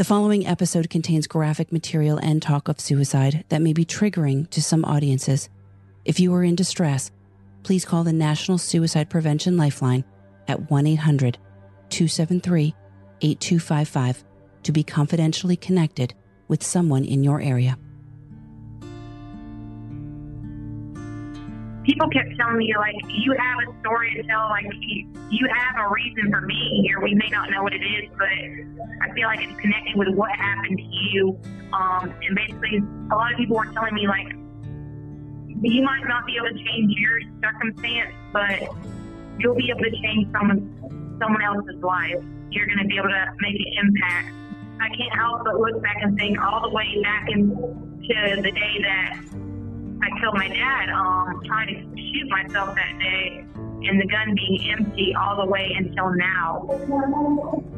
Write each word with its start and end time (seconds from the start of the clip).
The 0.00 0.04
following 0.04 0.46
episode 0.46 0.88
contains 0.88 1.26
graphic 1.26 1.70
material 1.72 2.16
and 2.16 2.40
talk 2.40 2.68
of 2.68 2.80
suicide 2.80 3.44
that 3.50 3.60
may 3.60 3.74
be 3.74 3.84
triggering 3.84 4.48
to 4.48 4.62
some 4.62 4.82
audiences. 4.82 5.50
If 6.06 6.18
you 6.18 6.32
are 6.32 6.42
in 6.42 6.54
distress, 6.54 7.10
please 7.64 7.84
call 7.84 8.02
the 8.02 8.12
National 8.14 8.56
Suicide 8.56 9.10
Prevention 9.10 9.58
Lifeline 9.58 10.04
at 10.48 10.70
1 10.70 10.86
800 10.86 11.36
273 11.90 12.74
8255 13.20 14.24
to 14.62 14.72
be 14.72 14.82
confidentially 14.82 15.56
connected 15.56 16.14
with 16.48 16.62
someone 16.62 17.04
in 17.04 17.22
your 17.22 17.42
area. 17.42 17.76
People 21.84 22.08
kept 22.08 22.28
telling 22.36 22.58
me 22.58 22.74
like 22.76 22.94
you 23.08 23.34
have 23.38 23.58
a 23.68 23.80
story 23.80 24.14
to 24.14 24.22
tell 24.24 24.48
like 24.50 24.66
you, 24.80 25.06
you 25.30 25.48
have 25.54 25.86
a 25.86 25.88
reason 25.90 26.30
for 26.30 26.46
being 26.46 26.84
here. 26.84 27.00
We 27.00 27.14
may 27.14 27.28
not 27.30 27.50
know 27.50 27.62
what 27.62 27.72
it 27.72 27.82
is 27.82 28.10
but 28.16 28.28
i 28.28 29.12
feel 29.14 29.26
like 29.26 29.42
it's 29.42 29.58
connected 29.60 29.96
with 29.96 30.08
what 30.14 30.30
happened 30.32 30.78
to 30.78 30.84
you. 30.84 31.38
Um, 31.72 32.12
and 32.22 32.36
basically 32.36 32.82
a 33.10 33.14
lot 33.14 33.32
of 33.32 33.38
people 33.38 33.56
were 33.56 33.70
telling 33.72 33.94
me 33.94 34.06
like 34.06 34.28
you 35.62 35.82
might 35.82 36.06
not 36.08 36.26
be 36.26 36.36
able 36.36 36.48
to 36.48 36.64
change 36.64 36.92
your 36.96 37.20
circumstance 37.42 38.14
but 38.32 38.60
you'll 39.38 39.54
be 39.54 39.70
able 39.70 39.80
to 39.80 39.90
change 40.02 40.30
someone 40.32 40.76
someone 41.20 41.42
else's 41.42 41.82
life. 41.82 42.22
You're 42.50 42.66
going 42.66 42.78
to 42.78 42.88
be 42.88 42.96
able 42.96 43.10
to 43.10 43.26
make 43.40 43.54
an 43.54 43.86
impact. 43.86 44.34
I 44.80 44.88
can't 44.96 45.14
help 45.14 45.44
but 45.44 45.60
look 45.60 45.82
back 45.82 45.98
and 46.00 46.18
think 46.18 46.40
all 46.40 46.62
the 46.62 46.74
way 46.74 47.00
back 47.02 47.28
into 47.30 48.42
the 48.42 48.50
day 48.50 48.80
that 48.82 49.20
I 50.02 50.20
killed 50.20 50.34
my 50.34 50.48
dad 50.48 50.88
um, 50.90 51.42
trying 51.44 51.68
to 51.68 51.80
shoot 52.00 52.28
myself 52.28 52.74
that 52.74 52.98
day, 52.98 53.44
and 53.54 54.00
the 54.00 54.06
gun 54.06 54.34
being 54.34 54.72
empty 54.72 55.14
all 55.14 55.36
the 55.44 55.50
way 55.50 55.72
until 55.76 56.14
now. 56.14 56.66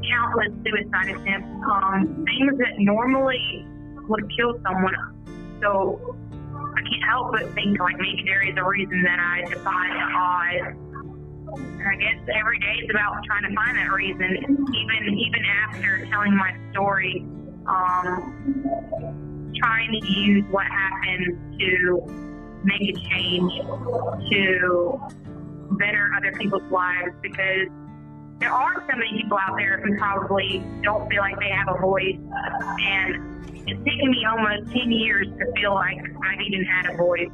Countless 0.09 0.53
suicide 0.65 1.09
attempts, 1.09 1.49
um, 1.69 2.25
things 2.27 2.59
that 2.59 2.79
normally 2.79 3.67
would 4.09 4.31
kill 4.37 4.59
someone. 4.63 4.95
So 5.61 6.17
I 6.55 6.81
can't 6.83 7.05
help 7.09 7.33
but 7.33 7.53
think 7.55 7.79
like 7.81 7.97
maybe 7.99 8.23
there 8.25 8.47
is 8.47 8.57
a 8.57 8.65
reason 8.65 9.03
that 9.03 9.19
I 9.19 9.43
defy 9.49 9.89
the 9.89 10.03
odds. 10.15 10.79
And 11.53 11.83
I 11.83 11.97
guess 11.97 12.19
every 12.35 12.59
day 12.61 12.85
is 12.85 12.91
about 12.91 13.23
trying 13.25 13.43
to 13.43 13.55
find 13.55 13.77
that 13.77 13.93
reason, 13.93 14.67
even 14.75 15.19
even 15.19 15.45
after 15.45 16.07
telling 16.07 16.37
my 16.37 16.57
story. 16.71 17.27
Um, 17.67 19.22
trying 19.57 20.01
to 20.01 20.07
use 20.07 20.45
what 20.51 20.67
happened 20.67 21.59
to 21.59 22.03
make 22.65 22.83
a 22.83 22.93
change 23.11 23.53
to 24.31 25.01
better 25.73 26.11
other 26.17 26.33
people's 26.39 26.71
lives 26.71 27.11
because 27.23 27.69
there 28.39 28.53
are 28.53 28.75
so 28.91 28.97
many 28.97 29.23
people 29.23 29.39
out 29.39 29.57
there 29.57 29.81
who 29.81 29.97
probably 29.99 30.65
don't 30.83 31.09
feel 31.09 31.21
like 31.21 31.39
they 31.39 31.51
have 31.51 31.69
a 31.69 31.81
voice 31.81 32.19
and 32.81 33.33
it's 33.69 33.85
taken 33.85 34.11
me 34.11 34.27
almost 34.29 34.73
10 34.73 34.91
years 34.91 35.29
to 35.39 35.53
feel 35.55 35.75
like 35.75 35.99
I've 35.99 36.41
even 36.41 36.65
had 36.65 36.93
a 36.93 36.97
voice. 36.97 37.31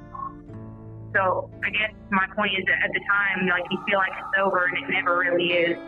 So 1.14 1.50
I 1.64 1.70
guess 1.70 1.92
my 2.10 2.26
point 2.36 2.52
is 2.58 2.64
that 2.66 2.84
at 2.84 2.92
the 2.92 3.00
time, 3.08 3.48
like 3.48 3.64
you 3.70 3.78
feel 3.88 3.98
like 3.98 4.12
it's 4.12 4.38
over 4.38 4.66
and 4.66 4.76
it 4.76 4.90
never 4.90 5.18
really 5.18 5.52
is. 5.52 5.78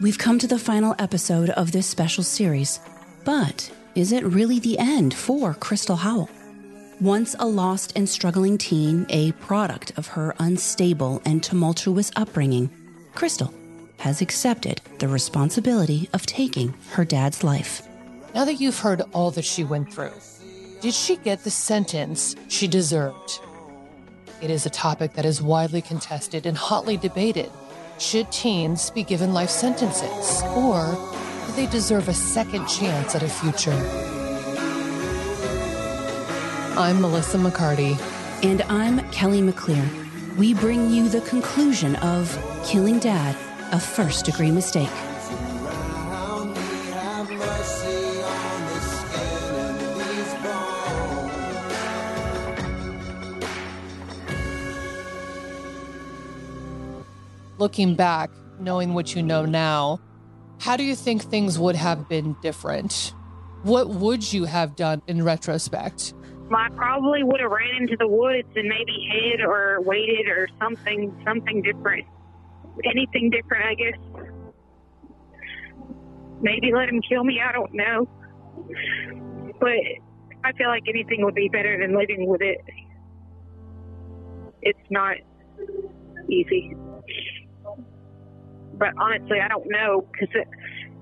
We've 0.00 0.16
come 0.16 0.38
to 0.38 0.46
the 0.46 0.60
final 0.60 0.94
episode 1.00 1.50
of 1.50 1.72
this 1.72 1.88
special 1.88 2.22
series, 2.22 2.78
but 3.24 3.68
is 3.96 4.12
it 4.12 4.22
really 4.22 4.60
the 4.60 4.78
end 4.78 5.12
for 5.12 5.54
Crystal 5.54 5.96
Howell? 5.96 6.30
Once 7.00 7.34
a 7.40 7.46
lost 7.48 7.94
and 7.96 8.08
struggling 8.08 8.58
teen, 8.58 9.06
a 9.08 9.32
product 9.32 9.98
of 9.98 10.06
her 10.06 10.36
unstable 10.38 11.20
and 11.24 11.42
tumultuous 11.42 12.12
upbringing, 12.14 12.70
Crystal 13.16 13.52
has 13.98 14.22
accepted 14.22 14.80
the 15.00 15.08
responsibility 15.08 16.08
of 16.12 16.24
taking 16.26 16.74
her 16.92 17.04
dad's 17.04 17.42
life. 17.42 17.82
Now 18.36 18.44
that 18.44 18.60
you've 18.60 18.78
heard 18.78 19.02
all 19.12 19.32
that 19.32 19.44
she 19.44 19.64
went 19.64 19.92
through, 19.92 20.12
did 20.80 20.94
she 20.94 21.16
get 21.16 21.42
the 21.42 21.50
sentence 21.50 22.36
she 22.46 22.68
deserved? 22.68 23.40
It 24.40 24.50
is 24.50 24.64
a 24.64 24.70
topic 24.70 25.14
that 25.14 25.24
is 25.24 25.42
widely 25.42 25.82
contested 25.82 26.46
and 26.46 26.56
hotly 26.56 26.96
debated 26.96 27.50
should 27.98 28.30
teens 28.30 28.90
be 28.90 29.02
given 29.02 29.32
life 29.32 29.50
sentences, 29.50 30.42
or 30.54 30.96
do 31.46 31.52
they 31.52 31.66
deserve 31.66 32.08
a 32.08 32.14
second 32.14 32.66
chance 32.66 33.14
at 33.14 33.22
a 33.22 33.28
future? 33.28 33.72
I'm 36.78 37.00
Melissa 37.00 37.38
McCarty. 37.38 38.00
And 38.44 38.62
I'm 38.62 39.00
Kelly 39.10 39.40
McClear. 39.40 39.84
We 40.36 40.54
bring 40.54 40.90
you 40.90 41.08
the 41.08 41.20
conclusion 41.22 41.96
of 41.96 42.38
Killing 42.64 43.00
Dad, 43.00 43.34
a 43.72 43.80
first 43.80 44.26
degree 44.26 44.52
mistake. 44.52 44.88
Looking 57.58 57.94
back, 57.94 58.30
knowing 58.58 58.94
what 58.94 59.14
you 59.14 59.22
know 59.22 59.44
now, 59.44 60.00
how 60.60 60.76
do 60.76 60.82
you 60.82 60.96
think 60.96 61.22
things 61.22 61.58
would 61.58 61.76
have 61.76 62.08
been 62.08 62.36
different? 62.42 63.14
What 63.62 63.88
would 63.88 64.32
you 64.32 64.44
have 64.44 64.76
done 64.76 65.02
in 65.06 65.22
retrospect? 65.22 66.14
I 66.54 66.68
probably 66.70 67.22
would 67.22 67.40
have 67.40 67.50
ran 67.50 67.82
into 67.82 67.96
the 67.98 68.08
woods 68.08 68.48
and 68.56 68.68
maybe 68.68 69.08
hid 69.10 69.40
or 69.40 69.82
waited 69.82 70.28
or 70.28 70.48
something, 70.58 71.14
something 71.24 71.62
different. 71.62 72.06
Anything 72.84 73.30
different, 73.30 73.64
I 73.66 73.74
guess. 73.74 74.32
Maybe 76.40 76.72
let 76.72 76.88
him 76.88 77.02
kill 77.02 77.24
me. 77.24 77.40
I 77.40 77.52
don't 77.52 77.74
know. 77.74 78.08
But 79.60 79.78
I 80.44 80.52
feel 80.52 80.68
like 80.68 80.84
anything 80.88 81.24
would 81.24 81.34
be 81.34 81.48
better 81.48 81.78
than 81.78 81.96
living 81.98 82.26
with 82.26 82.40
it. 82.40 82.60
It's 84.62 84.78
not 84.90 85.16
easy 86.30 86.74
but 88.78 88.88
honestly, 88.98 89.40
I 89.40 89.48
don't 89.48 89.66
know 89.68 90.06
because 90.12 90.28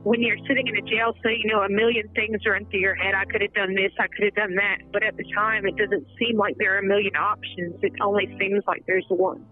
when 0.03 0.23
you're 0.23 0.39
sitting 0.47 0.67
in 0.67 0.77
a 0.77 0.83
jail 0.83 1.13
cell, 1.23 1.33
you 1.33 1.51
know, 1.51 1.63
a 1.63 1.69
million 1.69 2.09
things 2.15 2.39
run 2.47 2.65
through 2.67 2.81
your 2.81 2.95
head. 2.95 3.15
I 3.15 3.25
could 3.25 3.43
have 3.43 3.53
done 3.55 3.75
this, 3.75 3.93
I 3.99 4.07
could 4.07 4.25
have 4.25 4.35
done 4.35 4.55
that. 4.55 4.79
But 4.93 5.03
at 5.03 5.17
the 5.17 5.25
time, 5.35 5.67
it 5.67 5.77
doesn't 5.77 6.07
seem 6.19 6.37
like 6.39 6.57
there 6.59 6.77
are 6.77 6.79
a 6.79 6.87
million 6.87 7.17
options. 7.17 7.75
It 7.83 7.93
only 8.01 8.27
seems 8.39 8.63
like 8.67 8.85
there's 8.87 9.07
one. 9.09 9.45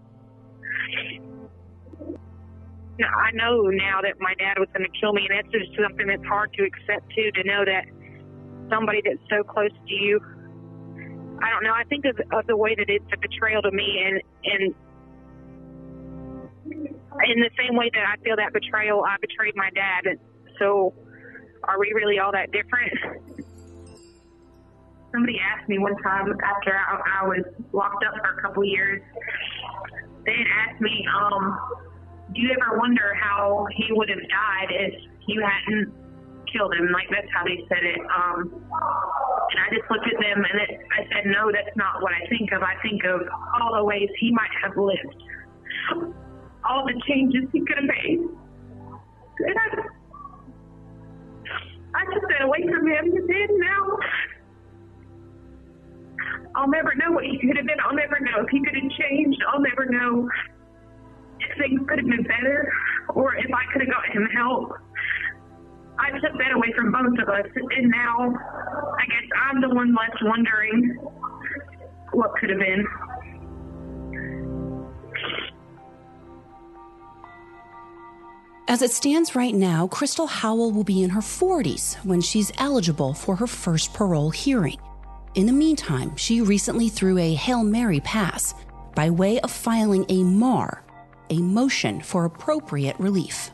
I 3.03 3.31
know 3.33 3.63
now 3.67 3.99
that 4.01 4.15
my 4.19 4.33
dad 4.39 4.55
was 4.57 4.69
going 4.71 4.87
to 4.87 4.99
kill 4.99 5.11
me, 5.11 5.27
and 5.29 5.37
that's 5.37 5.51
just 5.51 5.75
something 5.75 6.07
that's 6.07 6.23
hard 6.23 6.53
to 6.53 6.63
accept, 6.63 7.11
too, 7.11 7.31
to 7.35 7.43
know 7.43 7.65
that 7.65 7.83
somebody 8.69 9.01
that's 9.03 9.19
so 9.29 9.43
close 9.43 9.75
to 9.75 9.93
you. 9.93 10.21
I 11.43 11.49
don't 11.51 11.63
know. 11.63 11.73
I 11.75 11.83
think 11.83 12.05
of, 12.05 12.15
of 12.31 12.47
the 12.47 12.55
way 12.55 12.75
that 12.75 12.87
it's 12.87 13.05
a 13.11 13.17
betrayal 13.19 13.61
to 13.61 13.71
me, 13.71 13.99
and 14.07 14.21
and 14.45 14.73
in 17.23 17.39
the 17.39 17.49
same 17.57 17.75
way 17.75 17.89
that 17.93 18.03
I 18.03 18.21
feel 18.23 18.35
that 18.35 18.51
betrayal, 18.53 19.03
I 19.03 19.15
betrayed 19.21 19.55
my 19.55 19.69
dad. 19.71 20.19
So, 20.59 20.93
are 21.63 21.79
we 21.79 21.93
really 21.95 22.19
all 22.19 22.31
that 22.31 22.51
different? 22.51 22.91
Somebody 25.11 25.39
asked 25.39 25.69
me 25.69 25.79
one 25.79 25.95
time 26.03 26.27
after 26.43 26.75
I, 26.75 27.23
I 27.23 27.27
was 27.27 27.43
locked 27.71 28.03
up 28.03 28.13
for 28.19 28.37
a 28.37 28.41
couple 28.41 28.63
years. 28.65 29.01
They 30.25 30.35
had 30.35 30.47
asked 30.67 30.81
me, 30.81 31.05
um, 31.07 31.57
"Do 32.33 32.41
you 32.41 32.51
ever 32.51 32.77
wonder 32.77 33.15
how 33.15 33.67
he 33.71 33.87
would 33.91 34.09
have 34.09 34.19
died 34.19 34.69
if 34.69 34.93
you 35.27 35.41
hadn't 35.41 35.93
killed 36.51 36.73
him?" 36.75 36.91
Like 36.91 37.07
that's 37.09 37.31
how 37.33 37.45
they 37.45 37.63
said 37.69 37.83
it. 37.83 37.99
Um, 38.11 38.51
and 38.51 39.59
I 39.61 39.69
just 39.71 39.89
looked 39.89 40.07
at 40.07 40.19
them 40.19 40.43
and 40.43 40.61
it, 40.67 40.79
I 40.91 41.07
said, 41.13 41.31
"No, 41.31 41.51
that's 41.51 41.75
not 41.77 42.01
what 42.01 42.11
I 42.11 42.27
think 42.27 42.51
of. 42.51 42.61
I 42.61 42.75
think 42.81 43.05
of 43.05 43.21
all 43.55 43.75
the 43.77 43.83
ways 43.85 44.09
he 44.19 44.31
might 44.31 44.51
have 44.63 44.75
lived." 44.75 46.13
All 46.67 46.85
the 46.85 46.99
changes 47.07 47.43
he 47.51 47.59
could 47.61 47.77
have 47.77 47.85
made. 47.85 48.19
And 48.19 49.57
I, 49.57 49.67
I 51.95 52.05
took 52.13 52.23
that 52.29 52.41
away 52.43 52.63
from 52.63 52.87
him. 52.87 53.05
And 53.13 53.59
now 53.59 53.97
I'll 56.55 56.69
never 56.69 56.95
know 56.95 57.11
what 57.11 57.25
he 57.25 57.37
could 57.39 57.57
have 57.57 57.65
been. 57.65 57.79
I'll 57.83 57.95
never 57.95 58.19
know 58.19 58.43
if 58.43 58.49
he 58.49 58.63
could 58.63 58.75
have 58.75 58.91
changed. 58.91 59.41
I'll 59.51 59.61
never 59.61 59.85
know 59.85 60.29
if 61.39 61.57
things 61.57 61.81
could 61.87 61.99
have 61.99 62.07
been 62.07 62.23
better 62.23 62.71
or 63.09 63.35
if 63.35 63.51
I 63.53 63.71
could 63.71 63.81
have 63.81 63.91
got 63.91 64.05
him 64.07 64.27
help. 64.35 64.71
I 65.97 66.11
took 66.11 66.37
that 66.37 66.51
away 66.53 66.73
from 66.75 66.91
both 66.91 67.17
of 67.19 67.29
us, 67.29 67.47
and 67.55 67.89
now 67.89 68.27
I 68.27 69.05
guess 69.07 69.29
I'm 69.47 69.61
the 69.61 69.69
one 69.69 69.95
left 69.95 70.17
wondering 70.23 70.97
what 72.11 72.31
could 72.39 72.49
have 72.49 72.59
been. 72.59 72.85
As 78.67 78.81
it 78.81 78.89
stands 78.89 79.35
right 79.35 79.53
now, 79.53 79.85
Crystal 79.87 80.25
Howell 80.25 80.71
will 80.71 80.83
be 80.83 81.03
in 81.03 81.11
her 81.11 81.21
40s 81.21 82.03
when 82.03 82.19
she's 82.19 82.51
eligible 82.57 83.13
for 83.13 83.35
her 83.35 83.45
first 83.45 83.93
parole 83.93 84.31
hearing. 84.31 84.79
In 85.35 85.45
the 85.45 85.53
meantime, 85.53 86.15
she 86.15 86.41
recently 86.41 86.89
threw 86.89 87.19
a 87.19 87.35
Hail 87.35 87.63
Mary 87.63 87.99
pass 87.99 88.55
by 88.95 89.11
way 89.11 89.39
of 89.41 89.51
filing 89.51 90.03
a 90.09 90.23
MAR, 90.23 90.83
a 91.29 91.37
motion 91.37 92.01
for 92.01 92.25
appropriate 92.25 92.99
relief. 92.99 93.51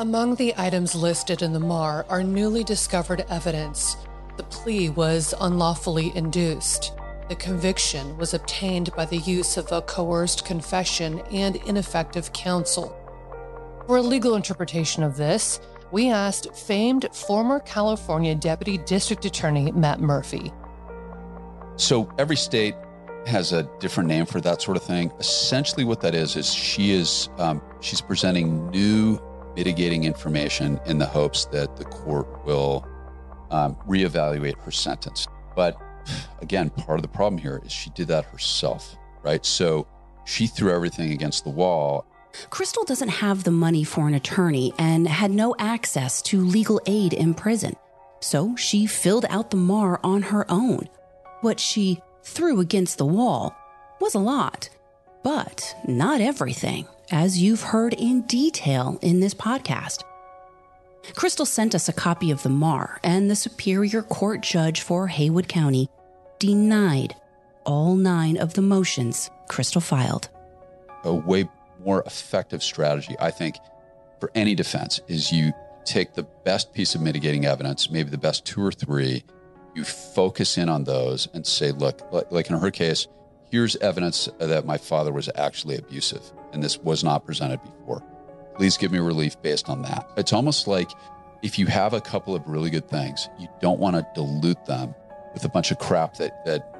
Among 0.00 0.34
the 0.34 0.52
items 0.56 0.96
listed 0.96 1.42
in 1.42 1.52
the 1.52 1.60
MAR 1.60 2.04
are 2.08 2.24
newly 2.24 2.64
discovered 2.64 3.24
evidence. 3.28 3.96
The 4.36 4.42
plea 4.44 4.90
was 4.90 5.32
unlawfully 5.40 6.10
induced. 6.16 6.92
The 7.28 7.36
conviction 7.36 8.16
was 8.18 8.34
obtained 8.34 8.90
by 8.96 9.04
the 9.04 9.18
use 9.18 9.56
of 9.56 9.70
a 9.70 9.82
coerced 9.82 10.44
confession 10.44 11.20
and 11.30 11.54
ineffective 11.54 12.32
counsel. 12.32 12.96
For 13.90 13.96
a 13.96 14.02
legal 14.02 14.36
interpretation 14.36 15.02
of 15.02 15.16
this, 15.16 15.58
we 15.90 16.10
asked 16.10 16.54
famed 16.54 17.08
former 17.12 17.58
California 17.58 18.36
Deputy 18.36 18.78
District 18.78 19.24
Attorney 19.24 19.72
Matt 19.72 19.98
Murphy. 19.98 20.52
So 21.74 22.08
every 22.16 22.36
state 22.36 22.76
has 23.26 23.52
a 23.52 23.64
different 23.80 24.08
name 24.08 24.26
for 24.26 24.40
that 24.42 24.62
sort 24.62 24.76
of 24.76 24.84
thing. 24.84 25.10
Essentially, 25.18 25.82
what 25.82 26.02
that 26.02 26.14
is 26.14 26.36
is 26.36 26.54
she 26.54 26.92
is 26.92 27.30
um, 27.38 27.60
she's 27.80 28.00
presenting 28.00 28.70
new 28.70 29.18
mitigating 29.56 30.04
information 30.04 30.78
in 30.86 30.98
the 30.98 31.06
hopes 31.06 31.46
that 31.46 31.76
the 31.76 31.84
court 31.84 32.46
will 32.46 32.86
um, 33.50 33.74
reevaluate 33.88 34.56
her 34.60 34.70
sentence. 34.70 35.26
But 35.56 35.76
again, 36.40 36.70
part 36.70 37.00
of 37.00 37.02
the 37.02 37.08
problem 37.08 37.38
here 37.42 37.60
is 37.64 37.72
she 37.72 37.90
did 37.90 38.06
that 38.06 38.24
herself, 38.26 38.96
right? 39.24 39.44
So 39.44 39.88
she 40.26 40.46
threw 40.46 40.72
everything 40.72 41.10
against 41.10 41.42
the 41.42 41.50
wall. 41.50 42.06
Crystal 42.50 42.84
doesn't 42.84 43.08
have 43.08 43.44
the 43.44 43.50
money 43.50 43.84
for 43.84 44.08
an 44.08 44.14
attorney 44.14 44.72
and 44.78 45.06
had 45.06 45.30
no 45.30 45.54
access 45.58 46.22
to 46.22 46.44
legal 46.44 46.80
aid 46.86 47.12
in 47.12 47.34
prison. 47.34 47.74
So 48.20 48.54
she 48.56 48.86
filled 48.86 49.26
out 49.30 49.50
the 49.50 49.56
MAR 49.56 50.00
on 50.04 50.22
her 50.22 50.50
own. 50.50 50.88
What 51.40 51.58
she 51.58 52.00
threw 52.22 52.60
against 52.60 52.98
the 52.98 53.06
wall 53.06 53.54
was 54.00 54.14
a 54.14 54.18
lot, 54.18 54.68
but 55.22 55.74
not 55.86 56.20
everything, 56.20 56.86
as 57.10 57.38
you've 57.40 57.62
heard 57.62 57.94
in 57.94 58.22
detail 58.22 58.98
in 59.02 59.20
this 59.20 59.34
podcast. 59.34 60.02
Crystal 61.14 61.46
sent 61.46 61.74
us 61.74 61.88
a 61.88 61.94
copy 61.94 62.30
of 62.30 62.42
the 62.42 62.50
MAR, 62.50 63.00
and 63.02 63.30
the 63.30 63.36
Superior 63.36 64.02
Court 64.02 64.42
judge 64.42 64.82
for 64.82 65.06
Haywood 65.06 65.48
County 65.48 65.88
denied 66.38 67.14
all 67.64 67.94
nine 67.94 68.36
of 68.36 68.54
the 68.54 68.62
motions 68.62 69.30
Crystal 69.48 69.80
filed. 69.80 70.28
A 71.04 71.14
more 71.84 72.02
effective 72.06 72.62
strategy, 72.62 73.16
I 73.18 73.30
think, 73.30 73.56
for 74.18 74.30
any 74.34 74.54
defense 74.54 75.00
is 75.08 75.32
you 75.32 75.52
take 75.84 76.14
the 76.14 76.22
best 76.44 76.72
piece 76.72 76.94
of 76.94 77.00
mitigating 77.00 77.46
evidence, 77.46 77.90
maybe 77.90 78.10
the 78.10 78.18
best 78.18 78.44
two 78.44 78.62
or 78.62 78.72
three, 78.72 79.24
you 79.74 79.84
focus 79.84 80.58
in 80.58 80.68
on 80.68 80.84
those 80.84 81.28
and 81.32 81.46
say, 81.46 81.72
look, 81.72 82.00
like 82.30 82.50
in 82.50 82.58
her 82.58 82.70
case, 82.70 83.06
here's 83.50 83.76
evidence 83.76 84.28
that 84.38 84.66
my 84.66 84.76
father 84.76 85.12
was 85.12 85.28
actually 85.34 85.76
abusive 85.76 86.22
and 86.52 86.62
this 86.62 86.78
was 86.78 87.02
not 87.02 87.24
presented 87.24 87.60
before. 87.62 88.02
Please 88.56 88.76
give 88.76 88.92
me 88.92 88.98
relief 88.98 89.40
based 89.42 89.68
on 89.68 89.82
that. 89.82 90.08
It's 90.16 90.32
almost 90.32 90.66
like 90.66 90.90
if 91.42 91.58
you 91.58 91.66
have 91.66 91.94
a 91.94 92.00
couple 92.00 92.34
of 92.34 92.46
really 92.46 92.70
good 92.70 92.88
things, 92.88 93.28
you 93.38 93.48
don't 93.60 93.80
want 93.80 93.96
to 93.96 94.06
dilute 94.14 94.64
them 94.66 94.94
with 95.32 95.44
a 95.44 95.48
bunch 95.48 95.70
of 95.70 95.78
crap 95.78 96.16
that, 96.16 96.44
that 96.44 96.74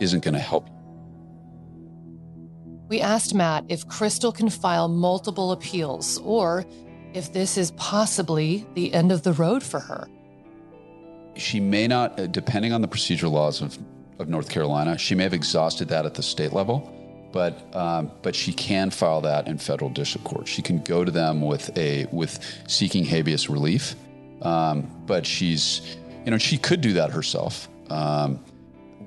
isn't 0.00 0.24
going 0.24 0.34
to 0.34 0.40
help 0.40 0.68
you. 0.68 0.79
We 2.90 3.00
asked 3.00 3.34
Matt 3.34 3.66
if 3.68 3.86
Crystal 3.86 4.32
can 4.32 4.50
file 4.50 4.88
multiple 4.88 5.52
appeals 5.52 6.18
or 6.24 6.66
if 7.14 7.32
this 7.32 7.56
is 7.56 7.70
possibly 7.72 8.66
the 8.74 8.92
end 8.92 9.12
of 9.12 9.22
the 9.22 9.32
road 9.32 9.62
for 9.62 9.78
her. 9.78 10.08
She 11.36 11.60
may 11.60 11.86
not, 11.86 12.18
uh, 12.18 12.26
depending 12.26 12.72
on 12.72 12.82
the 12.82 12.88
procedural 12.88 13.30
laws 13.30 13.62
of, 13.62 13.78
of 14.18 14.28
North 14.28 14.50
Carolina, 14.50 14.98
she 14.98 15.14
may 15.14 15.22
have 15.22 15.32
exhausted 15.32 15.86
that 15.88 16.04
at 16.04 16.14
the 16.14 16.22
state 16.22 16.52
level, 16.52 16.92
but 17.32 17.74
um, 17.76 18.10
but 18.22 18.34
she 18.34 18.52
can 18.52 18.90
file 18.90 19.20
that 19.20 19.46
in 19.46 19.56
federal 19.56 19.88
district 19.88 20.26
court. 20.26 20.48
She 20.48 20.60
can 20.60 20.80
go 20.82 21.04
to 21.04 21.12
them 21.12 21.42
with 21.42 21.76
a 21.78 22.06
with 22.10 22.44
seeking 22.66 23.04
habeas 23.04 23.48
relief, 23.48 23.94
um, 24.42 24.90
but 25.06 25.24
she's 25.24 25.96
you 26.24 26.32
know 26.32 26.38
she 26.38 26.58
could 26.58 26.80
do 26.80 26.94
that 26.94 27.12
herself. 27.12 27.68
Um, 27.88 28.44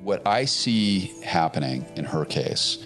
what 0.03 0.25
I 0.25 0.45
see 0.45 1.13
happening 1.21 1.85
in 1.97 2.05
her 2.05 2.23
case, 2.23 2.77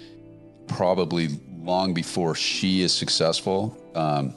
probably 0.68 1.28
long 1.62 1.94
before 1.94 2.34
she 2.34 2.82
is 2.82 2.92
successful, 2.92 3.76
um, 3.94 4.34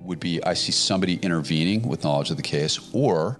would 0.00 0.20
be 0.20 0.42
I 0.44 0.54
see 0.54 0.72
somebody 0.72 1.16
intervening 1.16 1.88
with 1.88 2.04
knowledge 2.04 2.30
of 2.30 2.36
the 2.36 2.42
case, 2.42 2.90
or 2.92 3.38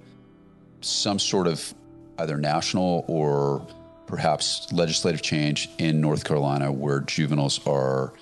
some 0.81 1.19
sort 1.19 1.47
of 1.47 1.75
either 2.19 2.37
national 2.37 3.05
or 3.09 3.67
perhaps 4.07 4.71
legislative 4.73 5.23
change 5.23 5.69
in 5.79 6.01
North 6.01 6.25
Carolina 6.25 6.71
where 6.71 7.01
juveniles 7.01 7.65
are, 7.67 8.13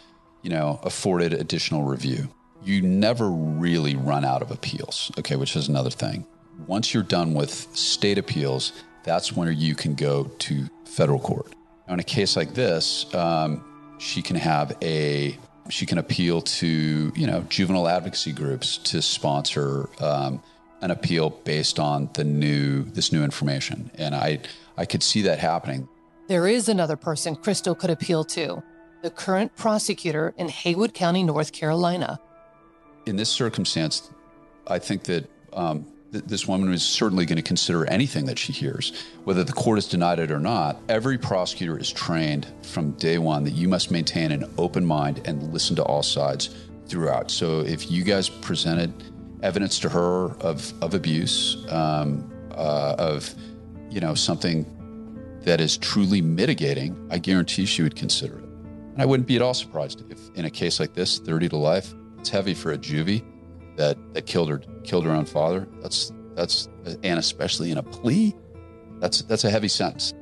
you 0.42 0.50
know, 0.50 0.78
afforded 0.82 1.32
additional 1.32 1.82
review. 1.82 2.28
You 2.62 2.82
never 2.82 3.28
really 3.30 3.96
run 3.96 4.24
out 4.24 4.42
of 4.42 4.50
appeals, 4.50 5.10
okay, 5.18 5.36
which 5.36 5.56
is 5.56 5.68
another 5.68 5.90
thing. 5.90 6.26
Once 6.66 6.92
you're 6.92 7.02
done 7.02 7.34
with 7.34 7.50
state 7.76 8.18
appeals, 8.18 8.72
that's 9.02 9.32
when 9.32 9.52
you 9.56 9.74
can 9.74 9.94
go 9.94 10.24
to 10.24 10.68
federal 10.84 11.18
court. 11.18 11.54
Now, 11.88 11.94
in 11.94 12.00
a 12.00 12.04
case 12.04 12.36
like 12.36 12.54
this, 12.54 13.12
um, 13.14 13.64
she 14.00 14.22
can 14.22 14.36
have 14.36 14.76
a 14.82 15.38
she 15.68 15.86
can 15.86 15.98
appeal 15.98 16.40
to 16.40 17.12
you 17.14 17.26
know 17.26 17.42
juvenile 17.48 17.86
advocacy 17.86 18.32
groups 18.32 18.78
to 18.78 19.00
sponsor 19.02 19.88
um, 20.00 20.42
an 20.80 20.90
appeal 20.90 21.30
based 21.30 21.78
on 21.78 22.08
the 22.14 22.24
new 22.24 22.82
this 22.84 23.12
new 23.12 23.22
information, 23.22 23.90
and 23.94 24.14
I 24.14 24.40
I 24.76 24.86
could 24.86 25.02
see 25.02 25.22
that 25.22 25.38
happening. 25.38 25.88
There 26.28 26.48
is 26.48 26.68
another 26.68 26.96
person 26.96 27.36
Crystal 27.36 27.74
could 27.74 27.90
appeal 27.90 28.24
to, 28.24 28.62
the 29.02 29.10
current 29.10 29.54
prosecutor 29.56 30.32
in 30.36 30.48
Haywood 30.48 30.94
County, 30.94 31.22
North 31.22 31.52
Carolina. 31.52 32.20
In 33.04 33.16
this 33.16 33.28
circumstance, 33.28 34.10
I 34.66 34.78
think 34.78 35.04
that 35.04 35.28
um, 35.52 35.86
this 36.12 36.46
woman 36.48 36.72
is 36.72 36.82
certainly 36.82 37.24
going 37.24 37.36
to 37.36 37.42
consider 37.42 37.86
anything 37.86 38.26
that 38.26 38.38
she 38.38 38.52
hears, 38.52 38.92
whether 39.24 39.44
the 39.44 39.52
court 39.52 39.76
has 39.76 39.86
denied 39.86 40.18
it 40.18 40.30
or 40.30 40.40
not. 40.40 40.80
Every 40.88 41.16
prosecutor 41.16 41.78
is 41.78 41.90
trained 41.90 42.46
from 42.62 42.92
day 42.92 43.18
one 43.18 43.44
that 43.44 43.52
you 43.52 43.68
must 43.68 43.90
maintain 43.90 44.32
an 44.32 44.50
open 44.58 44.84
mind 44.84 45.22
and 45.24 45.52
listen 45.52 45.76
to 45.76 45.84
all 45.84 46.02
sides 46.02 46.50
throughout. 46.86 47.30
So 47.30 47.60
if 47.60 47.90
you 47.90 48.02
guys 48.02 48.28
presented 48.28 48.92
evidence 49.42 49.78
to 49.80 49.88
her 49.88 50.32
of, 50.40 50.72
of 50.82 50.94
abuse, 50.94 51.64
um, 51.68 52.28
uh, 52.52 52.96
of 52.98 53.32
you 53.88 54.00
know 54.00 54.14
something 54.14 54.66
that 55.42 55.60
is 55.60 55.76
truly 55.76 56.20
mitigating, 56.20 57.08
I 57.10 57.18
guarantee 57.18 57.66
she 57.66 57.82
would 57.82 57.96
consider 57.96 58.38
it. 58.38 58.44
And 58.44 59.00
I 59.00 59.06
wouldn't 59.06 59.28
be 59.28 59.36
at 59.36 59.42
all 59.42 59.54
surprised 59.54 60.02
if, 60.10 60.18
in 60.34 60.44
a 60.44 60.50
case 60.50 60.80
like 60.80 60.92
this, 60.92 61.18
30 61.18 61.50
to 61.50 61.56
life, 61.56 61.94
it's 62.18 62.28
heavy 62.28 62.52
for 62.52 62.72
a 62.72 62.78
juvie 62.78 63.24
that 63.80 63.96
that 64.12 64.26
killed 64.26 64.50
her 64.50 64.60
killed 64.84 65.06
her 65.06 65.10
own 65.10 65.24
father. 65.24 65.66
That's 65.80 66.12
that's 66.34 66.68
and 67.02 67.18
especially 67.18 67.70
in 67.70 67.78
a 67.78 67.82
plea, 67.82 68.36
that's 68.98 69.22
that's 69.22 69.44
a 69.44 69.50
heavy 69.50 69.68
sentence. 69.68 70.12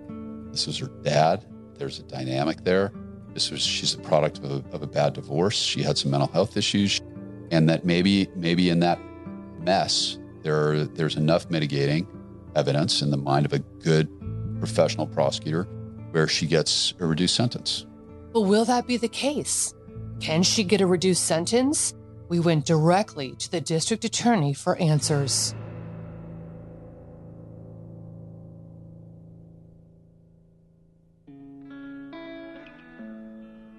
This 0.53 0.67
was 0.67 0.79
her 0.79 0.87
dad. 1.03 1.45
There's 1.77 1.99
a 1.99 2.05
dynamic 2.05 2.63
there. 2.63 2.93
This 3.35 3.51
was 3.51 3.61
she's 3.61 3.95
a 3.95 3.99
product 3.99 4.39
of 4.39 4.45
a, 4.45 4.65
of 4.73 4.83
a 4.83 4.87
bad 4.87 5.15
divorce. 5.15 5.57
She 5.57 5.83
had 5.83 5.99
some 5.99 6.13
mental 6.13 6.29
health 6.29 6.57
issues, 6.57 7.01
and 7.51 7.69
that 7.69 7.85
maybe 7.85 8.29
maybe 8.37 8.71
in 8.71 8.79
that 8.81 9.01
mess 9.59 10.19
there 10.45 10.85
there's 10.85 11.17
enough 11.17 11.51
mitigating 11.51 12.07
evidence 12.55 13.03
in 13.03 13.11
the 13.11 13.17
mind 13.17 13.45
of 13.45 13.53
a 13.53 13.59
good 13.59 14.09
professional 14.61 15.07
prosecutor 15.07 15.65
where 16.13 16.29
she 16.29 16.47
gets 16.47 16.95
a 17.01 17.07
reduced 17.07 17.35
sentence. 17.35 17.87
But 18.33 18.43
will 18.43 18.65
that 18.67 18.87
be 18.87 18.97
the 18.97 19.09
case? 19.09 19.75
Can 20.21 20.45
she 20.45 20.63
get 20.63 20.81
a 20.81 20.87
reduced 20.87 21.25
sentence? 21.25 21.95
We 22.29 22.41
went 22.41 22.67
directly 22.67 23.33
to 23.37 23.51
the 23.51 23.61
district 23.61 24.05
attorney 24.05 24.53
for 24.53 24.77
answers. 24.77 25.55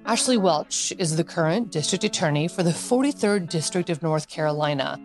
Ashley 0.06 0.38
Welch 0.38 0.92
is 0.98 1.16
the 1.16 1.24
current 1.24 1.72
district 1.72 2.04
attorney 2.04 2.48
for 2.48 2.64
the 2.64 2.72
43rd 2.72 3.48
District 3.48 3.92
of 3.92 4.02
North 4.02 4.28
Carolina, 4.28 5.00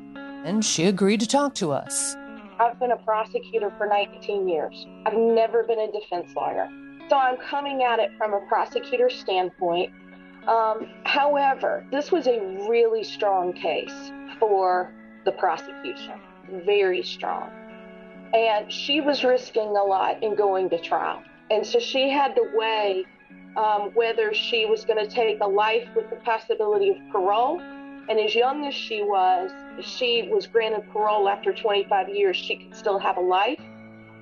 and 0.46 0.64
she 0.64 0.86
agreed 0.86 1.20
to 1.20 1.26
talk 1.26 1.54
to 1.56 1.72
us. 1.72 2.16
I've 2.58 2.80
been 2.80 2.92
a 2.92 2.96
prosecutor 2.96 3.70
for 3.76 3.86
19 3.86 4.48
years. 4.48 4.86
I've 5.04 5.12
never 5.12 5.62
been 5.64 5.80
a 5.80 5.92
defense 5.92 6.32
lawyer. 6.34 6.70
So 7.10 7.16
I'm 7.16 7.36
coming 7.36 7.82
at 7.82 7.98
it 7.98 8.12
from 8.16 8.32
a 8.32 8.40
prosecutor 8.48 9.10
standpoint 9.10 9.92
um, 10.48 10.88
however, 11.04 11.86
this 11.90 12.12
was 12.12 12.26
a 12.26 12.40
really 12.68 13.02
strong 13.02 13.52
case 13.52 14.12
for 14.38 14.92
the 15.24 15.32
prosecution, 15.32 16.20
very 16.66 17.02
strong. 17.02 17.50
And 18.34 18.70
she 18.70 19.00
was 19.00 19.24
risking 19.24 19.68
a 19.68 19.82
lot 19.82 20.22
in 20.22 20.34
going 20.34 20.68
to 20.70 20.78
trial. 20.78 21.22
And 21.50 21.66
so 21.66 21.78
she 21.78 22.10
had 22.10 22.34
to 22.34 22.42
weigh 22.54 23.04
um, 23.56 23.90
whether 23.94 24.34
she 24.34 24.66
was 24.66 24.84
going 24.84 24.98
to 24.98 25.12
take 25.12 25.40
a 25.40 25.46
life 25.46 25.88
with 25.94 26.10
the 26.10 26.16
possibility 26.16 26.90
of 26.90 26.96
parole. 27.10 27.60
And 27.60 28.18
as 28.18 28.34
young 28.34 28.66
as 28.66 28.74
she 28.74 29.02
was, 29.02 29.50
she 29.80 30.28
was 30.30 30.46
granted 30.46 30.90
parole 30.92 31.28
after 31.28 31.54
25 31.54 32.08
years, 32.08 32.36
she 32.36 32.56
could 32.56 32.76
still 32.76 32.98
have 32.98 33.16
a 33.16 33.20
life. 33.20 33.60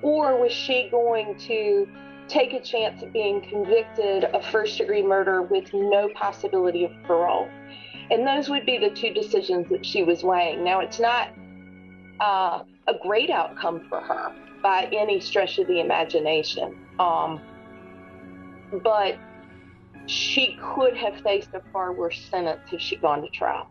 Or 0.01 0.39
was 0.39 0.51
she 0.51 0.89
going 0.89 1.37
to 1.47 1.87
take 2.27 2.53
a 2.53 2.61
chance 2.61 3.01
of 3.03 3.11
being 3.13 3.41
convicted 3.41 4.25
of 4.25 4.45
first 4.45 4.77
degree 4.77 5.03
murder 5.03 5.41
with 5.41 5.73
no 5.73 6.09
possibility 6.15 6.85
of 6.85 6.91
parole. 7.03 7.47
And 8.11 8.27
those 8.27 8.49
would 8.49 8.65
be 8.65 8.77
the 8.77 8.89
two 8.89 9.13
decisions 9.13 9.69
that 9.69 9.85
she 9.85 10.03
was 10.03 10.23
weighing. 10.23 10.63
Now, 10.63 10.79
it's 10.81 10.99
not 10.99 11.29
uh, 12.19 12.63
a 12.87 12.93
great 13.01 13.29
outcome 13.29 13.85
for 13.89 14.01
her 14.01 14.33
by 14.61 14.89
any 14.91 15.19
stretch 15.19 15.57
of 15.57 15.67
the 15.67 15.79
imagination. 15.79 16.77
Um, 16.99 17.41
but 18.83 19.17
she 20.05 20.57
could 20.61 20.97
have 20.97 21.21
faced 21.21 21.49
a 21.53 21.61
far 21.71 21.93
worse 21.93 22.19
sentence 22.29 22.61
if 22.71 22.81
she'd 22.81 23.01
gone 23.01 23.21
to 23.21 23.29
trial. 23.29 23.67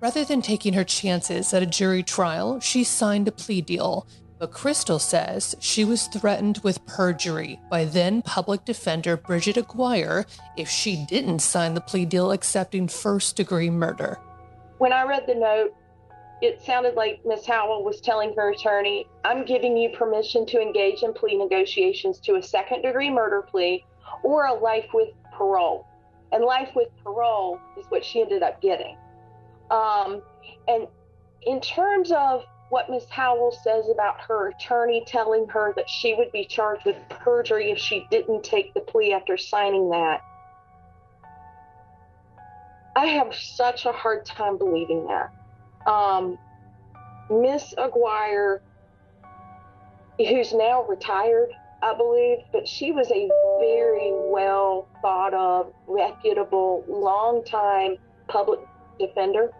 Rather 0.00 0.24
than 0.24 0.42
taking 0.42 0.74
her 0.74 0.84
chances 0.84 1.54
at 1.54 1.62
a 1.62 1.66
jury 1.66 2.02
trial, 2.02 2.60
she 2.60 2.84
signed 2.84 3.28
a 3.28 3.32
plea 3.32 3.60
deal 3.60 4.06
but 4.38 4.52
Crystal 4.52 4.98
says 4.98 5.54
she 5.60 5.84
was 5.84 6.06
threatened 6.06 6.58
with 6.58 6.84
perjury 6.86 7.60
by 7.70 7.84
then 7.84 8.22
public 8.22 8.64
defender 8.64 9.16
Bridget 9.16 9.56
Aguirre 9.56 10.26
if 10.56 10.68
she 10.68 11.04
didn't 11.06 11.38
sign 11.38 11.74
the 11.74 11.80
plea 11.80 12.04
deal 12.04 12.32
accepting 12.32 12.88
first 12.88 13.36
degree 13.36 13.70
murder. 13.70 14.18
When 14.78 14.92
I 14.92 15.04
read 15.04 15.24
the 15.26 15.34
note, 15.34 15.74
it 16.42 16.60
sounded 16.60 16.94
like 16.94 17.20
Miss 17.24 17.46
Howell 17.46 17.84
was 17.84 18.00
telling 18.00 18.34
her 18.36 18.50
attorney, 18.50 19.06
I'm 19.24 19.44
giving 19.44 19.76
you 19.76 19.90
permission 19.90 20.44
to 20.46 20.60
engage 20.60 21.02
in 21.02 21.14
plea 21.14 21.36
negotiations 21.36 22.18
to 22.20 22.34
a 22.34 22.42
second 22.42 22.82
degree 22.82 23.10
murder 23.10 23.42
plea 23.42 23.84
or 24.22 24.46
a 24.46 24.52
life 24.52 24.88
with 24.92 25.10
parole. 25.32 25.86
And 26.32 26.44
life 26.44 26.70
with 26.74 26.88
parole 27.02 27.60
is 27.78 27.86
what 27.88 28.04
she 28.04 28.20
ended 28.20 28.42
up 28.42 28.60
getting. 28.60 28.96
Um, 29.70 30.20
and 30.66 30.88
in 31.46 31.60
terms 31.60 32.10
of 32.10 32.44
what 32.74 32.90
Miss 32.90 33.08
Howell 33.08 33.56
says 33.62 33.88
about 33.88 34.20
her 34.22 34.48
attorney 34.48 35.04
telling 35.06 35.46
her 35.46 35.72
that 35.76 35.88
she 35.88 36.12
would 36.16 36.32
be 36.32 36.44
charged 36.44 36.84
with 36.84 36.96
perjury 37.08 37.70
if 37.70 37.78
she 37.78 38.04
didn't 38.10 38.42
take 38.42 38.74
the 38.74 38.80
plea 38.80 39.12
after 39.12 39.36
signing 39.36 39.90
that. 39.90 40.20
I 42.96 43.06
have 43.06 43.32
such 43.32 43.86
a 43.86 43.92
hard 43.92 44.26
time 44.26 44.58
believing 44.58 45.06
that. 45.06 45.30
Um, 45.88 46.36
Miss 47.30 47.74
Aguirre, 47.78 48.60
who's 50.18 50.52
now 50.52 50.82
retired, 50.82 51.50
I 51.80 51.94
believe, 51.94 52.38
but 52.50 52.66
she 52.66 52.90
was 52.90 53.08
a 53.12 53.28
very 53.60 54.10
well 54.32 54.88
thought 55.00 55.32
of, 55.32 55.72
reputable, 55.86 56.84
long-time 56.88 57.98
public 58.26 58.58
defender, 58.98 59.52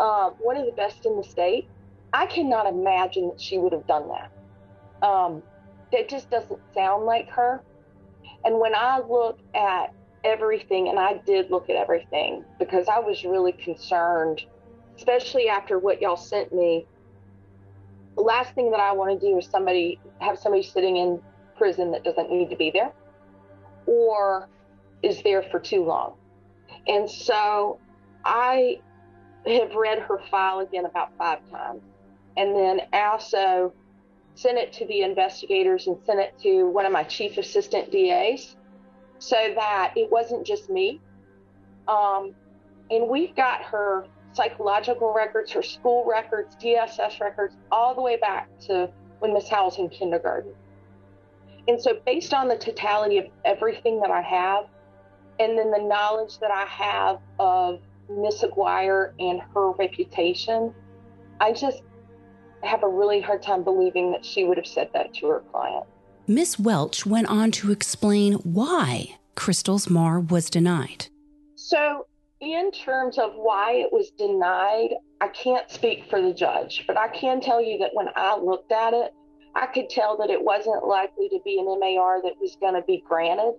um, 0.00 0.34
one 0.40 0.56
of 0.56 0.66
the 0.66 0.72
best 0.72 1.06
in 1.06 1.16
the 1.16 1.22
state. 1.22 1.68
I 2.16 2.24
cannot 2.24 2.66
imagine 2.66 3.28
that 3.28 3.38
she 3.38 3.58
would 3.58 3.74
have 3.74 3.86
done 3.86 4.08
that. 4.08 5.06
Um, 5.06 5.42
that 5.92 6.08
just 6.08 6.30
doesn't 6.30 6.58
sound 6.72 7.04
like 7.04 7.28
her. 7.28 7.60
And 8.42 8.58
when 8.58 8.74
I 8.74 9.00
look 9.06 9.38
at 9.54 9.92
everything, 10.24 10.88
and 10.88 10.98
I 10.98 11.20
did 11.26 11.50
look 11.50 11.68
at 11.68 11.76
everything 11.76 12.42
because 12.58 12.88
I 12.88 13.00
was 13.00 13.22
really 13.22 13.52
concerned, 13.52 14.40
especially 14.96 15.50
after 15.50 15.78
what 15.78 16.00
y'all 16.00 16.16
sent 16.16 16.54
me. 16.54 16.86
The 18.16 18.22
last 18.22 18.54
thing 18.54 18.70
that 18.70 18.80
I 18.80 18.92
want 18.92 19.20
to 19.20 19.26
do 19.26 19.36
is 19.36 19.46
somebody 19.46 20.00
have 20.22 20.38
somebody 20.38 20.62
sitting 20.62 20.96
in 20.96 21.20
prison 21.58 21.90
that 21.90 22.02
doesn't 22.02 22.30
need 22.30 22.48
to 22.48 22.56
be 22.56 22.70
there 22.70 22.92
or 23.84 24.48
is 25.02 25.22
there 25.22 25.42
for 25.42 25.60
too 25.60 25.84
long. 25.84 26.14
And 26.86 27.10
so 27.10 27.78
I 28.24 28.80
have 29.46 29.74
read 29.74 29.98
her 29.98 30.18
file 30.30 30.60
again 30.60 30.86
about 30.86 31.10
five 31.18 31.40
times 31.50 31.82
and 32.36 32.54
then 32.54 32.80
also 32.92 33.72
sent 34.34 34.58
it 34.58 34.72
to 34.74 34.86
the 34.86 35.00
investigators 35.00 35.86
and 35.86 35.96
sent 36.04 36.20
it 36.20 36.34
to 36.42 36.64
one 36.64 36.84
of 36.84 36.92
my 36.92 37.02
chief 37.02 37.38
assistant 37.38 37.90
DAs 37.90 38.56
so 39.18 39.36
that 39.54 39.92
it 39.96 40.10
wasn't 40.10 40.46
just 40.46 40.68
me. 40.68 41.00
Um, 41.88 42.34
and 42.90 43.08
we've 43.08 43.34
got 43.34 43.62
her 43.62 44.06
psychological 44.34 45.14
records, 45.14 45.50
her 45.52 45.62
school 45.62 46.04
records, 46.06 46.54
DSS 46.56 47.20
records, 47.20 47.56
all 47.72 47.94
the 47.94 48.02
way 48.02 48.18
back 48.18 48.48
to 48.60 48.90
when 49.20 49.32
Miss 49.32 49.48
Howell's 49.48 49.78
in 49.78 49.88
kindergarten. 49.88 50.52
And 51.68 51.80
so, 51.80 51.98
based 52.04 52.34
on 52.34 52.46
the 52.48 52.56
totality 52.56 53.18
of 53.18 53.26
everything 53.44 54.00
that 54.00 54.10
I 54.10 54.20
have, 54.20 54.66
and 55.40 55.58
then 55.58 55.70
the 55.70 55.82
knowledge 55.82 56.38
that 56.38 56.50
I 56.50 56.64
have 56.66 57.18
of 57.38 57.80
Miss 58.08 58.42
Aguirre 58.42 59.14
and 59.18 59.40
her 59.54 59.72
reputation, 59.72 60.72
I 61.40 61.52
just 61.52 61.82
have 62.66 62.82
a 62.82 62.88
really 62.88 63.20
hard 63.20 63.42
time 63.42 63.64
believing 63.64 64.12
that 64.12 64.24
she 64.24 64.44
would 64.44 64.56
have 64.56 64.66
said 64.66 64.90
that 64.92 65.14
to 65.14 65.28
her 65.28 65.40
client. 65.52 65.84
Miss 66.26 66.58
Welch 66.58 67.06
went 67.06 67.28
on 67.28 67.50
to 67.52 67.70
explain 67.70 68.34
why 68.34 69.16
Crystal's 69.36 69.88
MAR 69.88 70.18
was 70.18 70.50
denied. 70.50 71.06
So, 71.54 72.06
in 72.40 72.70
terms 72.72 73.18
of 73.18 73.32
why 73.34 73.72
it 73.74 73.92
was 73.92 74.10
denied, 74.10 74.90
I 75.20 75.28
can't 75.28 75.70
speak 75.70 76.10
for 76.10 76.20
the 76.20 76.34
judge, 76.34 76.84
but 76.86 76.98
I 76.98 77.08
can 77.08 77.40
tell 77.40 77.62
you 77.62 77.78
that 77.78 77.90
when 77.94 78.08
I 78.16 78.36
looked 78.36 78.72
at 78.72 78.92
it, 78.92 79.14
I 79.54 79.66
could 79.66 79.88
tell 79.88 80.18
that 80.18 80.28
it 80.28 80.42
wasn't 80.42 80.86
likely 80.86 81.28
to 81.30 81.38
be 81.44 81.58
an 81.58 81.64
MAR 81.64 82.20
that 82.22 82.34
was 82.40 82.56
going 82.60 82.74
to 82.74 82.82
be 82.82 83.02
granted. 83.06 83.54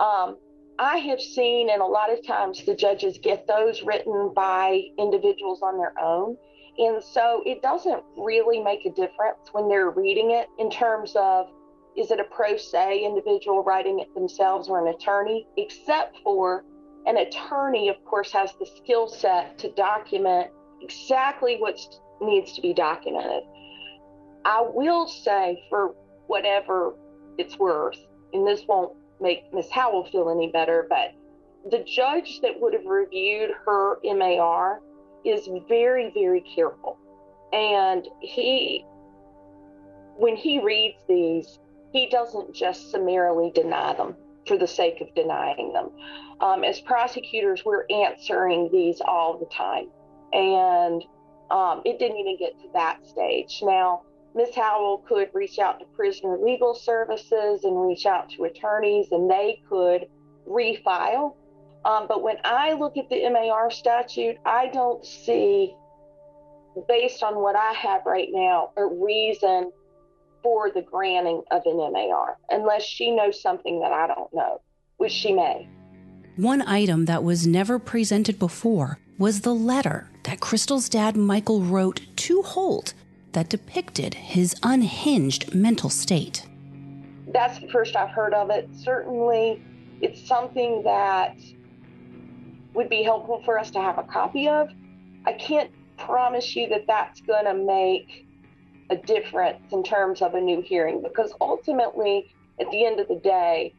Um, 0.00 0.38
I 0.78 0.98
have 0.98 1.20
seen, 1.20 1.70
and 1.70 1.80
a 1.80 1.86
lot 1.86 2.12
of 2.12 2.26
times 2.26 2.64
the 2.64 2.74
judges 2.74 3.18
get 3.18 3.46
those 3.46 3.82
written 3.82 4.32
by 4.34 4.82
individuals 4.98 5.62
on 5.62 5.78
their 5.78 5.94
own. 6.02 6.36
And 6.78 7.02
so 7.02 7.42
it 7.46 7.62
doesn't 7.62 8.02
really 8.16 8.60
make 8.60 8.84
a 8.84 8.90
difference 8.90 9.48
when 9.52 9.68
they're 9.68 9.90
reading 9.90 10.32
it 10.32 10.48
in 10.58 10.70
terms 10.70 11.14
of 11.16 11.48
is 11.96 12.10
it 12.10 12.20
a 12.20 12.24
pro 12.24 12.56
se 12.56 13.02
individual 13.04 13.62
writing 13.62 14.00
it 14.00 14.12
themselves 14.14 14.68
or 14.68 14.86
an 14.86 14.94
attorney, 14.94 15.46
except 15.56 16.18
for 16.22 16.64
an 17.06 17.16
attorney, 17.16 17.88
of 17.88 17.96
course, 18.04 18.30
has 18.32 18.52
the 18.58 18.66
skill 18.66 19.08
set 19.08 19.58
to 19.58 19.70
document 19.72 20.50
exactly 20.82 21.56
what 21.58 21.78
needs 22.20 22.52
to 22.52 22.60
be 22.60 22.74
documented. 22.74 23.44
I 24.44 24.60
will 24.60 25.08
say, 25.08 25.62
for 25.70 25.94
whatever 26.26 26.94
it's 27.38 27.58
worth, 27.58 27.98
and 28.32 28.46
this 28.46 28.62
won't 28.68 28.94
make 29.20 29.52
Miss 29.54 29.70
Howell 29.70 30.08
feel 30.10 30.28
any 30.28 30.50
better, 30.50 30.86
but 30.88 31.14
the 31.70 31.82
judge 31.84 32.40
that 32.42 32.60
would 32.60 32.74
have 32.74 32.84
reviewed 32.84 33.50
her 33.64 33.98
MAR 34.04 34.80
is 35.28 35.48
very, 35.68 36.10
very 36.14 36.40
careful. 36.40 36.98
And 37.52 38.06
he, 38.20 38.84
when 40.16 40.36
he 40.36 40.60
reads 40.60 40.98
these, 41.08 41.58
he 41.92 42.08
doesn't 42.08 42.54
just 42.54 42.90
summarily 42.90 43.50
deny 43.54 43.94
them 43.94 44.16
for 44.46 44.56
the 44.56 44.66
sake 44.66 45.00
of 45.00 45.14
denying 45.14 45.72
them. 45.72 45.90
Um, 46.40 46.64
as 46.64 46.80
prosecutors, 46.80 47.64
we're 47.64 47.86
answering 47.90 48.70
these 48.70 49.00
all 49.00 49.38
the 49.38 49.46
time. 49.46 49.88
And 50.32 51.02
um, 51.50 51.82
it 51.84 51.98
didn't 51.98 52.18
even 52.18 52.36
get 52.38 52.58
to 52.60 52.68
that 52.74 53.06
stage. 53.06 53.60
Now, 53.62 54.02
Ms. 54.34 54.54
Howell 54.54 54.98
could 55.08 55.30
reach 55.32 55.58
out 55.58 55.80
to 55.80 55.86
prisoner 55.96 56.36
legal 56.36 56.74
services 56.74 57.64
and 57.64 57.80
reach 57.80 58.04
out 58.04 58.28
to 58.30 58.44
attorneys, 58.44 59.10
and 59.10 59.30
they 59.30 59.62
could 59.68 60.06
refile 60.46 61.34
um, 61.86 62.06
but 62.08 62.20
when 62.20 62.36
I 62.44 62.72
look 62.72 62.96
at 62.96 63.08
the 63.08 63.30
MAR 63.30 63.70
statute, 63.70 64.36
I 64.44 64.66
don't 64.72 65.06
see, 65.06 65.72
based 66.88 67.22
on 67.22 67.36
what 67.36 67.54
I 67.54 67.72
have 67.74 68.02
right 68.04 68.28
now, 68.32 68.70
a 68.76 68.84
reason 68.84 69.70
for 70.42 70.72
the 70.72 70.82
granting 70.82 71.42
of 71.52 71.62
an 71.64 71.76
MAR, 71.76 72.38
unless 72.50 72.82
she 72.82 73.12
knows 73.12 73.40
something 73.40 73.78
that 73.80 73.92
I 73.92 74.08
don't 74.08 74.34
know, 74.34 74.60
which 74.96 75.12
she 75.12 75.32
may. 75.32 75.68
One 76.34 76.60
item 76.62 77.04
that 77.04 77.22
was 77.22 77.46
never 77.46 77.78
presented 77.78 78.40
before 78.40 78.98
was 79.16 79.42
the 79.42 79.54
letter 79.54 80.10
that 80.24 80.40
Crystal's 80.40 80.88
dad 80.88 81.16
Michael 81.16 81.62
wrote 81.62 82.00
to 82.16 82.42
Holt 82.42 82.94
that 83.30 83.48
depicted 83.48 84.12
his 84.12 84.56
unhinged 84.64 85.54
mental 85.54 85.88
state. 85.88 86.46
That's 87.28 87.60
the 87.60 87.68
first 87.68 87.94
I've 87.94 88.10
heard 88.10 88.34
of 88.34 88.50
it. 88.50 88.68
Certainly, 88.74 89.62
it's 90.00 90.26
something 90.26 90.82
that 90.82 91.36
would 92.76 92.88
be 92.88 93.02
helpful 93.02 93.42
for 93.44 93.58
us 93.58 93.70
to 93.72 93.80
have 93.80 93.98
a 93.98 94.02
copy 94.02 94.48
of. 94.48 94.68
I 95.24 95.32
can't 95.32 95.70
promise 95.98 96.54
you 96.54 96.68
that 96.68 96.86
that's 96.86 97.20
going 97.22 97.46
to 97.46 97.54
make 97.54 98.26
a 98.90 98.96
difference 98.96 99.72
in 99.72 99.82
terms 99.82 100.22
of 100.22 100.34
a 100.34 100.40
new 100.40 100.60
hearing 100.60 101.02
because 101.02 101.32
ultimately, 101.40 102.32
at 102.60 102.70
the 102.70 102.84
end 102.84 103.00
of 103.00 103.08
the 103.08 103.16
day, 103.16 103.74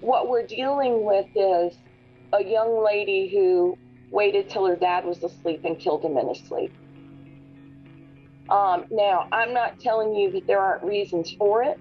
what 0.00 0.28
we're 0.28 0.46
dealing 0.46 1.04
with 1.04 1.26
is 1.34 1.76
a 2.32 2.42
young 2.42 2.82
lady 2.82 3.28
who 3.28 3.76
waited 4.10 4.48
till 4.48 4.64
her 4.66 4.76
dad 4.76 5.04
was 5.04 5.22
asleep 5.22 5.62
and 5.64 5.78
killed 5.78 6.04
him 6.04 6.16
in 6.16 6.28
his 6.28 6.38
sleep. 6.46 6.72
Um, 8.48 8.86
now, 8.90 9.28
I'm 9.32 9.52
not 9.52 9.78
telling 9.78 10.14
you 10.14 10.30
that 10.32 10.46
there 10.46 10.60
aren't 10.60 10.84
reasons 10.84 11.32
for 11.32 11.62
it. 11.62 11.78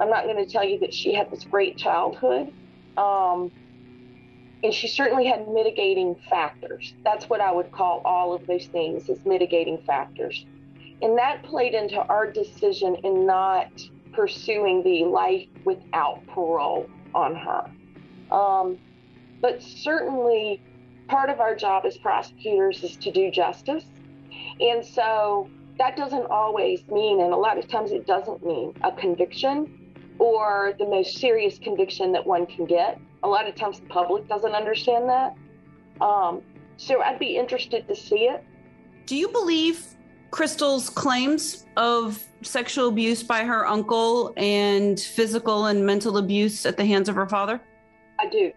I'm 0.00 0.10
not 0.10 0.24
going 0.24 0.44
to 0.44 0.50
tell 0.50 0.64
you 0.64 0.78
that 0.80 0.92
she 0.92 1.14
had 1.14 1.30
this 1.30 1.44
great 1.44 1.76
childhood. 1.76 2.52
Um, 2.96 3.52
and 4.62 4.74
she 4.74 4.88
certainly 4.88 5.26
had 5.26 5.48
mitigating 5.48 6.16
factors. 6.28 6.94
That's 7.04 7.28
what 7.28 7.40
I 7.40 7.52
would 7.52 7.70
call 7.70 8.02
all 8.04 8.34
of 8.34 8.46
those 8.46 8.66
things 8.66 9.08
as 9.08 9.24
mitigating 9.24 9.78
factors. 9.86 10.44
And 11.00 11.16
that 11.18 11.44
played 11.44 11.74
into 11.74 11.96
our 11.96 12.30
decision 12.30 12.96
in 13.04 13.24
not 13.24 13.70
pursuing 14.12 14.82
the 14.82 15.04
life 15.04 15.46
without 15.64 16.26
parole 16.26 16.88
on 17.14 17.36
her. 17.36 17.70
Um, 18.34 18.78
but 19.40 19.62
certainly, 19.62 20.60
part 21.06 21.30
of 21.30 21.38
our 21.38 21.54
job 21.54 21.84
as 21.86 21.96
prosecutors 21.96 22.82
is 22.82 22.96
to 22.96 23.12
do 23.12 23.30
justice. 23.30 23.84
And 24.60 24.84
so 24.84 25.48
that 25.78 25.96
doesn't 25.96 26.26
always 26.26 26.86
mean, 26.88 27.20
and 27.20 27.32
a 27.32 27.36
lot 27.36 27.58
of 27.58 27.68
times 27.68 27.92
it 27.92 28.06
doesn't 28.06 28.44
mean, 28.44 28.74
a 28.82 28.90
conviction 28.90 29.94
or 30.18 30.74
the 30.78 30.86
most 30.86 31.18
serious 31.18 31.58
conviction 31.58 32.10
that 32.12 32.26
one 32.26 32.44
can 32.46 32.66
get. 32.66 33.00
A 33.22 33.28
lot 33.28 33.48
of 33.48 33.54
times 33.54 33.80
the 33.80 33.86
public 33.86 34.28
doesn't 34.28 34.52
understand 34.52 35.08
that. 35.08 35.34
Um, 36.00 36.42
so 36.76 37.02
I'd 37.02 37.18
be 37.18 37.36
interested 37.36 37.88
to 37.88 37.96
see 37.96 38.26
it. 38.26 38.44
Do 39.06 39.16
you 39.16 39.28
believe 39.28 39.84
Crystal's 40.30 40.90
claims 40.90 41.66
of 41.76 42.22
sexual 42.42 42.88
abuse 42.88 43.22
by 43.22 43.44
her 43.44 43.66
uncle 43.66 44.32
and 44.36 45.00
physical 45.00 45.66
and 45.66 45.84
mental 45.84 46.18
abuse 46.18 46.66
at 46.66 46.76
the 46.76 46.84
hands 46.84 47.08
of 47.08 47.14
her 47.14 47.26
father? 47.26 47.60
I 48.20 48.28
do. 48.28 48.52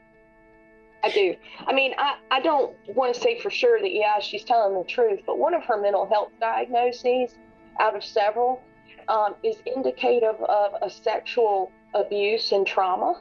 I 1.04 1.10
do. 1.10 1.36
I 1.66 1.74
mean, 1.74 1.94
I, 1.98 2.18
I 2.30 2.42
don't 2.42 2.76
want 2.90 3.16
to 3.16 3.20
say 3.20 3.40
for 3.40 3.50
sure 3.50 3.80
that, 3.80 3.92
yeah, 3.92 4.20
she's 4.20 4.44
telling 4.44 4.78
the 4.78 4.88
truth, 4.88 5.22
but 5.26 5.40
one 5.40 5.54
of 5.54 5.64
her 5.64 5.82
mental 5.82 6.08
health 6.08 6.32
diagnoses 6.40 7.36
out 7.80 7.96
of 7.96 8.04
several 8.04 8.62
um, 9.08 9.36
is 9.44 9.56
indicative 9.66 10.36
of 10.44 10.74
a 10.82 10.90
sexual 10.90 11.72
abuse 11.96 12.52
and 12.52 12.68
trauma. 12.68 13.20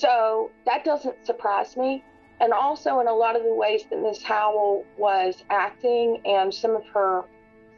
So 0.00 0.50
that 0.66 0.84
doesn't 0.84 1.24
surprise 1.24 1.76
me. 1.76 2.04
And 2.40 2.52
also, 2.52 2.98
in 3.00 3.06
a 3.06 3.12
lot 3.12 3.36
of 3.36 3.44
the 3.44 3.54
ways 3.54 3.84
that 3.90 4.02
Miss 4.02 4.22
Howell 4.22 4.84
was 4.98 5.44
acting 5.50 6.20
and 6.24 6.52
some 6.52 6.74
of 6.74 6.84
her 6.92 7.22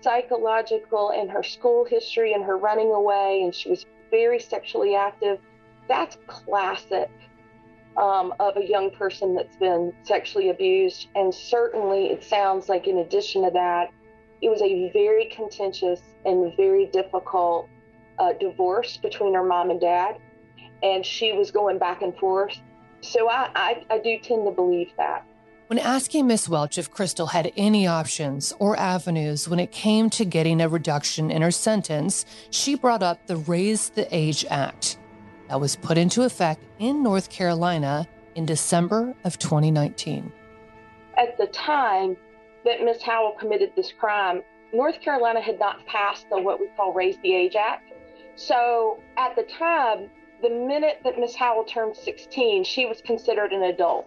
psychological 0.01 1.11
and 1.11 1.31
her 1.31 1.43
school 1.43 1.85
history 1.85 2.33
and 2.33 2.43
her 2.43 2.57
running 2.57 2.91
away, 2.91 3.43
and 3.43 3.55
she 3.55 3.69
was 3.69 3.85
very 4.11 4.41
sexually 4.41 4.95
active, 4.95 5.39
that's 5.89 6.17
classic 6.27 7.11
um, 7.99 8.33
of 8.41 8.57
a 8.57 8.67
young 8.67 8.91
person 8.93 9.35
that's 9.35 9.57
been 9.57 9.93
sexually 10.03 10.49
abused. 10.49 11.09
And 11.15 11.35
certainly, 11.35 12.07
it 12.07 12.25
sounds 12.25 12.69
like, 12.71 12.87
in 12.87 12.99
addition 12.99 13.45
to 13.45 13.51
that, 13.51 13.91
it 14.41 14.49
was 14.49 14.63
a 14.63 14.91
very 14.93 15.27
contentious 15.27 16.01
and 16.25 16.57
very 16.57 16.87
difficult 16.87 17.69
uh, 18.19 18.33
divorce 18.41 18.97
between 18.97 19.35
her 19.35 19.45
mom 19.45 19.71
and 19.71 19.81
dad. 19.81 20.17
And 20.83 21.05
she 21.05 21.33
was 21.33 21.51
going 21.51 21.79
back 21.79 22.03
and 22.03 22.17
forth. 22.17 22.59
So 23.01 23.29
I, 23.29 23.51
I, 23.55 23.85
I 23.91 23.99
do 23.99 24.19
tend 24.19 24.47
to 24.47 24.51
believe 24.51 24.91
that. 24.97 25.25
When 25.69 25.79
asking 25.81 26.29
Miss 26.29 26.49
Welch 26.49 26.79
if 26.79 26.93
Crystal 26.93 27.27
had 27.27 27.53
any 27.57 27.89
options 27.89 28.53
or 28.61 28.79
avenues 28.79 29.49
when 29.49 29.59
it 29.59 29.73
came 29.73 30.11
to 30.11 30.25
getting 30.25 30.61
a 30.61 30.69
reduction 30.69 31.31
in 31.31 31.43
her 31.43 31.51
sentence, 31.51 32.25
she 32.51 32.77
brought 32.77 33.03
up 33.03 33.27
the 33.27 33.37
Raise 33.37 33.89
the 33.89 34.07
Age 34.15 34.45
Act 34.49 34.97
that 35.49 35.61
was 35.61 35.75
put 35.75 35.99
into 35.99 36.23
effect 36.23 36.63
in 36.79 37.03
North 37.03 37.31
Carolina 37.31 38.07
in 38.37 38.47
December 38.47 39.15
of 39.25 39.39
2019. 39.39 40.33
At 41.19 41.37
the 41.37 41.47
time 41.49 42.17
that 42.65 42.85
Miss 42.85 43.03
Howell 43.03 43.35
committed 43.39 43.73
this 43.75 43.93
crime, 43.99 44.43
North 44.73 45.01
Carolina 45.01 45.41
had 45.41 45.59
not 45.59 45.85
passed 45.87 46.27
the 46.31 46.39
what 46.39 46.61
we 46.61 46.69
call 46.77 46.93
Raise 46.93 47.17
the 47.25 47.35
Age 47.35 47.57
Act. 47.57 47.93
So 48.37 49.01
at 49.17 49.35
the 49.35 49.45
time, 49.45 50.11
the 50.43 50.51
minute 50.51 51.01
that 51.05 51.19
Miss 51.19 51.35
Howell 51.35 51.65
turned 51.65 51.97
16, 51.97 52.65
she 52.65 52.87
was 52.87 53.01
considered 53.01 53.53
an 53.53 53.65
adult. 53.65 54.07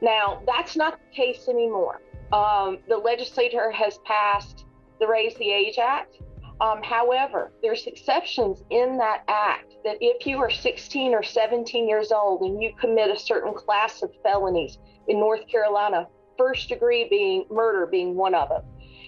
Now, 0.00 0.42
that's 0.46 0.76
not 0.76 0.98
the 0.98 1.14
case 1.14 1.48
anymore. 1.48 2.00
Um, 2.32 2.78
the 2.88 2.96
legislature 2.96 3.70
has 3.70 3.98
passed 4.04 4.64
the 4.98 5.06
Raise 5.06 5.34
the 5.36 5.50
Age 5.50 5.78
Act, 5.78 6.16
um, 6.60 6.82
however, 6.82 7.52
there's 7.62 7.86
exceptions 7.86 8.62
in 8.68 8.98
that 8.98 9.22
act 9.28 9.76
that 9.82 9.96
if 10.00 10.26
you 10.26 10.38
are 10.38 10.50
16 10.50 11.14
or 11.14 11.22
17 11.22 11.88
years 11.88 12.12
old 12.12 12.42
and 12.42 12.62
you 12.62 12.72
commit 12.78 13.10
a 13.10 13.18
certain 13.18 13.54
class 13.54 14.02
of 14.02 14.12
felonies 14.22 14.78
in 15.08 15.18
North 15.18 15.48
Carolina, 15.48 16.06
first 16.36 16.68
degree 16.68 17.08
being 17.08 17.46
murder 17.50 17.86
being 17.86 18.14
one 18.14 18.34
of 18.34 18.50
them, 18.50 18.62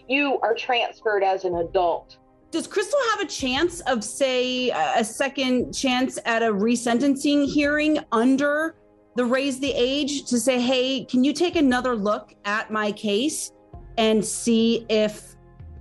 you 0.08 0.38
are 0.40 0.54
transferred 0.54 1.22
as 1.22 1.44
an 1.44 1.56
adult. 1.56 2.16
Does 2.52 2.66
Crystal 2.66 2.98
have 3.12 3.20
a 3.20 3.26
chance 3.26 3.80
of, 3.80 4.04
say, 4.04 4.68
a 4.68 5.02
second 5.02 5.72
chance 5.72 6.18
at 6.26 6.42
a 6.42 6.52
resentencing 6.52 7.50
hearing 7.50 7.98
under 8.12 8.76
the 9.16 9.24
raise 9.24 9.58
the 9.58 9.72
age 9.74 10.26
to 10.26 10.38
say, 10.38 10.60
hey, 10.60 11.06
can 11.06 11.24
you 11.24 11.32
take 11.32 11.56
another 11.56 11.96
look 11.96 12.34
at 12.44 12.70
my 12.70 12.92
case 12.92 13.52
and 13.96 14.22
see 14.22 14.84
if 14.90 15.34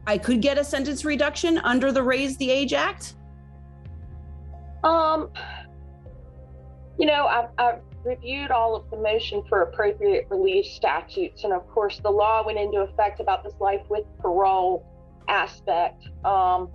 I 0.08 0.18
could 0.18 0.42
get 0.42 0.58
a 0.58 0.64
sentence 0.64 1.04
reduction 1.04 1.58
under 1.58 1.92
the 1.92 2.02
Raise 2.02 2.38
the 2.38 2.50
Age 2.50 2.72
Act? 2.72 3.16
Um, 4.86 5.30
you 6.98 7.06
know, 7.06 7.28
I've, 7.28 7.50
I've 7.58 7.82
reviewed 8.06 8.50
all 8.50 8.78
of 8.78 8.90
the 8.90 8.98
motion 8.98 9.44
for 9.50 9.64
appropriate 9.64 10.28
release 10.30 10.74
statutes, 10.74 11.44
and 11.44 11.52
of 11.52 11.68
course, 11.68 12.00
the 12.00 12.10
law 12.10 12.46
went 12.46 12.58
into 12.58 12.80
effect 12.80 13.20
about 13.20 13.44
this 13.44 13.54
life 13.60 13.82
with 13.90 14.06
parole 14.20 14.86
aspect. 15.32 16.08
Um, 16.26 16.70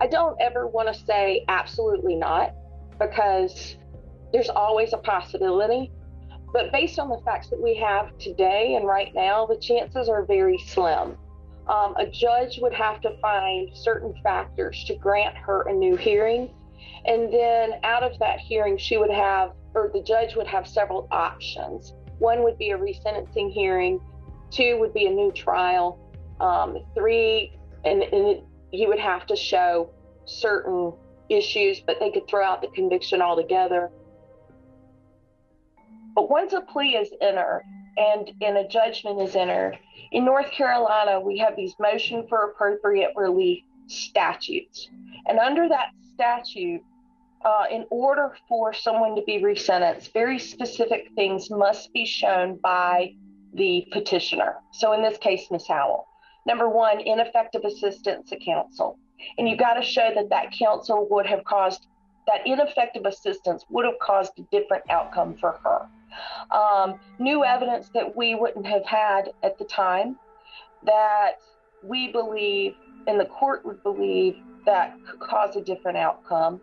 I 0.00 0.06
don't 0.06 0.40
ever 0.40 0.66
want 0.66 0.92
to 0.92 1.04
say 1.04 1.44
absolutely 1.48 2.16
not 2.16 2.54
because 2.98 3.76
there's 4.32 4.48
always 4.48 4.92
a 4.92 4.98
possibility. 4.98 5.90
But 6.52 6.70
based 6.70 6.98
on 6.98 7.08
the 7.08 7.18
facts 7.24 7.48
that 7.48 7.60
we 7.60 7.76
have 7.76 8.16
today 8.18 8.74
and 8.74 8.86
right 8.86 9.12
now, 9.14 9.46
the 9.46 9.56
chances 9.56 10.08
are 10.08 10.24
very 10.24 10.58
slim 10.58 11.16
um, 11.68 11.94
a 11.96 12.06
judge 12.06 12.58
would 12.60 12.72
have 12.72 13.00
to 13.02 13.16
find 13.20 13.70
certain 13.76 14.14
factors 14.22 14.84
to 14.84 14.94
grant 14.96 15.36
her 15.36 15.62
a 15.68 15.72
new 15.72 15.96
hearing. 15.96 16.50
And 17.04 17.32
then 17.32 17.74
out 17.84 18.02
of 18.02 18.18
that 18.18 18.40
hearing, 18.40 18.76
she 18.76 18.96
would 18.96 19.10
have, 19.10 19.52
or 19.74 19.90
the 19.92 20.02
judge 20.02 20.34
would 20.36 20.46
have 20.46 20.66
several 20.66 21.08
options. 21.10 21.94
One 22.18 22.42
would 22.42 22.58
be 22.58 22.70
a 22.70 22.78
resentencing 22.78 23.52
hearing, 23.52 24.00
two 24.50 24.78
would 24.78 24.92
be 24.92 25.06
a 25.06 25.10
new 25.10 25.32
trial, 25.32 25.98
um, 26.42 26.78
three, 26.94 27.56
and, 27.84 28.02
and 28.02 28.42
he 28.70 28.86
would 28.86 28.98
have 28.98 29.26
to 29.26 29.36
show 29.36 29.90
certain 30.24 30.92
issues, 31.28 31.80
but 31.80 31.98
they 32.00 32.10
could 32.10 32.28
throw 32.28 32.44
out 32.44 32.60
the 32.60 32.68
conviction 32.68 33.22
altogether. 33.22 33.90
But 36.14 36.28
once 36.28 36.52
a 36.52 36.60
plea 36.60 36.96
is 36.96 37.10
entered 37.22 37.62
and, 37.96 38.30
and 38.42 38.58
a 38.58 38.68
judgment 38.68 39.20
is 39.22 39.34
entered, 39.34 39.78
in 40.10 40.24
North 40.24 40.50
Carolina, 40.50 41.20
we 41.20 41.38
have 41.38 41.56
these 41.56 41.74
motion 41.78 42.26
for 42.28 42.50
appropriate 42.50 43.12
relief 43.16 43.62
statutes. 43.86 44.88
And 45.26 45.38
under 45.38 45.68
that 45.68 45.88
statute, 46.12 46.82
uh, 47.44 47.64
in 47.70 47.86
order 47.90 48.36
for 48.48 48.72
someone 48.72 49.16
to 49.16 49.22
be 49.22 49.40
resentenced, 49.40 50.12
very 50.12 50.38
specific 50.38 51.08
things 51.14 51.50
must 51.50 51.92
be 51.92 52.04
shown 52.04 52.58
by 52.62 53.14
the 53.54 53.86
petitioner. 53.92 54.56
So 54.72 54.92
in 54.92 55.02
this 55.02 55.18
case, 55.18 55.50
Ms. 55.50 55.66
Howell. 55.66 56.06
Number 56.46 56.68
one, 56.68 57.00
ineffective 57.00 57.62
assistance 57.64 58.30
to 58.30 58.38
counsel. 58.38 58.98
And 59.38 59.48
you've 59.48 59.58
got 59.58 59.74
to 59.74 59.82
show 59.82 60.10
that 60.14 60.28
that 60.30 60.52
counsel 60.52 61.06
would 61.10 61.26
have 61.26 61.44
caused, 61.44 61.86
that 62.26 62.46
ineffective 62.46 63.04
assistance 63.06 63.64
would 63.70 63.84
have 63.84 63.98
caused 64.00 64.32
a 64.38 64.42
different 64.50 64.84
outcome 64.90 65.36
for 65.38 65.60
her 65.64 65.88
um, 66.50 66.98
new 67.18 67.44
evidence 67.44 67.90
that 67.94 68.16
we 68.16 68.34
wouldn't 68.34 68.66
have 68.66 68.84
had 68.84 69.30
at 69.42 69.58
the 69.58 69.64
time 69.64 70.16
that 70.84 71.38
we 71.82 72.10
believe 72.10 72.74
and 73.06 73.18
the 73.18 73.24
court 73.26 73.64
would 73.64 73.82
believe 73.82 74.36
that 74.64 74.94
could 75.08 75.20
cause 75.20 75.56
a 75.56 75.60
different 75.60 75.98
outcome. 75.98 76.60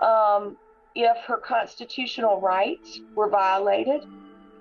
Um, 0.00 0.56
if 0.94 1.16
her 1.26 1.36
constitutional 1.36 2.40
rights 2.40 3.00
were 3.14 3.28
violated, 3.28 4.06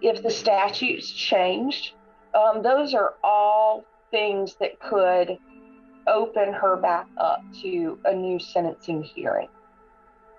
if 0.01 0.21
the 0.21 0.29
statutes 0.29 1.09
changed, 1.09 1.93
um, 2.33 2.61
those 2.61 2.93
are 2.93 3.13
all 3.23 3.85
things 4.11 4.55
that 4.59 4.79
could 4.79 5.37
open 6.07 6.53
her 6.53 6.75
back 6.77 7.07
up 7.17 7.43
to 7.61 7.99
a 8.05 8.13
new 8.13 8.39
sentencing 8.39 9.03
hearing. 9.03 9.47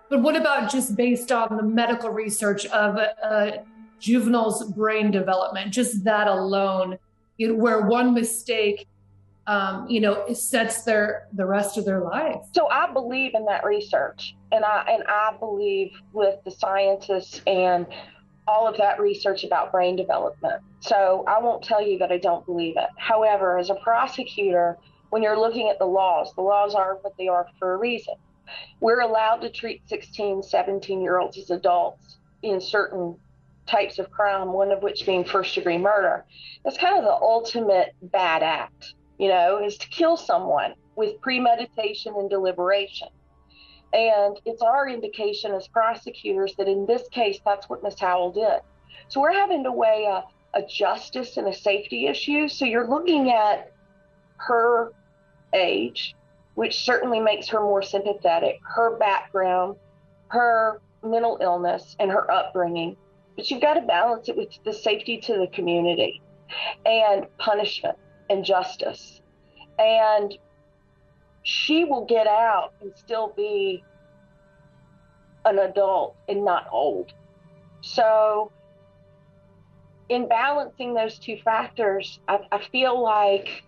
But 0.08 0.22
what 0.22 0.36
about 0.36 0.70
just 0.70 0.96
based 0.96 1.32
on 1.32 1.56
the 1.56 1.62
medical 1.62 2.10
research 2.10 2.66
of 2.66 2.96
a, 2.96 3.64
juveniles' 3.98 4.62
brain 4.72 5.10
development, 5.10 5.72
just 5.72 6.04
that 6.04 6.28
alone, 6.28 6.98
you 7.38 7.48
know, 7.48 7.54
where 7.54 7.80
one 7.86 8.12
mistake, 8.14 8.86
um, 9.46 9.88
you 9.88 10.00
know, 10.00 10.32
sets 10.34 10.82
their 10.82 11.28
the 11.32 11.46
rest 11.46 11.78
of 11.78 11.84
their 11.84 12.00
life. 12.00 12.36
So 12.54 12.68
I 12.68 12.92
believe 12.92 13.34
in 13.34 13.46
that 13.46 13.64
research, 13.64 14.36
and 14.52 14.64
I 14.64 14.84
and 14.88 15.02
I 15.08 15.34
believe 15.38 15.92
with 16.12 16.36
the 16.44 16.50
scientists 16.50 17.40
and 17.46 17.86
all 18.46 18.68
of 18.68 18.76
that 18.76 19.00
research 19.00 19.44
about 19.44 19.72
brain 19.72 19.96
development. 19.96 20.62
So 20.80 21.24
I 21.26 21.40
won't 21.40 21.64
tell 21.64 21.82
you 21.82 21.98
that 21.98 22.12
I 22.12 22.18
don't 22.18 22.46
believe 22.46 22.74
it. 22.76 22.88
However, 22.96 23.58
as 23.58 23.70
a 23.70 23.74
prosecutor, 23.76 24.78
when 25.10 25.22
you're 25.22 25.38
looking 25.38 25.68
at 25.68 25.78
the 25.78 25.86
laws, 25.86 26.32
the 26.34 26.42
laws 26.42 26.74
are 26.74 26.98
what 27.02 27.16
they 27.18 27.28
are 27.28 27.46
for 27.58 27.74
a 27.74 27.76
reason. 27.76 28.14
We're 28.80 29.00
allowed 29.00 29.40
to 29.40 29.50
treat 29.50 29.82
16, 29.88 30.42
17 30.42 31.00
year 31.00 31.18
olds 31.18 31.38
as 31.38 31.50
adults 31.50 32.18
in 32.42 32.60
certain 32.60 33.16
types 33.66 33.98
of 33.98 34.10
crime, 34.10 34.52
one 34.52 34.70
of 34.70 34.82
which 34.82 35.04
being 35.04 35.24
first 35.24 35.54
degree 35.54 35.78
murder. 35.78 36.24
That's 36.64 36.78
kind 36.78 36.96
of 36.96 37.04
the 37.04 37.10
ultimate 37.10 37.94
bad 38.00 38.42
act, 38.42 38.94
you 39.18 39.28
know, 39.28 39.60
is 39.62 39.76
to 39.78 39.88
kill 39.88 40.16
someone 40.16 40.74
with 40.94 41.20
premeditation 41.20 42.14
and 42.16 42.30
deliberation. 42.30 43.08
And 43.92 44.38
it's 44.44 44.62
our 44.62 44.88
indication 44.88 45.52
as 45.54 45.68
prosecutors 45.68 46.54
that 46.56 46.68
in 46.68 46.86
this 46.86 47.08
case, 47.10 47.38
that's 47.44 47.68
what 47.68 47.82
Miss 47.82 47.98
Howell 47.98 48.32
did. 48.32 48.60
So 49.08 49.20
we're 49.20 49.32
having 49.32 49.64
to 49.64 49.72
weigh 49.72 50.06
a, 50.10 50.24
a 50.58 50.62
justice 50.66 51.36
and 51.36 51.46
a 51.48 51.54
safety 51.54 52.06
issue. 52.06 52.48
So 52.48 52.64
you're 52.64 52.88
looking 52.88 53.30
at 53.30 53.72
her 54.38 54.92
age, 55.54 56.14
which 56.54 56.84
certainly 56.84 57.20
makes 57.20 57.48
her 57.48 57.60
more 57.60 57.82
sympathetic, 57.82 58.58
her 58.62 58.96
background, 58.98 59.76
her 60.28 60.80
mental 61.02 61.38
illness, 61.40 61.96
and 62.00 62.10
her 62.10 62.30
upbringing. 62.30 62.96
But 63.36 63.50
you've 63.50 63.62
got 63.62 63.74
to 63.74 63.82
balance 63.82 64.28
it 64.28 64.36
with 64.36 64.48
the 64.64 64.72
safety 64.72 65.18
to 65.18 65.38
the 65.38 65.46
community 65.48 66.22
and 66.84 67.26
punishment 67.38 67.96
and 68.30 68.44
justice. 68.44 69.20
And 69.78 70.36
she 71.46 71.84
will 71.84 72.04
get 72.04 72.26
out 72.26 72.72
and 72.80 72.90
still 72.96 73.32
be 73.36 73.84
an 75.44 75.60
adult 75.60 76.16
and 76.28 76.44
not 76.44 76.66
old. 76.72 77.12
So, 77.82 78.50
in 80.08 80.26
balancing 80.26 80.92
those 80.92 81.20
two 81.20 81.36
factors, 81.44 82.18
I, 82.26 82.40
I 82.50 82.58
feel 82.72 83.00
like 83.00 83.62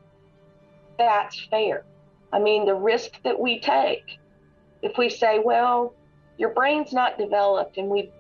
that's 0.99 1.41
fair. 1.51 1.85
I 2.33 2.41
mean, 2.41 2.67
the 2.67 2.75
risk 2.75 3.13
that 3.23 3.39
we 3.39 3.61
take, 3.61 4.19
if 4.83 4.99
we 4.99 5.09
say, 5.09 5.39
well, 5.39 5.95
your 6.37 6.51
brain's 6.55 6.93
not 6.93 7.17
developed 7.17 7.79
and 7.79 7.89
we 7.89 8.11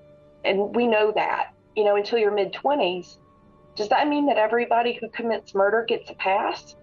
and 0.44 0.72
we 0.72 0.86
know 0.86 1.10
that, 1.16 1.52
you 1.74 1.82
know, 1.82 1.96
until 1.96 2.20
your 2.20 2.30
mid 2.30 2.52
20s, 2.52 3.16
does 3.74 3.88
that 3.88 4.06
mean 4.06 4.26
that 4.26 4.38
everybody 4.38 4.92
who 5.00 5.08
commits 5.08 5.52
murder 5.52 5.84
gets 5.84 6.08
a 6.10 6.14
pass? 6.14 6.76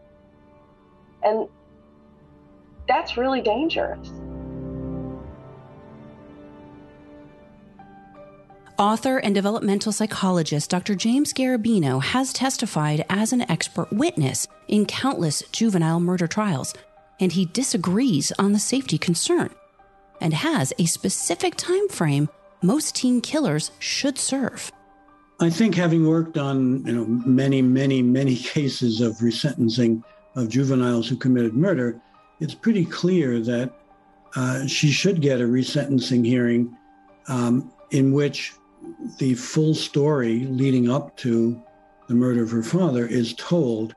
And 1.23 1.47
that's 2.87 3.17
really 3.17 3.41
dangerous. 3.41 4.11
Author 8.77 9.19
and 9.19 9.33
developmental 9.33 9.93
psychologist 9.93 10.69
Dr. 10.69 10.95
James 10.95 11.31
Garbarino 11.31 12.03
has 12.03 12.33
testified 12.33 13.05
as 13.09 13.31
an 13.31 13.49
expert 13.49 13.91
witness 13.93 14.47
in 14.67 14.85
countless 14.85 15.41
juvenile 15.53 16.01
murder 16.01 16.27
trials, 16.27 16.73
and 17.21 17.31
he 17.31 17.45
disagrees 17.45 18.33
on 18.37 18.51
the 18.51 18.59
safety 18.59 18.97
concern 18.97 19.49
and 20.19 20.33
has 20.33 20.73
a 20.77 20.85
specific 20.85 21.55
time 21.55 21.87
frame 21.87 22.27
most 22.61 22.95
teen 22.95 23.21
killers 23.21 23.71
should 23.79 24.17
serve. 24.17 24.71
I 25.39 25.49
think 25.49 25.75
having 25.75 26.07
worked 26.07 26.37
on 26.37 26.85
you 26.85 26.93
know 26.93 27.05
many 27.05 27.61
many 27.61 28.01
many 28.01 28.35
cases 28.55 28.99
of 28.99 29.13
resentencing 29.17 30.03
of 30.35 30.49
juveniles 30.49 31.07
who 31.07 31.15
committed 31.15 31.53
murder, 31.53 32.01
it's 32.39 32.53
pretty 32.53 32.85
clear 32.85 33.39
that 33.39 33.73
uh, 34.35 34.67
she 34.67 34.91
should 34.91 35.21
get 35.21 35.41
a 35.41 35.45
resentencing 35.45 36.25
hearing 36.25 36.77
um, 37.27 37.71
in 37.91 38.11
which 38.11 38.53
the 39.17 39.33
full 39.33 39.73
story 39.73 40.39
leading 40.45 40.89
up 40.89 41.15
to 41.17 41.61
the 42.07 42.13
murder 42.13 42.43
of 42.43 42.51
her 42.51 42.63
father 42.63 43.07
is 43.07 43.33
told, 43.33 43.95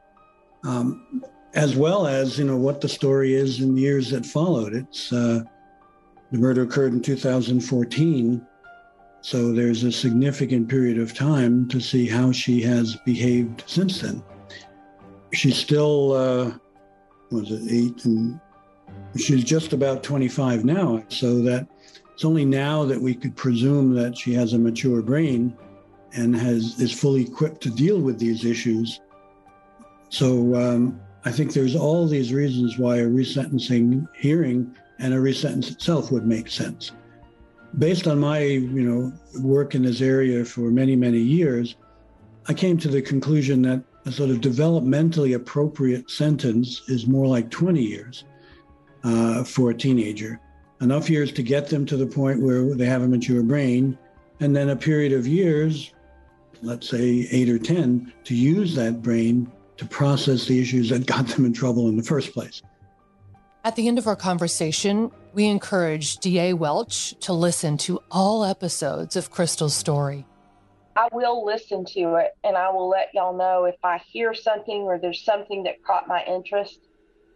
um, 0.64 1.22
as 1.54 1.76
well 1.76 2.06
as 2.06 2.38
you 2.38 2.44
know 2.44 2.56
what 2.56 2.80
the 2.80 2.88
story 2.88 3.34
is 3.34 3.60
in 3.60 3.74
the 3.74 3.82
years 3.82 4.10
that 4.10 4.24
followed. 4.24 4.74
It's 4.74 5.12
uh, 5.12 5.42
the 6.30 6.38
murder 6.38 6.62
occurred 6.62 6.92
in 6.92 7.02
2014, 7.02 8.46
so 9.20 9.52
there's 9.52 9.82
a 9.82 9.92
significant 9.92 10.68
period 10.68 10.98
of 10.98 11.14
time 11.14 11.68
to 11.68 11.80
see 11.80 12.06
how 12.06 12.32
she 12.32 12.60
has 12.62 12.96
behaved 13.04 13.64
since 13.66 14.00
then. 14.00 14.22
She's 15.32 15.56
still 15.56 16.12
uh, 16.12 16.52
was 17.30 17.50
it 17.50 17.62
eight 17.70 18.04
and 18.04 18.40
she's 19.16 19.44
just 19.44 19.72
about 19.72 20.02
25 20.02 20.64
now, 20.64 21.02
so 21.08 21.40
that 21.42 21.66
it's 22.12 22.24
only 22.24 22.44
now 22.44 22.84
that 22.84 23.00
we 23.00 23.14
could 23.14 23.36
presume 23.36 23.94
that 23.94 24.16
she 24.16 24.32
has 24.34 24.52
a 24.52 24.58
mature 24.58 25.02
brain 25.02 25.56
and 26.12 26.34
has 26.34 26.80
is 26.80 26.92
fully 26.92 27.22
equipped 27.22 27.60
to 27.62 27.70
deal 27.70 28.00
with 28.00 28.18
these 28.18 28.44
issues. 28.44 29.00
So 30.08 30.54
um, 30.54 31.00
I 31.24 31.30
think 31.30 31.52
there's 31.52 31.76
all 31.76 32.06
these 32.06 32.32
reasons 32.32 32.78
why 32.78 32.96
a 32.96 33.06
resentencing 33.06 34.08
hearing 34.16 34.74
and 34.98 35.14
a 35.14 35.20
resentence 35.20 35.70
itself 35.70 36.10
would 36.10 36.26
make 36.26 36.48
sense. 36.48 36.92
Based 37.78 38.08
on 38.08 38.18
my, 38.18 38.40
you 38.40 38.82
know, 38.82 39.12
work 39.40 39.74
in 39.74 39.82
this 39.82 40.00
area 40.00 40.44
for 40.44 40.70
many, 40.70 40.96
many 40.96 41.18
years, 41.18 41.76
I 42.46 42.54
came 42.54 42.78
to 42.78 42.88
the 42.88 43.02
conclusion 43.02 43.60
that 43.62 43.82
a 44.08 44.12
sort 44.12 44.30
of 44.30 44.38
developmentally 44.38 45.34
appropriate 45.34 46.10
sentence 46.10 46.82
is 46.88 47.06
more 47.06 47.26
like 47.26 47.50
20 47.50 47.82
years 47.82 48.24
uh, 49.04 49.44
for 49.44 49.70
a 49.70 49.74
teenager. 49.74 50.40
Enough 50.80 51.10
years 51.10 51.30
to 51.32 51.42
get 51.42 51.68
them 51.68 51.84
to 51.84 51.96
the 51.96 52.06
point 52.06 52.40
where 52.40 52.74
they 52.74 52.86
have 52.86 53.02
a 53.02 53.08
mature 53.08 53.42
brain, 53.42 53.98
and 54.40 54.56
then 54.56 54.70
a 54.70 54.76
period 54.76 55.12
of 55.12 55.26
years, 55.26 55.92
let's 56.62 56.88
say 56.88 57.28
eight 57.30 57.50
or 57.50 57.58
10, 57.58 58.10
to 58.24 58.34
use 58.34 58.74
that 58.76 59.02
brain 59.02 59.50
to 59.76 59.84
process 59.84 60.46
the 60.46 60.58
issues 60.58 60.88
that 60.88 61.06
got 61.06 61.26
them 61.28 61.44
in 61.44 61.52
trouble 61.52 61.88
in 61.88 61.96
the 61.96 62.02
first 62.02 62.32
place. 62.32 62.62
At 63.64 63.76
the 63.76 63.88
end 63.88 63.98
of 63.98 64.06
our 64.06 64.16
conversation, 64.16 65.10
we 65.34 65.44
encourage 65.44 66.16
DA 66.18 66.54
Welch 66.54 67.14
to 67.20 67.34
listen 67.34 67.76
to 67.78 68.00
all 68.10 68.42
episodes 68.42 69.16
of 69.16 69.30
Crystal's 69.30 69.74
story. 69.74 70.24
I 70.98 71.08
will 71.12 71.44
listen 71.44 71.84
to 71.94 72.16
it 72.16 72.32
and 72.42 72.56
I 72.56 72.70
will 72.70 72.88
let 72.88 73.10
y'all 73.14 73.36
know 73.36 73.66
if 73.66 73.76
I 73.84 73.98
hear 73.98 74.34
something 74.34 74.82
or 74.82 74.98
there's 74.98 75.24
something 75.24 75.62
that 75.62 75.84
caught 75.84 76.08
my 76.08 76.24
interest 76.24 76.80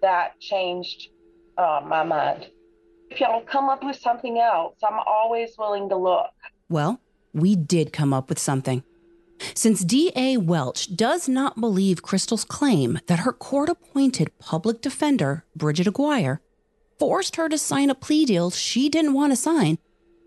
that 0.01 0.41
changed 0.41 1.11
uh, 1.57 1.81
my 1.87 2.03
mind. 2.03 2.49
If 3.09 3.21
y'all 3.21 3.43
come 3.43 3.69
up 3.69 3.85
with 3.85 3.95
something 3.95 4.41
else, 4.41 4.75
I'm 4.83 4.99
always 5.07 5.51
willing 5.57 5.89
to 5.91 5.97
look. 5.97 6.33
Well, 6.69 7.01
we 7.33 7.55
did 7.55 7.93
come 7.93 8.13
up 8.13 8.29
with 8.29 8.41
something. 8.41 8.83
Since 9.55 9.85
D.A. 9.85 10.39
Welch 10.39 10.97
does 10.97 11.29
not 11.29 11.61
believe 11.61 12.03
Crystal's 12.03 12.45
claim 12.45 12.99
that 13.07 13.21
her 13.21 13.33
court 13.33 13.69
appointed 13.69 14.37
public 14.41 14.81
defender, 14.81 15.45
Bridget 15.55 15.87
Aguirre, 15.87 16.41
forced 16.99 17.37
her 17.37 17.49
to 17.49 17.59
sign 17.59 17.91
a 17.91 17.95
plea 17.95 18.25
deal 18.25 18.51
she 18.51 18.89
didn't 18.89 19.15
want 19.15 19.31
to 19.31 19.37
sign, 19.37 19.79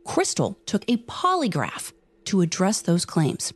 Crystal 0.06 0.58
took 0.66 0.86
a 0.88 0.98
polygraph 0.98 1.92
to 2.26 2.42
address 2.42 2.82
those 2.82 3.06
claims. 3.06 3.54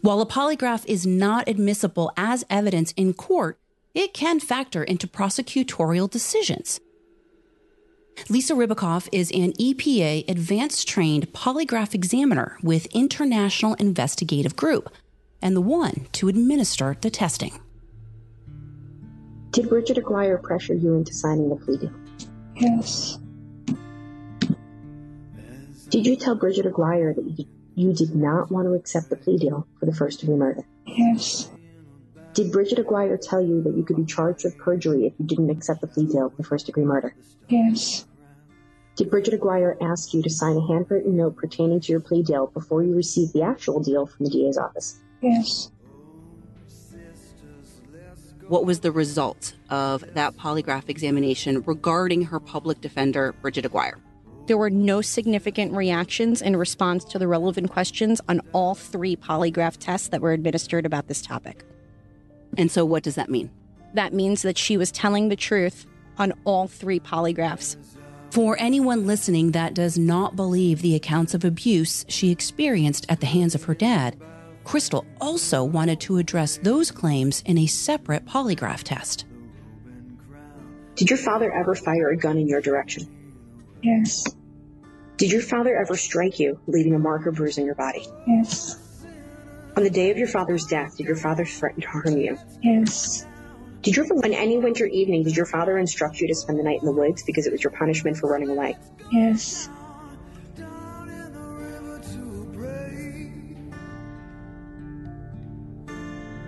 While 0.00 0.20
a 0.20 0.26
polygraph 0.26 0.84
is 0.86 1.06
not 1.06 1.48
admissible 1.48 2.12
as 2.16 2.44
evidence 2.50 2.92
in 2.92 3.14
court, 3.14 3.58
it 3.94 4.14
can 4.14 4.40
factor 4.40 4.84
into 4.84 5.06
prosecutorial 5.06 6.08
decisions. 6.10 6.80
Lisa 8.28 8.54
Ribacoff 8.54 9.08
is 9.12 9.30
an 9.30 9.52
EPA 9.54 10.28
advanced 10.28 10.86
trained 10.86 11.32
polygraph 11.32 11.94
examiner 11.94 12.58
with 12.62 12.86
International 12.86 13.74
Investigative 13.74 14.56
Group 14.56 14.92
and 15.40 15.56
the 15.56 15.60
one 15.60 16.06
to 16.12 16.28
administer 16.28 16.96
the 17.00 17.10
testing. 17.10 17.58
Did 19.52 19.68
Bridget 19.68 19.98
Aguirre 19.98 20.38
pressure 20.38 20.74
you 20.74 20.94
into 20.94 21.14
signing 21.14 21.48
the 21.48 21.56
plea 21.56 21.78
deal? 21.78 21.92
Yes. 22.56 23.18
Did 25.88 26.06
you 26.06 26.14
tell 26.14 26.36
Bridget 26.36 26.66
Aguirre 26.66 27.14
that 27.14 27.24
you 27.24 27.46
did 27.92 28.14
not 28.14 28.50
want 28.50 28.66
to 28.66 28.74
accept 28.74 29.10
the 29.10 29.16
plea 29.16 29.38
deal 29.38 29.66
for 29.78 29.86
the 29.86 29.94
first 29.94 30.20
degree 30.20 30.36
murder? 30.36 30.62
Yes. 30.86 31.50
Did 32.34 32.52
Bridget 32.52 32.78
Aguirre 32.78 33.18
tell 33.18 33.40
you 33.40 33.62
that 33.62 33.76
you 33.76 33.82
could 33.82 33.96
be 33.96 34.04
charged 34.04 34.44
with 34.44 34.56
perjury 34.56 35.06
if 35.06 35.14
you 35.18 35.26
didn't 35.26 35.50
accept 35.50 35.80
the 35.80 35.86
plea 35.88 36.06
deal 36.06 36.30
for 36.30 36.42
first 36.42 36.66
degree 36.66 36.84
murder? 36.84 37.14
Yes. 37.48 38.06
Did 38.96 39.10
Bridget 39.10 39.34
Aguirre 39.34 39.76
ask 39.80 40.14
you 40.14 40.22
to 40.22 40.30
sign 40.30 40.56
a 40.56 40.66
handwritten 40.66 41.16
note 41.16 41.36
pertaining 41.36 41.80
to 41.80 41.92
your 41.92 42.00
plea 42.00 42.22
deal 42.22 42.48
before 42.48 42.82
you 42.82 42.94
received 42.94 43.32
the 43.32 43.42
actual 43.42 43.80
deal 43.80 44.06
from 44.06 44.26
the 44.26 44.30
DA's 44.30 44.58
office? 44.58 45.00
Yes. 45.22 45.70
What 48.46 48.66
was 48.66 48.80
the 48.80 48.92
result 48.92 49.54
of 49.68 50.04
that 50.14 50.36
polygraph 50.36 50.88
examination 50.88 51.62
regarding 51.62 52.22
her 52.26 52.40
public 52.40 52.80
defender, 52.80 53.32
Bridget 53.40 53.64
Aguirre? 53.64 53.98
There 54.46 54.58
were 54.58 54.70
no 54.70 55.00
significant 55.00 55.72
reactions 55.72 56.42
in 56.42 56.56
response 56.56 57.04
to 57.04 57.18
the 57.18 57.28
relevant 57.28 57.70
questions 57.70 58.20
on 58.28 58.40
all 58.52 58.74
three 58.74 59.16
polygraph 59.16 59.76
tests 59.78 60.08
that 60.08 60.20
were 60.20 60.32
administered 60.32 60.86
about 60.86 61.08
this 61.08 61.22
topic. 61.22 61.64
And 62.58 62.70
so, 62.70 62.84
what 62.84 63.02
does 63.02 63.14
that 63.14 63.30
mean? 63.30 63.50
That 63.94 64.12
means 64.12 64.42
that 64.42 64.58
she 64.58 64.76
was 64.76 64.90
telling 64.90 65.28
the 65.28 65.36
truth 65.36 65.86
on 66.18 66.32
all 66.44 66.66
three 66.66 67.00
polygraphs. 67.00 67.76
For 68.30 68.56
anyone 68.60 69.06
listening 69.06 69.52
that 69.52 69.74
does 69.74 69.98
not 69.98 70.36
believe 70.36 70.82
the 70.82 70.94
accounts 70.94 71.34
of 71.34 71.44
abuse 71.44 72.04
she 72.08 72.30
experienced 72.30 73.06
at 73.08 73.20
the 73.20 73.26
hands 73.26 73.54
of 73.54 73.64
her 73.64 73.74
dad, 73.74 74.16
Crystal 74.62 75.04
also 75.20 75.64
wanted 75.64 76.00
to 76.02 76.18
address 76.18 76.58
those 76.58 76.90
claims 76.90 77.42
in 77.46 77.58
a 77.58 77.66
separate 77.66 78.26
polygraph 78.26 78.82
test. 78.84 79.24
Did 80.94 81.10
your 81.10 81.18
father 81.18 81.52
ever 81.52 81.74
fire 81.74 82.10
a 82.10 82.16
gun 82.16 82.36
in 82.38 82.46
your 82.46 82.60
direction? 82.60 83.08
Yes. 83.82 84.24
Did 85.16 85.32
your 85.32 85.42
father 85.42 85.76
ever 85.76 85.96
strike 85.96 86.38
you, 86.38 86.58
leaving 86.66 86.94
a 86.94 86.98
mark 86.98 87.26
or 87.26 87.32
bruise 87.32 87.58
on 87.58 87.66
your 87.66 87.74
body? 87.74 88.06
Yes. 88.26 89.04
On 89.76 89.82
the 89.82 89.90
day 89.90 90.10
of 90.10 90.16
your 90.16 90.28
father's 90.28 90.64
death, 90.64 90.96
did 90.96 91.06
your 91.06 91.16
father 91.16 91.44
threaten 91.44 91.82
to 91.82 91.88
harm 91.88 92.16
you? 92.16 92.38
Yes. 92.62 93.26
Did 93.82 93.96
you 93.96 94.04
ever, 94.04 94.14
on 94.14 94.32
any 94.34 94.58
winter 94.58 94.86
evening, 94.86 95.22
did 95.22 95.36
your 95.36 95.46
father 95.46 95.78
instruct 95.78 96.20
you 96.20 96.28
to 96.28 96.34
spend 96.34 96.58
the 96.58 96.62
night 96.62 96.80
in 96.80 96.86
the 96.86 96.92
woods 96.92 97.22
because 97.22 97.46
it 97.46 97.52
was 97.52 97.62
your 97.62 97.70
punishment 97.70 98.16
for 98.16 98.30
running 98.30 98.50
away? 98.50 98.76
Yes. 99.10 99.68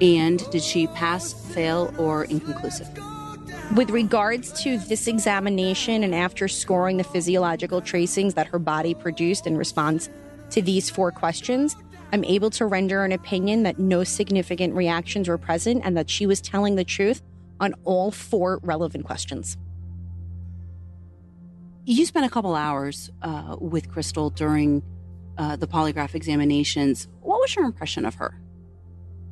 And 0.01 0.51
did 0.51 0.63
she 0.63 0.89
pass, 0.89 1.33
fail, 1.33 1.95
or 1.97 2.25
inconclusive? 2.25 2.89
With 3.75 3.89
regards 3.89 4.53
to 4.65 4.77
this 4.77 5.07
examination 5.07 6.05
and 6.05 6.15
after 6.15 6.47
scoring 6.47 6.99
the 6.99 7.05
physiological 7.05 7.81
tracings 7.81 8.35
that 8.35 8.47
her 8.49 8.59
body 8.59 8.93
produced 8.93 9.47
in 9.47 9.57
response 9.57 10.11
to 10.51 10.61
these 10.61 10.91
four 10.91 11.11
questions, 11.11 11.75
I'm 12.13 12.23
able 12.25 12.51
to 12.51 12.67
render 12.67 13.03
an 13.03 13.13
opinion 13.13 13.63
that 13.63 13.79
no 13.79 14.05
significant 14.05 14.75
reactions 14.75 15.27
were 15.27 15.39
present 15.39 15.81
and 15.87 15.97
that 15.97 16.11
she 16.11 16.27
was 16.27 16.43
telling 16.43 16.75
the 16.75 16.85
truth 16.85 17.23
on 17.61 17.75
all 17.85 18.11
four 18.11 18.61
relevant 18.63 19.07
questions. 19.07 19.57
You 21.87 22.05
spent 22.05 22.27
a 22.27 22.31
couple 22.31 22.55
hours 22.55 23.11
uh, 23.23 23.57
with 23.59 23.91
Crystal 23.91 24.29
during 24.29 24.83
uh, 25.39 25.57
the 25.57 25.67
polygraph 25.67 26.15
examinations. 26.15 27.09
What 27.23 27.41
was 27.41 27.57
your 27.57 27.65
impression 27.65 28.05
of 28.05 28.17
her? 28.17 28.39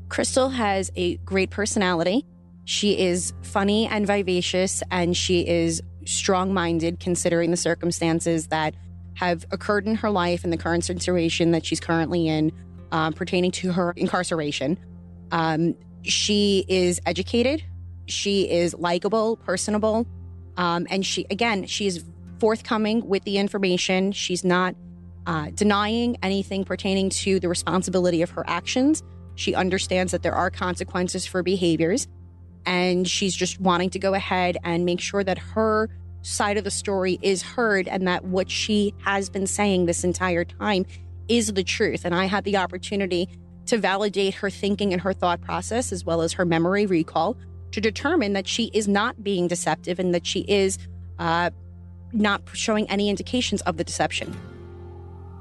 Crystal 0.09 0.49
has 0.49 0.91
a 0.97 1.19
great 1.19 1.51
personality. 1.51 2.25
She 2.65 2.99
is 2.99 3.33
funny 3.43 3.87
and 3.87 4.07
vivacious, 4.07 4.83
and 4.91 5.17
she 5.17 5.47
is 5.47 5.83
strong 6.07 6.55
minded 6.55 7.01
considering 7.01 7.51
the 7.51 7.57
circumstances 7.57 8.49
that 8.49 8.75
have 9.15 9.45
occurred 9.51 9.87
in 9.87 9.97
her 9.97 10.11
life 10.11 10.45
and 10.45 10.53
the 10.53 10.57
current 10.57 10.85
situation 10.85 11.51
that 11.51 11.65
she's 11.65 11.81
currently 11.81 12.29
in 12.29 12.53
um, 12.93 13.13
pertaining 13.13 13.51
to 13.51 13.73
her 13.73 13.93
incarceration. 13.97 14.79
Um, 15.31 15.75
she 16.03 16.65
is 16.69 17.01
educated, 17.07 17.63
she 18.07 18.51
is 18.51 18.75
likable, 18.75 19.37
personable, 19.37 20.07
um, 20.57 20.87
and 20.91 21.05
she, 21.05 21.27
again, 21.31 21.67
she 21.67 21.87
is 21.87 22.05
forthcoming 22.39 23.07
with 23.07 23.25
the 23.25 23.39
information. 23.39 24.13
She's 24.13 24.45
not 24.45 24.75
uh, 25.27 25.51
denying 25.55 26.17
anything 26.23 26.65
pertaining 26.65 27.11
to 27.11 27.39
the 27.39 27.49
responsibility 27.49 28.23
of 28.23 28.31
her 28.31 28.45
actions. 28.49 29.03
She 29.35 29.55
understands 29.55 30.13
that 30.13 30.23
there 30.23 30.35
are 30.35 30.51
consequences 30.51 31.27
for 31.27 31.43
behaviors, 31.43 32.09
and 32.67 33.09
she's 33.09 33.35
just 33.35 33.61
wanting 33.61 33.91
to 33.91 33.99
go 33.99 34.15
ahead 34.15 34.57
and 34.65 34.85
make 34.85 35.01
sure 35.01 35.25
that 35.25 35.39
her 35.39 35.89
side 36.23 36.57
of 36.57 36.65
the 36.65 36.71
story 36.71 37.19
is 37.23 37.43
heard 37.43 37.89
and 37.89 38.07
that 38.07 38.25
what 38.25 38.51
she 38.51 38.95
has 39.05 39.31
been 39.31 39.47
saying 39.47 39.87
this 39.87 40.05
entire 40.05 40.45
time 40.45 40.85
is 41.29 41.53
the 41.53 41.65
truth. 41.65 42.05
And 42.05 42.15
I 42.15 42.27
had 42.27 42.45
the 42.45 42.57
opportunity 42.57 43.29
to 43.67 43.79
validate 43.79 44.35
her 44.35 44.51
thinking 44.51 44.93
and 44.93 45.01
her 45.01 45.13
thought 45.13 45.41
process, 45.41 45.93
as 45.93 46.05
well 46.05 46.23
as 46.23 46.33
her 46.35 46.45
memory 46.45 46.87
recall, 46.87 47.37
to 47.73 47.81
determine 47.81 48.33
that 48.33 48.49
she 48.49 48.65
is 48.75 48.89
not 48.89 49.23
being 49.23 49.47
deceptive 49.47 49.99
and 49.99 50.13
that 50.15 50.27
she 50.27 50.41
is 50.41 50.77
uh, 51.19 51.51
not 52.13 52.43
showing 52.53 52.89
any 52.91 53.09
indications 53.09 53.63
of 53.63 53.77
the 53.77 53.85
deception. 53.85 54.37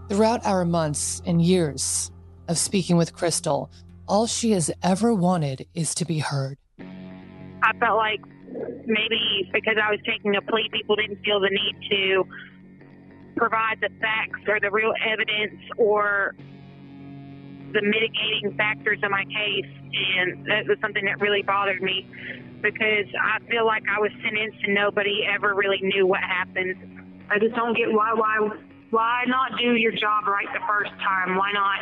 Throughout 0.10 0.46
our 0.46 0.64
months 0.66 1.22
and 1.26 1.42
years 1.42 2.12
of 2.48 2.58
speaking 2.58 2.98
with 2.98 3.14
Crystal, 3.14 3.72
all 4.08 4.28
she 4.28 4.52
has 4.52 4.72
ever 4.84 5.14
wanted 5.14 5.68
is 5.74 5.94
to 5.96 6.06
be 6.06 6.20
heard. 6.20 6.58
I 7.62 7.78
felt 7.78 7.98
like 7.98 8.22
maybe 8.86 9.50
because 9.54 9.76
I 9.82 9.92
was 9.92 10.00
taking 10.06 10.36
a 10.36 10.42
plea, 10.42 10.70
people 10.72 10.96
didn't 10.96 11.24
feel 11.24 11.40
the 11.40 11.50
need 11.50 11.76
to 11.90 12.24
provide 13.36 13.80
the 13.82 13.90
facts 14.02 14.42
or 14.48 14.60
the 14.60 14.72
real 14.72 14.94
evidence 15.06 15.62
or 15.78 16.36
the 17.72 17.82
mitigating 17.82 18.56
factors 18.58 19.00
of 19.04 19.12
my 19.12 19.24
case. 19.26 19.72
And 20.18 20.46
that 20.48 20.68
was 20.68 20.78
something 20.82 21.06
that 21.06 21.20
really 21.20 21.42
bothered 21.42 21.82
me 21.82 22.08
because 22.62 23.08
I 23.22 23.40
feel 23.50 23.66
like 23.66 23.84
I 23.90 24.00
was 24.00 24.12
sentenced 24.24 24.58
and 24.64 24.76
nobody 24.76 25.26
ever 25.26 25.54
really 25.54 25.80
knew 25.82 26.06
what 26.06 26.22
happened. 26.22 26.76
I 27.30 27.40
just 27.40 27.56
don't 27.56 27.76
get 27.76 27.92
why 27.92 28.14
why 28.14 28.50
why 28.90 29.24
not 29.28 29.58
do 29.58 29.76
your 29.76 29.92
job 29.92 30.28
right 30.28 30.48
the 30.54 30.66
first 30.68 30.92
time? 31.00 31.38
Why 31.38 31.52
not 31.52 31.80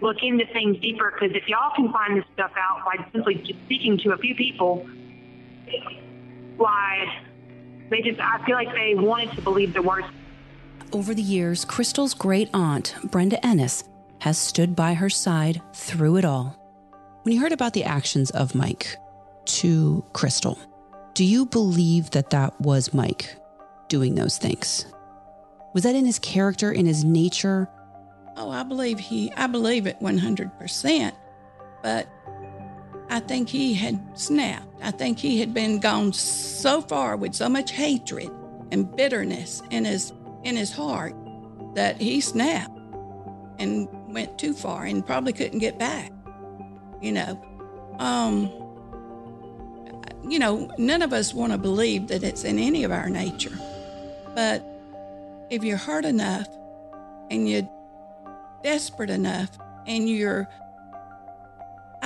look 0.00 0.16
into 0.22 0.44
things 0.52 0.78
deeper? 0.80 1.12
Because 1.14 1.34
if 1.36 1.48
y'all 1.48 1.74
can 1.74 1.92
find 1.92 2.18
this 2.18 2.24
stuff 2.34 2.52
out 2.58 2.84
by 2.84 3.04
simply 3.12 3.36
just 3.36 3.60
speaking 3.64 3.98
to 4.04 4.12
a 4.12 4.18
few 4.18 4.34
people, 4.34 4.86
why 6.56 7.22
they 7.90 8.02
just 8.02 8.20
I 8.20 8.44
feel 8.44 8.54
like 8.54 8.72
they 8.72 8.94
wanted 8.94 9.32
to 9.32 9.40
believe 9.42 9.74
the 9.74 9.82
worst. 9.82 10.08
Over 10.92 11.14
the 11.14 11.22
years, 11.22 11.64
Crystal's 11.64 12.14
great 12.14 12.48
aunt, 12.54 12.94
Brenda 13.04 13.44
Ennis, 13.44 13.84
has 14.20 14.38
stood 14.38 14.74
by 14.74 14.94
her 14.94 15.10
side 15.10 15.60
through 15.74 16.16
it 16.16 16.24
all. 16.24 16.56
When 17.22 17.34
you 17.34 17.40
heard 17.40 17.52
about 17.52 17.74
the 17.74 17.84
actions 17.84 18.30
of 18.30 18.54
Mike 18.54 18.96
to 19.44 20.04
Crystal, 20.12 20.58
do 21.14 21.24
you 21.24 21.46
believe 21.46 22.10
that 22.10 22.30
that 22.30 22.58
was 22.60 22.94
Mike 22.94 23.36
doing 23.88 24.14
those 24.14 24.38
things? 24.38 24.86
Was 25.74 25.82
that 25.84 25.94
in 25.94 26.06
his 26.06 26.18
character, 26.18 26.72
in 26.72 26.86
his 26.86 27.04
nature? 27.04 27.68
Oh, 28.36 28.50
I 28.50 28.62
believe 28.62 28.98
he, 28.98 29.30
I 29.32 29.46
believe 29.46 29.86
it 29.86 30.00
100%. 30.00 31.12
But 31.82 32.08
I 33.10 33.20
think 33.20 33.48
he 33.48 33.74
had 33.74 34.00
snapped. 34.18 34.66
I 34.82 34.90
think 34.90 35.18
he 35.18 35.40
had 35.40 35.54
been 35.54 35.80
gone 35.80 36.12
so 36.12 36.80
far 36.82 37.16
with 37.16 37.34
so 37.34 37.48
much 37.48 37.72
hatred 37.72 38.30
and 38.70 38.94
bitterness 38.94 39.62
in 39.70 39.84
his 39.84 40.12
in 40.44 40.56
his 40.56 40.72
heart 40.72 41.14
that 41.74 42.00
he 42.00 42.20
snapped 42.20 42.78
and 43.58 43.88
went 44.12 44.38
too 44.38 44.52
far 44.52 44.84
and 44.84 45.04
probably 45.04 45.32
couldn't 45.32 45.58
get 45.58 45.78
back. 45.78 46.12
You 47.00 47.12
know, 47.12 47.96
um, 47.98 48.50
you 50.28 50.38
know, 50.38 50.70
none 50.78 51.02
of 51.02 51.12
us 51.12 51.32
want 51.32 51.52
to 51.52 51.58
believe 51.58 52.08
that 52.08 52.22
it's 52.22 52.44
in 52.44 52.58
any 52.58 52.84
of 52.84 52.92
our 52.92 53.08
nature, 53.08 53.58
but 54.34 54.64
if 55.50 55.64
you're 55.64 55.78
hurt 55.78 56.04
enough 56.04 56.46
and 57.30 57.48
you're 57.48 57.68
desperate 58.62 59.10
enough 59.10 59.50
and 59.86 60.08
you're 60.08 60.48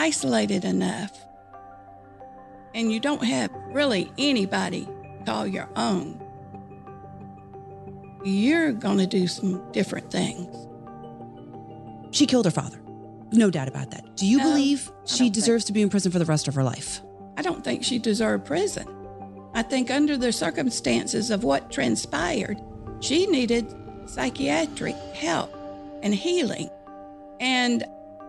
isolated 0.03 0.65
enough 0.65 1.13
and 2.75 2.91
you 2.93 2.99
don't 2.99 3.23
have 3.23 3.51
really 3.69 4.11
anybody 4.19 4.89
call 5.25 5.47
your 5.47 5.69
own, 5.77 6.21
you're 8.25 8.73
going 8.73 8.99
to 8.99 9.07
do 9.07 9.29
some 9.29 9.63
different 9.71 10.11
things. 10.11 10.53
She 12.11 12.27
killed 12.27 12.47
her 12.47 12.51
father. 12.51 12.81
No 13.31 13.49
doubt 13.49 13.69
about 13.69 13.93
that. 13.93 14.17
Do 14.17 14.27
you 14.27 14.39
No, 14.39 14.45
believe 14.51 14.91
she 15.05 15.31
deserves 15.31 15.65
to 15.67 15.73
be 15.73 15.83
in 15.83 15.89
prison 15.89 16.11
for 16.11 16.19
the 16.19 16.25
rest 16.25 16.49
of 16.49 16.55
her 16.57 16.65
life? 16.65 17.01
I 17.37 17.43
don't 17.43 17.63
think 17.63 17.85
she 17.85 18.01
deserved 18.01 18.45
prison. 18.45 18.89
I 19.55 19.63
think, 19.63 19.89
under 19.91 20.17
the 20.17 20.33
circumstances 20.33 21.31
of 21.31 21.45
what 21.45 21.71
transpired, 21.71 22.61
she 22.99 23.27
needed 23.27 23.73
psychiatric 24.07 24.97
help 25.15 25.55
and 26.03 26.13
healing. 26.13 26.71
And 27.39 27.85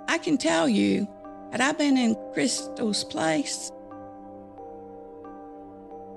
I 0.08 0.20
can 0.20 0.38
tell 0.38 0.70
you, 0.70 1.08
had 1.54 1.62
I 1.62 1.72
been 1.72 1.98
in 1.98 2.16
Crystal's 2.34 3.04
place. 3.04 3.72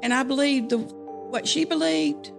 And 0.02 0.14
I 0.14 0.22
believed 0.22 0.70
the, 0.70 0.78
what 0.78 1.46
she 1.46 1.66
believed, 1.66 2.32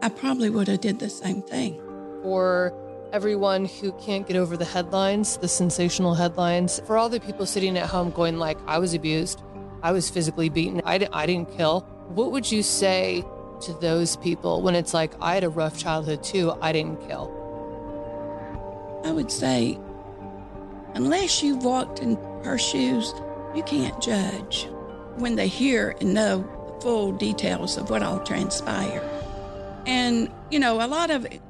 I 0.00 0.10
probably 0.10 0.48
would 0.48 0.68
have 0.68 0.80
did 0.80 1.00
the 1.00 1.10
same 1.10 1.42
thing. 1.42 1.74
For 2.22 2.72
everyone 3.12 3.64
who 3.64 3.90
can't 3.94 4.28
get 4.28 4.36
over 4.36 4.56
the 4.56 4.64
headlines, 4.64 5.38
the 5.38 5.48
sensational 5.48 6.14
headlines, 6.14 6.80
for 6.86 6.96
all 6.96 7.08
the 7.08 7.18
people 7.18 7.46
sitting 7.46 7.76
at 7.76 7.86
home 7.86 8.12
going 8.12 8.38
like, 8.38 8.56
I 8.68 8.78
was 8.78 8.94
abused, 8.94 9.42
I 9.82 9.90
was 9.90 10.08
physically 10.08 10.50
beaten, 10.50 10.80
I, 10.84 10.98
di- 10.98 11.08
I 11.12 11.26
didn't 11.26 11.50
kill, 11.56 11.80
what 12.14 12.30
would 12.30 12.52
you 12.52 12.62
say 12.62 13.24
to 13.62 13.72
those 13.80 14.14
people 14.18 14.62
when 14.62 14.76
it's 14.76 14.94
like, 14.94 15.14
I 15.20 15.34
had 15.34 15.42
a 15.42 15.48
rough 15.48 15.76
childhood 15.76 16.22
too, 16.22 16.52
I 16.62 16.70
didn't 16.70 17.00
kill? 17.08 17.28
I 19.04 19.10
would 19.10 19.32
say, 19.32 19.80
unless 20.94 21.42
you've 21.42 21.64
walked 21.64 22.00
in 22.00 22.16
her 22.44 22.58
shoes, 22.58 23.14
you 23.54 23.62
can't 23.62 24.00
judge 24.00 24.68
when 25.16 25.36
they 25.36 25.48
hear 25.48 25.96
and 26.00 26.14
know 26.14 26.38
the 26.38 26.80
full 26.80 27.12
details 27.12 27.76
of 27.76 27.90
what 27.90 28.02
all 28.02 28.20
transpired. 28.20 29.02
And, 29.86 30.30
you 30.50 30.58
know, 30.58 30.84
a 30.84 30.86
lot 30.86 31.10
of 31.10 31.24
it, 31.24 31.40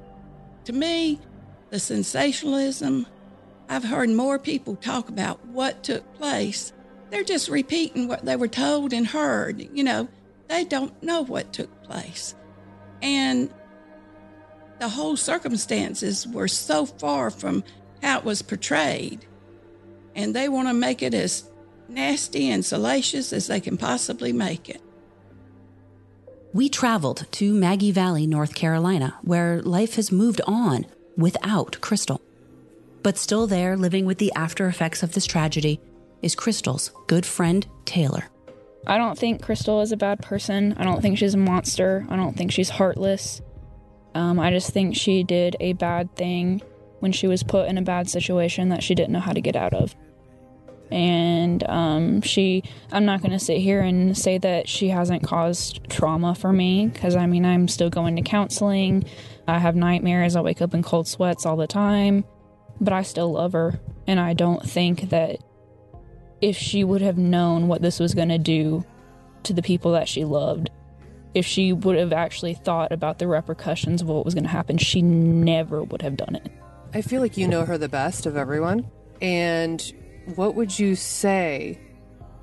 to 0.65 0.73
me, 0.73 1.21
the 1.71 1.79
sensationalism, 1.79 3.07
I've 3.69 3.85
heard 3.85 4.11
more 4.11 4.39
people 4.39 4.77
talk 4.77 5.09
about 5.09 5.45
what 5.47 5.83
took 5.85 6.13
place. 6.15 6.73
They're 7.11 7.25
just 7.25 7.49
repeating 7.49 8.09
what 8.09 8.25
they 8.25 8.37
were 8.37 8.49
told 8.49 8.93
and 8.93 9.07
heard. 9.07 9.69
You 9.73 9.85
know, 9.85 10.09
they 10.49 10.65
don't 10.65 11.01
know 11.03 11.23
what 11.23 11.53
took 11.53 11.83
place. 11.83 12.35
And 13.03 13.53
the 14.81 14.89
whole 14.89 15.17
circumstances 15.17 16.27
were 16.27 16.49
so 16.49 16.87
far 16.87 17.31
from 17.31 17.63
how 18.03 18.19
it 18.19 18.25
was 18.25 18.43
portrayed. 18.43 19.27
And 20.15 20.35
they 20.35 20.49
want 20.49 20.69
to 20.69 20.75
make 20.75 21.03
it 21.03 21.15
as 21.15 21.51
nasty 21.89 22.51
and 22.51 22.65
salacious 22.65 23.33
as 23.33 23.47
they 23.47 23.61
can 23.61 23.77
possibly 23.77 24.33
make 24.33 24.69
it. 24.69 24.81
We 26.53 26.69
traveled 26.69 27.27
to 27.33 27.55
Maggie 27.55 27.93
Valley, 27.93 28.27
North 28.27 28.55
Carolina, 28.55 29.17
where 29.23 29.63
life 29.63 29.95
has 29.95 30.11
moved 30.11 30.41
on 30.47 30.87
without 31.17 31.81
Crystal. 31.81 32.21
But 33.03 33.17
still 33.17 33.47
there, 33.47 33.77
living 33.77 34.05
with 34.05 34.19
the 34.19 34.33
after 34.35 34.67
effects 34.67 35.03
of 35.03 35.13
this 35.13 35.27
tragedy, 35.27 35.81
is 36.23 36.35
Crystal's 36.35 36.91
good 37.07 37.25
friend, 37.25 37.67
Taylor. 37.85 38.25
I 38.87 38.99
don't 38.99 39.17
think 39.17 39.43
Crystal 39.43 39.81
is 39.81 39.93
a 39.93 39.97
bad 39.97 40.23
person. 40.23 40.75
I 40.77 40.85
don't 40.85 41.01
think 41.01 41.19
she's 41.19 41.35
a 41.35 41.39
monster. 41.39 42.07
I 42.09 42.17
don't 42.17 42.37
think 42.37 42.51
she's 42.51 42.69
heartless. 42.69 43.41
Um, 44.15 44.41
I 44.41 44.51
just 44.51 44.71
think 44.71 44.97
she 44.97 45.23
did 45.23 45.57
a 45.61 45.75
bad 45.75 46.17
thing 46.17 46.63
when 47.01 47.13
she 47.13 47.27
was 47.27 47.43
put 47.43 47.69
in 47.69 47.77
a 47.77 47.83
bad 47.83 48.09
situation 48.09 48.69
that 48.69 48.83
she 48.83 48.95
didn't 48.95 49.13
know 49.13 49.21
how 49.21 49.33
to 49.33 49.41
get 49.41 49.57
out 49.57 49.75
of. 49.75 49.95
And 50.91 51.63
um, 51.69 52.21
she, 52.21 52.65
I'm 52.91 53.05
not 53.05 53.21
going 53.21 53.33
to 53.33 53.39
sit 53.39 53.59
here 53.59 53.81
and 53.81 54.17
say 54.17 54.39
that 54.39 54.69
she 54.69 54.89
hasn't 54.89 55.23
caused 55.23 55.89
trauma 55.89 56.35
for 56.35 56.53
me 56.53 56.87
because 56.87 57.15
I 57.15 57.27
mean, 57.27 57.45
I'm 57.45 57.69
still 57.69 57.91
going 57.91 58.17
to 58.17 58.23
counseling. 58.23 59.05
I 59.47 59.59
have 59.59 59.77
nightmares. 59.77 60.37
I 60.37 60.41
wake 60.41 60.61
up 60.61 60.75
in 60.75 60.83
cold 60.83 61.07
sweats 61.07 61.47
all 61.47 61.57
the 61.57 61.67
time, 61.67 62.25
but 62.81 62.93
I 62.93 63.03
still 63.03 63.33
love 63.33 63.53
her. 63.53 63.81
And 64.07 64.19
I 64.19 64.35
don't 64.35 64.69
think 64.69 65.11
that 65.11 65.39
if 66.41 66.57
she 66.57 66.83
would 66.83 67.03
have 67.03 67.19
known 67.19 67.69
what 67.69 67.83
this 67.83 68.01
was 68.01 68.15
going 68.15 68.31
to 68.31 68.39
do 68.39 68.85
to 69.45 69.53
the 69.53 69.63
people 69.63 69.93
that 69.93 70.09
she 70.09 70.25
loved, 70.25 70.71
if 71.35 71.47
she 71.47 71.73
would 71.73 71.97
have 71.97 72.13
actually 72.13 72.55
thought 72.55 72.91
about 72.91 73.19
the 73.19 73.29
repercussions 73.29 74.03
of 74.03 74.09
what 74.09 74.25
was 74.25 74.35
going 74.35 74.45
to 74.45 74.51
happen, 74.51 74.79
she 74.79 75.03
never 75.03 75.85
would 75.85 76.03
have 76.03 76.17
done 76.17 76.35
it. 76.35 76.51
I 76.93 77.03
feel 77.03 77.21
like 77.21 77.37
you 77.37 77.47
know 77.47 77.65
her 77.65 77.79
the 77.79 77.89
best 77.89 78.27
of 78.27 78.37
everyone. 78.37 78.91
And 79.23 79.81
what 80.35 80.55
would 80.55 80.79
you 80.79 80.97
say 80.97 81.79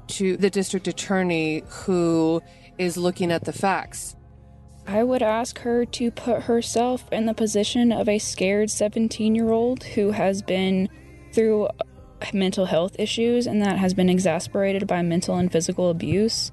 to 0.08 0.38
the 0.38 0.50
district 0.50 0.88
attorney 0.88 1.64
who 1.68 2.42
is 2.78 2.98
looking 2.98 3.32
at 3.32 3.44
the 3.44 3.52
facts? 3.52 4.16
I 4.88 5.04
would 5.04 5.22
ask 5.22 5.60
her 5.60 5.86
to 5.86 6.12
put 6.12 6.44
herself 6.44 7.12
in 7.12 7.26
the 7.26 7.34
position 7.34 7.92
of 7.92 8.08
a 8.08 8.20
scared 8.20 8.70
17 8.70 9.36
year 9.36 9.52
old 9.52 9.84
who 9.84 10.12
has 10.12 10.42
been 10.42 10.88
through 11.34 11.68
mental 12.34 12.66
health 12.66 12.96
issues 12.98 13.48
and 13.48 13.62
that 13.62 13.78
has 13.78 13.94
been 13.94 14.10
exasperated 14.10 14.88
by 14.88 15.02
mental 15.02 15.36
and 15.36 15.52
physical 15.52 15.90
abuse. 15.90 16.52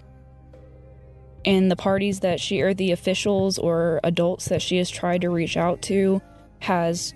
And 1.44 1.70
the 1.70 1.76
parties 1.76 2.20
that 2.20 2.40
she, 2.40 2.60
or 2.60 2.74
the 2.74 2.90
officials 2.90 3.58
or 3.58 4.00
adults 4.02 4.46
that 4.46 4.62
she 4.62 4.78
has 4.78 4.90
tried 4.90 5.20
to 5.20 5.30
reach 5.30 5.56
out 5.56 5.80
to, 5.82 6.20
has, 6.60 7.14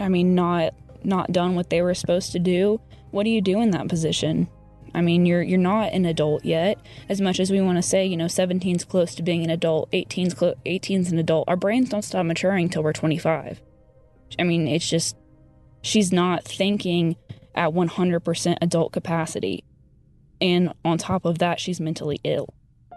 I 0.00 0.08
mean, 0.08 0.34
not 0.34 0.74
not 1.04 1.32
done 1.32 1.54
what 1.54 1.70
they 1.70 1.82
were 1.82 1.94
supposed 1.94 2.32
to 2.32 2.38
do. 2.38 2.80
What 3.10 3.24
do 3.24 3.30
you 3.30 3.40
do 3.40 3.60
in 3.60 3.70
that 3.70 3.88
position? 3.88 4.48
I 4.94 5.00
mean, 5.02 5.26
you're 5.26 5.42
you're 5.42 5.58
not 5.58 5.92
an 5.92 6.04
adult 6.04 6.44
yet. 6.44 6.78
As 7.08 7.20
much 7.20 7.38
as 7.38 7.50
we 7.50 7.60
want 7.60 7.76
to 7.76 7.82
say, 7.82 8.06
you 8.06 8.16
know, 8.16 8.26
17's 8.26 8.84
close 8.84 9.14
to 9.14 9.22
being 9.22 9.44
an 9.44 9.50
adult, 9.50 9.90
18's 9.92 10.34
clo- 10.34 10.54
18's 10.64 11.12
an 11.12 11.18
adult. 11.18 11.48
Our 11.48 11.56
brains 11.56 11.90
don't 11.90 12.02
stop 12.02 12.24
maturing 12.26 12.68
till 12.68 12.82
we're 12.82 12.92
25. 12.92 13.60
I 14.38 14.42
mean, 14.42 14.66
it's 14.66 14.88
just 14.88 15.16
she's 15.82 16.12
not 16.12 16.44
thinking 16.44 17.16
at 17.54 17.72
100% 17.72 18.56
adult 18.60 18.92
capacity. 18.92 19.64
And 20.40 20.72
on 20.84 20.98
top 20.98 21.24
of 21.24 21.38
that, 21.38 21.60
she's 21.60 21.80
mentally 21.80 22.20
ill. 22.24 22.48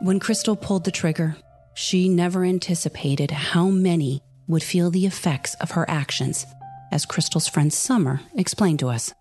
When 0.02 0.20
Crystal 0.20 0.56
pulled 0.56 0.86
the 0.86 0.92
trigger, 0.92 1.38
she 1.74 2.10
never 2.10 2.44
anticipated 2.44 3.32
how 3.32 3.68
many 3.68 4.22
would 4.48 4.64
feel 4.64 4.90
the 4.90 5.06
effects 5.06 5.54
of 5.56 5.72
her 5.72 5.90
actions, 5.90 6.46
as 6.92 7.06
Crystal's 7.06 7.48
friend 7.48 7.72
Summer 7.72 8.22
explained 8.36 8.80
to 8.80 8.90
us. 8.90 9.14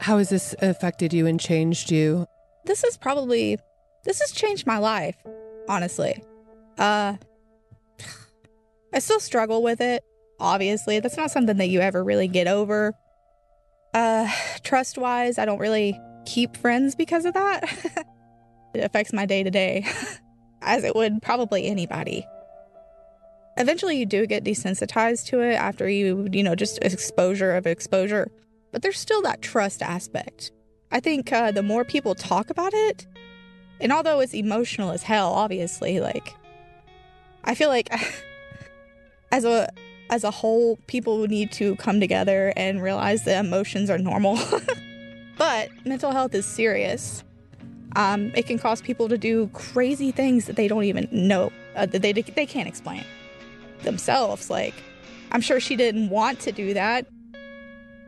How 0.00 0.18
has 0.18 0.30
this 0.30 0.54
affected 0.60 1.12
you 1.12 1.26
and 1.26 1.38
changed 1.38 1.90
you? 1.90 2.26
This 2.64 2.84
is 2.84 2.96
probably 2.96 3.58
this 4.04 4.20
has 4.20 4.32
changed 4.32 4.66
my 4.66 4.78
life, 4.78 5.16
honestly. 5.68 6.22
Uh 6.78 7.16
I 8.92 8.98
still 8.98 9.20
struggle 9.20 9.62
with 9.62 9.80
it, 9.80 10.02
obviously. 10.40 11.00
That's 11.00 11.16
not 11.16 11.30
something 11.30 11.58
that 11.58 11.68
you 11.68 11.80
ever 11.80 12.02
really 12.02 12.28
get 12.28 12.46
over. 12.46 12.94
Uh 13.92 14.30
trust 14.62 14.98
wise, 14.98 15.38
I 15.38 15.44
don't 15.44 15.58
really 15.58 15.98
keep 16.24 16.56
friends 16.56 16.94
because 16.94 17.24
of 17.24 17.34
that. 17.34 17.64
it 18.74 18.84
affects 18.84 19.12
my 19.12 19.26
day 19.26 19.42
to 19.42 19.50
day, 19.50 19.86
as 20.62 20.84
it 20.84 20.94
would 20.94 21.20
probably 21.22 21.66
anybody. 21.66 22.26
Eventually, 23.56 23.96
you 23.96 24.06
do 24.06 24.26
get 24.26 24.44
desensitized 24.44 25.26
to 25.26 25.40
it 25.40 25.54
after 25.54 25.88
you, 25.88 26.28
you 26.32 26.42
know, 26.42 26.54
just 26.54 26.78
exposure 26.82 27.54
of 27.56 27.66
exposure 27.66 28.30
but 28.72 28.82
there's 28.82 28.98
still 28.98 29.22
that 29.22 29.42
trust 29.42 29.82
aspect. 29.82 30.52
I 30.92 31.00
think 31.00 31.32
uh, 31.32 31.50
the 31.52 31.62
more 31.62 31.84
people 31.84 32.14
talk 32.14 32.50
about 32.50 32.72
it, 32.74 33.06
and 33.80 33.92
although 33.92 34.20
it's 34.20 34.34
emotional 34.34 34.90
as 34.90 35.02
hell, 35.02 35.32
obviously, 35.32 36.00
like 36.00 36.34
I 37.44 37.54
feel 37.54 37.68
like 37.68 37.92
as 39.32 39.44
a 39.44 39.68
as 40.10 40.24
a 40.24 40.30
whole, 40.30 40.76
people 40.86 41.26
need 41.28 41.52
to 41.52 41.76
come 41.76 42.00
together 42.00 42.52
and 42.56 42.82
realize 42.82 43.24
that 43.24 43.44
emotions 43.44 43.90
are 43.90 43.98
normal. 43.98 44.38
but 45.38 45.70
mental 45.84 46.10
health 46.10 46.34
is 46.34 46.44
serious. 46.44 47.22
Um, 47.96 48.32
it 48.36 48.46
can 48.46 48.58
cause 48.58 48.80
people 48.80 49.08
to 49.08 49.18
do 49.18 49.48
crazy 49.48 50.12
things 50.12 50.46
that 50.46 50.56
they 50.56 50.68
don't 50.68 50.84
even 50.84 51.08
know 51.10 51.52
uh, 51.74 51.86
that 51.86 52.02
they 52.02 52.12
they 52.12 52.46
can't 52.46 52.68
explain 52.68 53.04
themselves. 53.82 54.50
Like, 54.50 54.74
I'm 55.32 55.40
sure 55.40 55.60
she 55.60 55.76
didn't 55.76 56.08
want 56.08 56.40
to 56.40 56.52
do 56.52 56.74
that, 56.74 57.06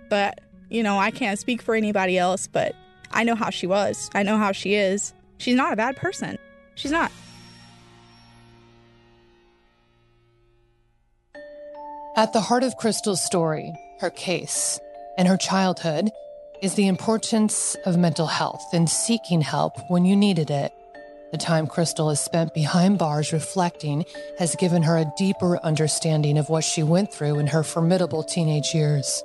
but 0.09 0.41
you 0.71 0.83
know, 0.83 0.99
I 0.99 1.11
can't 1.11 1.39
speak 1.39 1.61
for 1.61 1.75
anybody 1.75 2.17
else, 2.17 2.47
but 2.47 2.75
I 3.11 3.25
know 3.25 3.35
how 3.35 3.51
she 3.51 3.67
was. 3.67 4.11
I 4.15 4.23
know 4.23 4.39
how 4.39 4.53
she 4.53 4.75
is. 4.75 5.13
She's 5.37 5.55
not 5.55 5.73
a 5.73 5.77
bad 5.77 5.97
person. 5.97 6.39
She's 6.75 6.91
not. 6.91 7.13
At 12.17 12.33
the 12.33 12.41
heart 12.41 12.63
of 12.63 12.77
Crystal's 12.77 13.25
story, 13.25 13.73
her 14.01 14.11
case, 14.11 14.79
and 15.19 15.29
her 15.29 15.37
childhood 15.37 16.11
is 16.63 16.75
the 16.75 16.87
importance 16.87 17.77
of 17.85 17.99
mental 17.99 18.27
health 18.27 18.65
and 18.73 18.89
seeking 18.89 19.41
help 19.41 19.77
when 19.91 20.05
you 20.05 20.15
needed 20.15 20.51
it. 20.51 20.73
The 21.33 21.39
time 21.39 21.67
Crystal 21.67 22.11
has 22.11 22.21
spent 22.21 22.53
behind 22.53 22.99
bars 22.99 23.33
reflecting 23.33 24.05
has 24.39 24.55
given 24.55 24.83
her 24.83 24.99
a 24.99 25.11
deeper 25.17 25.59
understanding 25.65 26.37
of 26.37 26.51
what 26.51 26.63
she 26.63 26.83
went 26.83 27.11
through 27.11 27.39
in 27.39 27.47
her 27.47 27.63
formidable 27.63 28.23
teenage 28.23 28.75
years. 28.75 29.25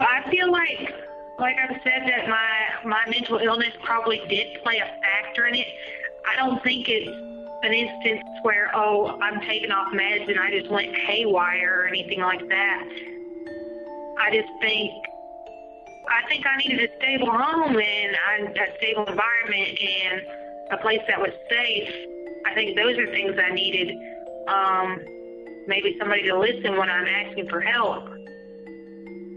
I 0.00 0.24
feel 0.30 0.50
like, 0.50 0.90
like 1.38 1.56
I've 1.58 1.76
said, 1.84 2.08
that 2.08 2.30
my 2.30 2.88
my 2.88 3.02
mental 3.10 3.36
illness 3.36 3.74
probably 3.82 4.22
did 4.26 4.62
play 4.62 4.78
a 4.78 4.86
factor 5.02 5.46
in 5.46 5.56
it. 5.56 5.68
I 6.26 6.34
don't 6.36 6.62
think 6.64 6.88
it's 6.88 7.10
an 7.62 7.74
instance 7.74 8.24
where 8.40 8.70
oh 8.74 9.18
I'm 9.20 9.38
taking 9.42 9.70
off 9.70 9.92
meds 9.92 10.26
and 10.30 10.40
I 10.40 10.50
just 10.50 10.70
went 10.70 10.96
haywire 10.96 11.82
or 11.82 11.86
anything 11.86 12.20
like 12.20 12.48
that. 12.48 12.88
I 14.18 14.30
just 14.32 14.48
think 14.62 14.90
I 16.08 16.26
think 16.26 16.46
I 16.46 16.56
needed 16.56 16.90
a 16.90 16.96
stable 16.96 17.30
home 17.30 17.78
and 17.78 18.56
a 18.56 18.76
stable 18.78 19.04
environment 19.04 19.78
and 19.78 20.22
a 20.70 20.78
place 20.78 21.00
that 21.08 21.20
was 21.20 21.30
safe. 21.50 21.88
I 22.46 22.54
think 22.54 22.76
those 22.76 22.96
are 22.98 23.06
things 23.06 23.34
I 23.38 23.54
needed. 23.54 23.96
Um, 24.48 24.98
maybe 25.66 25.96
somebody 25.98 26.22
to 26.24 26.38
listen 26.38 26.76
when 26.76 26.90
I'm 26.90 27.06
asking 27.06 27.48
for 27.48 27.60
help. 27.60 28.04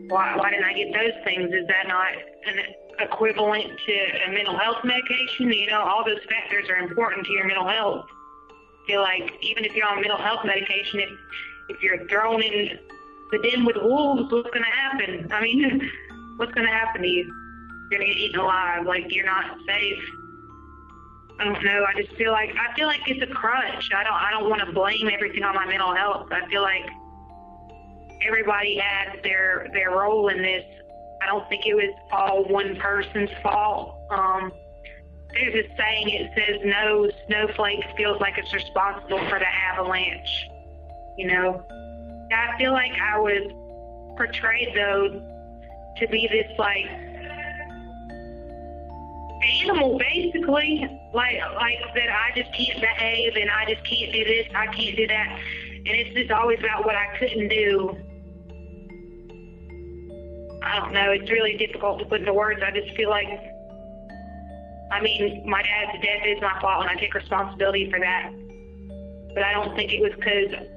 Why, 0.09 0.35
why 0.37 0.51
didn't 0.51 0.65
I 0.65 0.73
get 0.73 0.93
those 0.93 1.23
things? 1.23 1.51
Is 1.51 1.67
that 1.67 1.87
not 1.87 2.07
an 2.47 2.59
equivalent 2.99 3.65
to 3.85 3.93
a 4.27 4.31
mental 4.31 4.57
health 4.57 4.83
medication? 4.83 5.51
You 5.51 5.67
know, 5.67 5.81
all 5.81 6.03
those 6.05 6.23
factors 6.29 6.69
are 6.69 6.77
important 6.77 7.25
to 7.27 7.33
your 7.33 7.45
mental 7.45 7.67
health. 7.67 8.05
I 8.49 8.87
feel 8.87 9.01
like 9.01 9.31
even 9.41 9.65
if 9.65 9.75
you're 9.75 9.87
on 9.87 9.99
mental 9.99 10.17
health 10.17 10.45
medication, 10.45 11.01
if 11.01 11.09
if 11.69 11.83
you're 11.83 12.07
thrown 12.07 12.41
in 12.41 12.79
the 13.31 13.39
den 13.39 13.65
with 13.65 13.75
wolves, 13.75 14.31
what's 14.31 14.49
going 14.51 14.63
to 14.63 14.69
happen? 14.69 15.31
I 15.31 15.41
mean, 15.41 15.91
what's 16.37 16.53
going 16.53 16.65
to 16.65 16.73
happen 16.73 17.01
to 17.01 17.07
you? 17.07 17.25
You're 17.91 17.99
going 17.99 18.07
to 18.07 18.13
get 18.13 18.21
eaten 18.21 18.39
alive. 18.39 18.85
Like 18.85 19.13
you're 19.13 19.25
not 19.25 19.57
safe. 19.67 20.03
I 21.39 21.43
don't 21.43 21.63
know. 21.63 21.85
I 21.87 22.01
just 22.01 22.15
feel 22.15 22.31
like 22.31 22.49
I 22.55 22.73
feel 22.75 22.87
like 22.87 23.01
it's 23.05 23.21
a 23.21 23.33
crutch. 23.33 23.89
I 23.95 24.03
don't. 24.03 24.13
I 24.13 24.31
don't 24.31 24.49
want 24.49 24.61
to 24.65 24.71
blame 24.71 25.09
everything 25.11 25.43
on 25.43 25.53
my 25.55 25.65
mental 25.67 25.93
health. 25.95 26.27
I 26.31 26.47
feel 26.49 26.63
like 26.63 26.85
everybody 28.25 28.77
had 28.77 29.23
their 29.23 29.67
their 29.73 29.91
role 29.91 30.29
in 30.29 30.41
this. 30.41 30.63
I 31.21 31.27
don't 31.27 31.47
think 31.49 31.65
it 31.65 31.75
was 31.75 31.93
all 32.11 32.43
one 32.45 32.75
person's 32.77 33.29
fault. 33.43 33.97
Um, 34.09 34.51
there's 35.33 35.65
a 35.65 35.75
saying 35.77 36.09
it 36.09 36.31
says 36.35 36.61
no 36.63 37.09
snowflake 37.27 37.83
feels 37.95 38.19
like 38.19 38.37
it's 38.37 38.53
responsible 38.53 39.19
for 39.29 39.39
the 39.39 39.47
avalanche. 39.47 40.47
You 41.17 41.27
know, 41.27 41.65
I 42.31 42.57
feel 42.57 42.73
like 42.73 42.93
I 42.93 43.19
was 43.19 43.51
portrayed 44.17 44.75
though 44.75 45.21
to 45.97 46.07
be 46.07 46.27
this 46.27 46.57
like 46.57 46.85
animal 49.43 49.97
basically 49.97 50.87
like 51.13 51.39
like 51.55 51.77
that 51.95 52.09
I 52.09 52.31
just 52.35 52.53
can't 52.53 52.81
behave 52.81 53.35
and 53.35 53.49
I 53.49 53.65
just 53.71 53.85
can't 53.85 54.11
do 54.11 54.23
this 54.23 54.47
I 54.55 54.65
can't 54.67 54.97
do 54.97 55.07
that 55.07 55.39
and 55.77 55.87
it's 55.87 56.15
just 56.15 56.31
always 56.31 56.59
about 56.59 56.85
what 56.85 56.95
I 56.95 57.17
couldn't 57.17 57.49
do 57.49 57.95
I 60.67 60.79
don't 60.79 60.91
know. 60.91 61.11
It's 61.11 61.31
really 61.31 61.55
difficult 61.55 61.99
to 61.99 62.05
put 62.05 62.19
into 62.19 62.33
words. 62.33 62.61
I 62.65 62.71
just 62.71 62.95
feel 62.97 63.09
like, 63.09 63.27
I 64.91 65.01
mean, 65.01 65.43
my 65.47 65.61
dad's 65.61 66.03
death 66.03 66.25
is 66.25 66.41
my 66.41 66.59
fault, 66.59 66.81
and 66.81 66.89
I 66.89 66.99
take 66.99 67.13
responsibility 67.13 67.89
for 67.89 67.99
that. 67.99 68.31
But 69.33 69.43
I 69.43 69.53
don't 69.53 69.75
think 69.75 69.93
it 69.93 70.01
was 70.01 70.11
because 70.15 70.67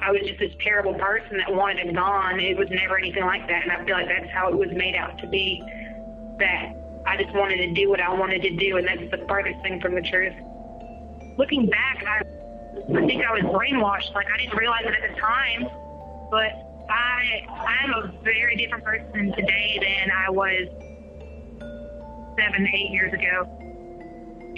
I 0.00 0.10
was 0.10 0.22
just 0.26 0.40
this 0.40 0.52
terrible 0.60 0.94
person 0.94 1.36
that 1.36 1.54
wanted 1.54 1.86
him 1.86 1.94
gone. 1.94 2.40
It 2.40 2.56
was 2.56 2.68
never 2.70 2.98
anything 2.98 3.24
like 3.24 3.46
that, 3.48 3.62
and 3.62 3.70
I 3.70 3.84
feel 3.84 3.94
like 3.94 4.08
that's 4.08 4.30
how 4.32 4.48
it 4.48 4.56
was 4.56 4.70
made 4.72 4.96
out 4.96 5.18
to 5.18 5.28
be. 5.28 5.62
That 6.38 6.77
I 7.08 7.16
just 7.16 7.34
wanted 7.34 7.56
to 7.56 7.72
do 7.72 7.88
what 7.88 8.00
I 8.00 8.12
wanted 8.12 8.42
to 8.42 8.50
do, 8.50 8.76
and 8.76 8.86
that's 8.86 9.10
the 9.10 9.24
farthest 9.26 9.62
thing 9.62 9.80
from 9.80 9.94
the 9.94 10.02
truth. 10.02 10.34
Looking 11.38 11.64
back, 11.64 12.04
I, 12.06 12.18
I 12.20 13.06
think 13.06 13.24
I 13.24 13.32
was 13.32 13.44
brainwashed. 13.44 14.14
Like 14.14 14.26
I 14.32 14.36
didn't 14.36 14.58
realize 14.58 14.82
it 14.84 14.92
at 14.92 15.14
the 15.14 15.18
time, 15.18 15.68
but 16.30 16.52
I 16.90 17.46
I 17.48 17.84
am 17.84 17.94
a 17.94 18.12
very 18.22 18.56
different 18.56 18.84
person 18.84 19.32
today 19.32 19.78
than 19.80 20.10
I 20.10 20.28
was 20.28 20.68
seven, 22.38 22.68
eight 22.74 22.90
years 22.90 23.14
ago. 23.14 23.48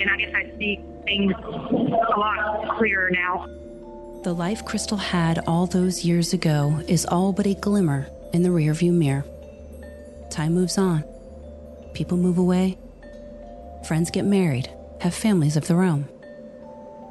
And 0.01 0.11
I 0.11 0.17
guess 0.17 0.35
I 0.35 0.51
see 0.59 0.81
things 1.05 1.33
a 1.33 2.19
lot 2.19 2.79
clearer 2.79 3.11
now. 3.11 3.47
The 4.25 4.35
life 4.35 4.65
Crystal 4.65 4.99
had 4.99 5.39
all 5.47 5.67
those 5.67 6.05
years 6.05 6.33
ago 6.33 6.83
is 6.89 7.07
all 7.07 7.33
but 7.33 7.47
a 7.47 7.55
glimmer 7.55 8.09
in 8.33 8.43
the 8.43 8.49
rearview 8.49 8.93
mirror. 8.93 9.25
Time 10.31 10.55
moves 10.55 10.79
on. 10.79 11.05
People 11.95 12.17
move 12.17 12.39
away. 12.39 12.79
Friends 13.87 14.11
get 14.11 14.25
married, 14.25 14.71
have 15.01 15.15
families 15.15 15.57
of 15.57 15.67
their 15.67 15.83
own. 15.83 16.09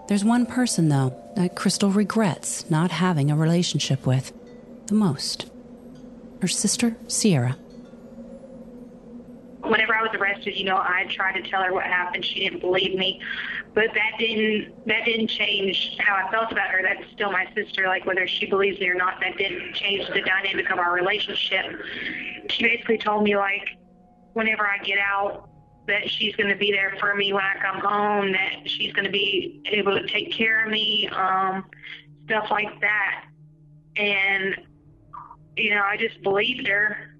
There's 0.07 0.25
one 0.25 0.45
person, 0.45 0.89
though, 0.89 1.15
that 1.35 1.55
Crystal 1.55 1.91
regrets 1.91 2.69
not 2.69 2.91
having 2.91 3.29
a 3.29 3.35
relationship 3.35 4.05
with 4.05 4.31
the 4.87 4.95
most 4.95 5.49
her 6.41 6.47
sister, 6.47 6.95
Sierra. 7.07 7.57
Whenever 9.61 9.93
I 9.93 10.01
was 10.01 10.11
arrested, 10.13 10.57
you 10.57 10.63
know, 10.63 10.77
I 10.77 11.05
tried 11.09 11.33
to 11.33 11.49
tell 11.49 11.61
her 11.61 11.73
what 11.73 11.83
happened. 11.83 12.25
She 12.25 12.39
didn't 12.39 12.61
believe 12.61 12.97
me, 12.97 13.21
but 13.73 13.87
that 13.93 14.17
didn't 14.17 14.73
that 14.87 15.05
didn't 15.05 15.27
change 15.27 15.97
how 15.99 16.15
I 16.15 16.31
felt 16.31 16.51
about 16.51 16.69
her. 16.69 16.81
That's 16.81 17.03
still 17.11 17.31
my 17.31 17.45
sister. 17.53 17.85
Like 17.87 18.05
whether 18.05 18.25
she 18.27 18.45
believes 18.45 18.79
me 18.79 18.87
or 18.87 18.95
not, 18.95 19.19
that 19.19 19.37
didn't 19.37 19.73
change 19.73 20.07
the 20.07 20.21
dynamic 20.21 20.71
of 20.71 20.79
our 20.79 20.93
relationship. 20.93 21.65
She 22.49 22.63
basically 22.63 22.97
told 22.97 23.23
me 23.23 23.35
like, 23.35 23.67
whenever 24.33 24.67
I 24.67 24.77
get 24.83 24.99
out, 24.99 25.49
that 25.87 26.09
she's 26.09 26.35
going 26.35 26.49
to 26.49 26.55
be 26.55 26.71
there 26.71 26.95
for 26.99 27.15
me 27.15 27.33
when 27.33 27.43
I 27.43 27.55
come 27.61 27.81
home. 27.81 28.31
That 28.31 28.69
she's 28.69 28.93
going 28.93 29.05
to 29.05 29.11
be 29.11 29.61
able 29.65 29.99
to 29.99 30.07
take 30.07 30.31
care 30.31 30.65
of 30.65 30.71
me, 30.71 31.09
um, 31.11 31.65
stuff 32.25 32.47
like 32.51 32.79
that. 32.81 33.25
And 33.95 34.55
you 35.59 35.75
know, 35.75 35.81
I 35.83 35.97
just 35.97 36.21
believed 36.21 36.67
her. 36.67 37.15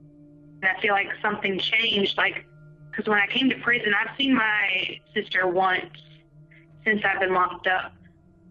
And 0.62 0.78
I 0.78 0.82
feel 0.82 0.94
like 0.94 1.08
something 1.22 1.60
changed. 1.60 2.18
Like, 2.18 2.46
because 2.90 3.08
when 3.08 3.18
I 3.18 3.28
came 3.28 3.50
to 3.50 3.56
prison, 3.60 3.94
I've 3.94 4.16
seen 4.18 4.36
my 4.36 5.00
sister 5.14 5.48
once 5.48 5.92
since 6.86 7.02
I've 7.06 7.20
been 7.20 7.34
locked 7.34 7.68
up. 7.68 7.94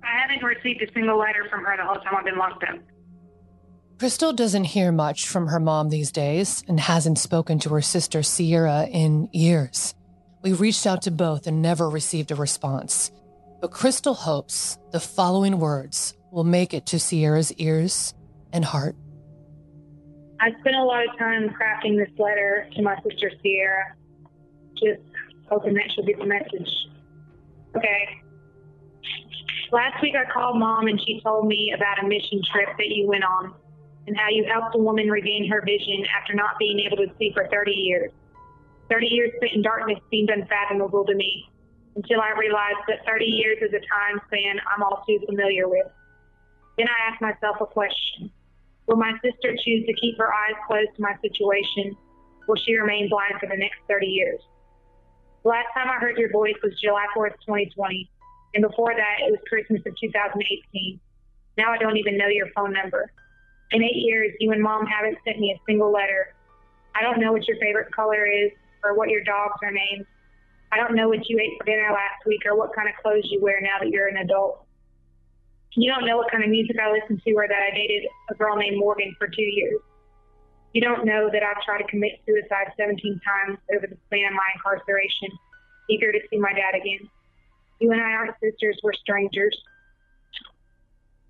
I 0.03 0.19
haven't 0.21 0.43
received 0.43 0.83
a 0.83 0.93
single 0.93 1.19
letter 1.19 1.47
from 1.51 1.65
her 1.65 1.77
the 1.77 1.85
whole 1.85 1.97
time 1.97 2.15
I've 2.17 2.25
been 2.25 2.39
locked 2.39 2.65
up. 2.65 2.79
Crystal 3.99 4.33
doesn't 4.33 4.63
hear 4.63 4.93
much 4.93 5.27
from 5.27 5.49
her 5.49 5.59
mom 5.59 5.89
these 5.89 6.13
days 6.13 6.63
and 6.69 6.79
hasn't 6.79 7.19
spoken 7.19 7.59
to 7.59 7.71
her 7.71 7.83
sister 7.83 8.23
Sierra 8.23 8.87
in 8.87 9.29
years. 9.33 9.93
We 10.41 10.53
reached 10.53 10.87
out 10.87 11.03
to 11.03 11.11
both 11.11 11.49
and 11.49 11.61
never 11.61 11.91
received 11.91 12.31
a 12.31 12.37
response. 12.37 13.11
But 13.61 13.73
Crystal 13.73 14.15
hopes 14.15 14.79
the 14.93 15.01
following 15.01 15.59
words 15.59 16.15
will 16.31 16.45
make 16.45 16.75
it 16.75 16.87
to 16.87 17.01
Sierra's 17.01 17.53
ears 17.55 18.15
and 18.53 18.65
heart. 18.65 18.95
I 20.41 20.51
spent 20.61 20.77
a 20.77 20.85
lot 20.85 21.03
of 21.03 21.19
time 21.19 21.49
crafting 21.49 21.99
this 21.99 22.17
letter 22.21 22.71
to 22.77 22.83
my 22.83 22.95
sister 23.03 23.33
Sierra, 23.43 23.97
just 24.75 25.03
hoping 25.51 25.75
that 25.75 25.91
she'll 25.93 26.07
get 26.07 26.19
the 26.19 26.27
message. 26.27 26.71
Okay. 27.77 28.23
Last 29.73 30.01
week 30.01 30.15
I 30.15 30.31
called 30.33 30.57
mom 30.57 30.87
and 30.87 31.01
she 31.05 31.21
told 31.21 31.49
me 31.49 31.73
about 31.75 32.05
a 32.05 32.07
mission 32.07 32.41
trip 32.53 32.69
that 32.79 32.87
you 32.87 33.09
went 33.09 33.25
on 33.25 33.55
and 34.09 34.17
how 34.17 34.29
you 34.33 34.49
helped 34.51 34.75
a 34.75 34.79
woman 34.79 35.11
regain 35.11 35.47
her 35.53 35.61
vision 35.61 36.03
after 36.17 36.33
not 36.33 36.59
being 36.59 36.81
able 36.81 36.97
to 36.97 37.13
see 37.19 37.31
for 37.35 37.47
30 37.53 37.73
years. 37.73 38.11
30 38.89 39.07
years 39.07 39.31
spent 39.37 39.53
in 39.53 39.61
darkness 39.61 40.01
seemed 40.11 40.31
unfathomable 40.31 41.05
to 41.05 41.15
me 41.15 41.45
until 41.95 42.23
I 42.23 42.33
realized 42.33 42.89
that 42.89 43.05
30 43.05 43.27
years 43.27 43.59
is 43.61 43.69
a 43.77 43.85
time 43.85 44.17
span 44.27 44.57
I'm 44.65 44.83
all 44.83 45.05
too 45.07 45.21
familiar 45.27 45.69
with. 45.69 45.87
Then 46.79 46.89
I 46.89 47.13
asked 47.13 47.21
myself 47.21 47.61
a 47.61 47.67
question. 47.67 48.33
Will 48.87 48.97
my 48.97 49.13
sister 49.21 49.53
choose 49.53 49.85
to 49.85 49.93
keep 50.01 50.17
her 50.17 50.33
eyes 50.33 50.57
closed 50.67 50.97
to 50.97 51.03
my 51.03 51.13
situation? 51.21 51.95
Will 52.49 52.57
she 52.57 52.77
remain 52.77 53.11
blind 53.11 53.35
for 53.39 53.47
the 53.47 53.61
next 53.61 53.85
30 53.89 54.07
years? 54.07 54.41
The 55.43 55.51
last 55.51 55.69
time 55.75 55.91
I 55.91 56.01
heard 56.01 56.17
your 56.17 56.33
voice 56.33 56.57
was 56.63 56.73
July 56.81 57.05
4th, 57.15 57.37
2020. 57.45 58.09
And 58.55 58.63
before 58.65 58.95
that, 58.97 59.17
it 59.21 59.31
was 59.31 59.41
Christmas 59.47 59.83
of 59.85 59.93
2018. 60.01 60.99
Now 61.59 61.73
I 61.73 61.77
don't 61.77 61.99
even 61.99 62.17
know 62.17 62.29
your 62.29 62.49
phone 62.57 62.73
number. 62.73 63.13
In 63.73 63.83
eight 63.83 63.97
years, 63.97 64.33
you 64.41 64.53
and 64.53 64.63
mom 64.63 64.87
haven't 64.87 65.19
sent 65.25 65.39
me 65.39 65.53
a 65.53 65.61
single 65.67 65.93
letter. 65.93 66.35
I 66.95 67.03
don't 67.03 67.21
know 67.21 67.33
what 67.33 67.47
your 67.47 67.59
favorite 67.59 67.93
color 67.93 68.27
is 68.27 68.51
or 68.83 68.95
what 68.95 69.11
your 69.11 69.23
dogs 69.23 69.59
are 69.63 69.71
named. 69.71 70.07
I 70.73 70.77
don't 70.77 70.95
know 70.95 71.09
what 71.09 71.29
you 71.29 71.39
ate 71.39 71.59
for 71.59 71.65
dinner 71.65 71.89
last 71.93 72.25
week 72.27 72.43
or 72.47 72.57
what 72.57 72.75
kind 72.75 72.89
of 72.89 72.95
clothes 73.03 73.29
you 73.31 73.41
wear 73.41 73.61
now 73.61 73.79
that 73.81 73.89
you're 73.89 74.09
an 74.09 74.19
adult. 74.19 74.65
You 75.77 75.91
don't 75.93 76.07
know 76.07 76.17
what 76.17 76.31
kind 76.31 76.43
of 76.43 76.51
music 76.51 76.77
I 76.81 76.91
listened 76.91 77.23
to 77.25 77.33
or 77.35 77.47
that 77.47 77.63
I 77.71 77.75
dated 77.75 78.09
a 78.31 78.35
girl 78.35 78.57
named 78.57 78.79
Morgan 78.79 79.15
for 79.19 79.29
two 79.29 79.43
years. 79.43 79.81
You 80.73 80.81
don't 80.81 81.05
know 81.05 81.31
that 81.33 81.43
I've 81.43 81.63
tried 81.63 81.79
to 81.79 81.89
commit 81.89 82.21
suicide 82.27 82.73
17 82.77 83.21
times 83.25 83.59
over 83.75 83.87
the 83.87 83.97
span 84.07 84.29
of 84.29 84.35
my 84.35 84.49
incarceration, 84.57 85.29
eager 85.89 86.13
to 86.13 86.19
see 86.31 86.39
my 86.39 86.53
dad 86.53 86.75
again. 86.75 87.09
You 87.81 87.93
and 87.93 88.01
I 88.01 88.13
aren't 88.13 88.35
sisters, 88.41 88.79
we're 88.83 88.93
strangers. 88.93 89.57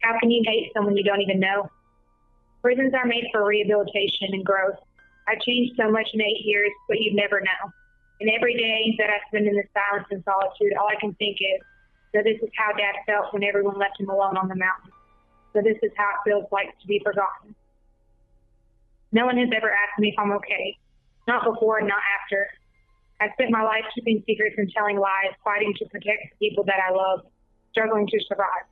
How 0.02 0.18
can 0.18 0.30
you 0.30 0.42
hate 0.46 0.72
someone 0.74 0.96
you 0.96 1.04
don't 1.04 1.20
even 1.20 1.40
know? 1.40 1.70
Prisons 2.62 2.92
are 2.94 3.06
made 3.06 3.24
for 3.32 3.46
rehabilitation 3.46 4.34
and 4.34 4.44
growth. 4.44 4.78
I've 5.28 5.40
changed 5.40 5.74
so 5.76 5.90
much 5.90 6.08
in 6.12 6.20
eight 6.20 6.44
years, 6.44 6.70
but 6.88 6.98
you'd 6.98 7.14
never 7.14 7.40
know. 7.40 7.70
And 8.20 8.30
every 8.30 8.54
day 8.54 8.96
that 8.98 9.10
I 9.10 9.18
spend 9.28 9.46
in 9.46 9.54
this 9.54 9.68
silence 9.72 10.08
and 10.10 10.24
solitude, 10.24 10.74
all 10.78 10.88
I 10.88 10.98
can 10.98 11.14
think 11.14 11.38
is, 11.38 11.62
so 12.14 12.22
this 12.24 12.40
is 12.42 12.50
how 12.56 12.72
Dad 12.72 12.96
felt 13.06 13.32
when 13.32 13.44
everyone 13.44 13.78
left 13.78 14.00
him 14.00 14.08
alone 14.08 14.36
on 14.36 14.48
the 14.48 14.56
mountain. 14.56 14.90
So 15.52 15.62
this 15.62 15.76
is 15.82 15.92
how 15.96 16.08
it 16.16 16.28
feels 16.28 16.46
like 16.50 16.74
to 16.80 16.86
be 16.86 17.00
forgotten. 17.04 17.54
No 19.12 19.24
one 19.24 19.38
has 19.38 19.48
ever 19.54 19.70
asked 19.70 19.98
me 19.98 20.08
if 20.08 20.18
I'm 20.18 20.32
okay. 20.32 20.76
Not 21.26 21.44
before 21.44 21.80
not 21.80 22.02
after. 22.20 22.48
I 23.20 23.30
spent 23.32 23.50
my 23.50 23.62
life 23.62 23.84
keeping 23.94 24.22
secrets 24.26 24.56
and 24.58 24.70
telling 24.70 24.98
lies, 24.98 25.34
fighting 25.44 25.74
to 25.78 25.84
protect 25.86 26.32
the 26.32 26.48
people 26.48 26.64
that 26.64 26.80
I 26.80 26.92
love, 26.92 27.20
struggling 27.70 28.06
to 28.06 28.18
survive. 28.28 28.66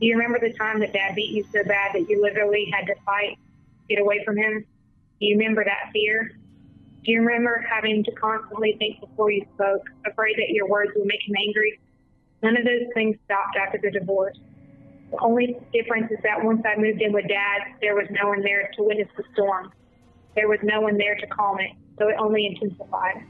Do 0.00 0.06
you 0.06 0.16
remember 0.16 0.38
the 0.40 0.56
time 0.56 0.80
that 0.80 0.94
Dad 0.94 1.14
beat 1.14 1.30
you 1.30 1.44
so 1.52 1.62
bad 1.64 1.92
that 1.92 2.08
you 2.08 2.22
literally 2.22 2.72
had 2.72 2.86
to 2.86 2.94
fight 3.04 3.38
get 3.90 4.00
away 4.00 4.24
from 4.24 4.36
him? 4.36 4.64
Do 5.20 5.26
you 5.26 5.36
remember 5.36 5.64
that 5.64 5.90
fear? 5.92 6.30
Do 7.04 7.12
you 7.12 7.20
remember 7.20 7.64
having 7.68 8.04
to 8.04 8.12
constantly 8.12 8.76
think 8.78 9.00
before 9.00 9.30
you 9.30 9.44
spoke, 9.54 9.82
afraid 10.06 10.36
that 10.36 10.50
your 10.50 10.68
words 10.68 10.92
would 10.96 11.06
make 11.06 11.20
him 11.26 11.34
angry? 11.36 11.78
None 12.42 12.56
of 12.56 12.64
those 12.64 12.88
things 12.94 13.16
stopped 13.26 13.56
after 13.60 13.78
the 13.82 13.90
divorce. 13.90 14.38
The 15.10 15.18
only 15.20 15.58
difference 15.72 16.10
is 16.10 16.18
that 16.22 16.42
once 16.42 16.62
I 16.64 16.80
moved 16.80 17.02
in 17.02 17.12
with 17.12 17.26
Dad, 17.28 17.60
there 17.82 17.94
was 17.94 18.06
no 18.10 18.28
one 18.28 18.42
there 18.42 18.70
to 18.76 18.82
witness 18.82 19.08
the 19.16 19.24
storm. 19.34 19.72
There 20.36 20.48
was 20.48 20.60
no 20.62 20.80
one 20.80 20.96
there 20.96 21.16
to 21.16 21.26
calm 21.26 21.58
it, 21.58 21.72
so 21.98 22.08
it 22.08 22.16
only 22.18 22.46
intensified. 22.46 23.24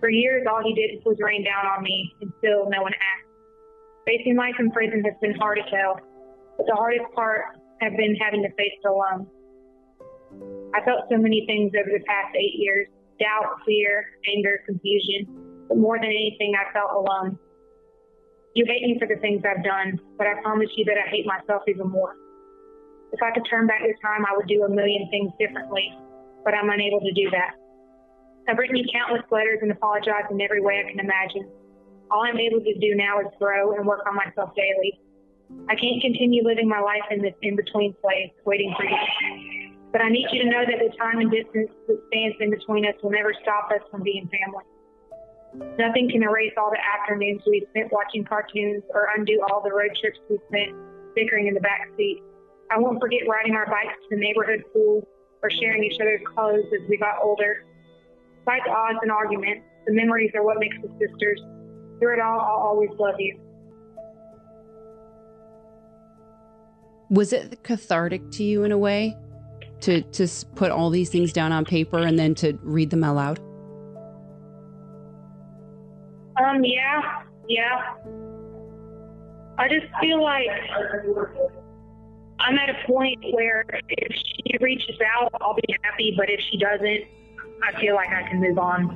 For 0.00 0.08
years, 0.08 0.46
all 0.50 0.62
he 0.62 0.74
did 0.74 1.04
was 1.04 1.18
rain 1.20 1.44
down 1.44 1.66
on 1.66 1.82
me, 1.82 2.12
and 2.20 2.32
still 2.38 2.68
no 2.70 2.82
one 2.82 2.94
asked. 2.94 3.26
Facing 4.06 4.36
life 4.36 4.54
in 4.58 4.70
prison 4.70 5.04
has 5.04 5.14
been 5.20 5.34
hard 5.34 5.58
to 5.58 5.70
tell, 5.70 6.00
but 6.56 6.66
the 6.66 6.74
hardest 6.74 7.06
part 7.14 7.56
has 7.80 7.92
been 7.96 8.16
having 8.16 8.42
to 8.42 8.50
face 8.56 8.76
it 8.82 8.88
alone. 8.88 9.26
I 10.74 10.84
felt 10.84 11.08
so 11.10 11.16
many 11.16 11.44
things 11.46 11.72
over 11.78 11.88
the 11.88 12.04
past 12.04 12.34
eight 12.36 12.56
years 12.56 12.88
doubt, 13.18 13.64
fear, 13.64 14.04
anger, 14.28 14.60
confusion, 14.66 15.64
but 15.68 15.78
more 15.78 15.96
than 15.96 16.12
anything, 16.12 16.52
I 16.52 16.70
felt 16.72 16.92
alone. 16.92 17.38
You 18.54 18.64
hate 18.68 18.82
me 18.82 18.96
for 18.98 19.08
the 19.08 19.20
things 19.20 19.42
I've 19.44 19.64
done, 19.64 20.00
but 20.16 20.26
I 20.26 20.40
promise 20.42 20.68
you 20.76 20.84
that 20.84 20.96
I 20.96 21.08
hate 21.08 21.26
myself 21.26 21.62
even 21.68 21.88
more. 21.88 22.16
If 23.12 23.22
I 23.22 23.32
could 23.32 23.48
turn 23.48 23.66
back 23.66 23.80
the 23.80 23.94
time, 24.00 24.24
I 24.24 24.36
would 24.36 24.48
do 24.48 24.64
a 24.64 24.68
million 24.68 25.08
things 25.10 25.32
differently, 25.38 25.92
but 26.44 26.54
I'm 26.54 26.68
unable 26.68 27.00
to 27.00 27.12
do 27.12 27.30
that. 27.30 27.56
I've 28.48 28.58
written 28.58 28.76
you 28.76 28.84
countless 28.92 29.24
letters 29.30 29.58
and 29.62 29.72
apologized 29.72 30.30
in 30.30 30.40
every 30.40 30.60
way 30.60 30.80
I 30.84 30.90
can 30.90 31.00
imagine. 31.00 31.48
All 32.10 32.22
I'm 32.22 32.38
able 32.38 32.60
to 32.60 32.74
do 32.78 32.94
now 32.94 33.18
is 33.20 33.26
grow 33.38 33.74
and 33.74 33.84
work 33.86 34.06
on 34.06 34.14
myself 34.14 34.54
daily. 34.54 35.00
I 35.68 35.74
can't 35.74 36.00
continue 36.02 36.42
living 36.44 36.68
my 36.68 36.80
life 36.80 37.06
in 37.10 37.22
this 37.22 37.34
in 37.42 37.56
between 37.56 37.94
place, 38.02 38.30
waiting 38.44 38.74
for 38.76 38.84
you. 38.84 39.76
But 39.92 40.02
I 40.02 40.08
need 40.08 40.26
you 40.32 40.42
to 40.42 40.50
know 40.50 40.64
that 40.66 40.78
the 40.78 40.94
time 40.98 41.20
and 41.20 41.30
distance 41.30 41.70
that 41.88 41.98
stands 42.08 42.36
in 42.40 42.50
between 42.50 42.84
us 42.86 42.94
will 43.02 43.10
never 43.10 43.32
stop 43.42 43.70
us 43.70 43.80
from 43.90 44.02
being 44.02 44.28
family. 44.28 44.64
Nothing 45.78 46.10
can 46.10 46.22
erase 46.22 46.52
all 46.58 46.70
the 46.70 46.82
afternoons 46.82 47.42
we 47.46 47.64
spent 47.70 47.92
watching 47.92 48.24
cartoons 48.24 48.82
or 48.92 49.08
undo 49.16 49.40
all 49.48 49.62
the 49.62 49.72
road 49.72 49.96
trips 50.00 50.18
we 50.28 50.38
spent 50.48 50.76
bickering 51.14 51.46
in 51.46 51.54
the 51.54 51.60
back 51.60 51.88
seat. 51.96 52.22
I 52.70 52.78
won't 52.78 53.00
forget 53.00 53.20
riding 53.28 53.54
our 53.54 53.66
bikes 53.66 53.96
to 54.10 54.16
the 54.16 54.20
neighborhood 54.20 54.64
pool 54.72 55.06
or 55.42 55.50
sharing 55.50 55.84
each 55.84 55.98
other's 56.00 56.20
clothes 56.34 56.66
as 56.74 56.86
we 56.90 56.98
got 56.98 57.22
older. 57.22 57.64
Despite 58.36 58.64
the 58.66 58.72
odds 58.72 58.98
and 59.02 59.10
arguments, 59.10 59.64
the 59.86 59.94
memories 59.94 60.32
are 60.34 60.42
what 60.42 60.58
makes 60.58 60.76
us 60.78 60.90
sisters. 60.98 61.40
Through 61.98 62.14
it 62.14 62.20
all, 62.20 62.40
I'll 62.40 62.68
always 62.68 62.90
love 62.98 63.14
you. 63.18 63.38
Was 67.10 67.32
it 67.32 67.62
cathartic 67.62 68.30
to 68.32 68.44
you 68.44 68.64
in 68.64 68.72
a 68.72 68.78
way 68.78 69.16
to 69.80 70.02
to 70.02 70.28
put 70.54 70.70
all 70.70 70.90
these 70.90 71.10
things 71.10 71.32
down 71.32 71.52
on 71.52 71.64
paper 71.64 71.98
and 71.98 72.18
then 72.18 72.34
to 72.36 72.58
read 72.62 72.90
them 72.90 73.04
out 73.04 73.16
loud? 73.16 73.38
Um, 76.42 76.64
yeah, 76.64 77.22
yeah. 77.48 77.94
I 79.58 79.68
just 79.68 79.86
feel 80.00 80.22
like 80.22 80.48
I'm 82.40 82.58
at 82.58 82.68
a 82.68 82.86
point 82.86 83.24
where 83.32 83.64
if 83.88 84.12
she 84.14 84.58
reaches 84.60 84.96
out, 85.16 85.30
I'll 85.40 85.54
be 85.54 85.74
happy, 85.82 86.14
but 86.16 86.28
if 86.28 86.40
she 86.50 86.58
doesn't, 86.58 87.04
I 87.62 87.80
feel 87.80 87.94
like 87.94 88.08
I 88.08 88.28
can 88.28 88.40
move 88.40 88.58
on. 88.58 88.88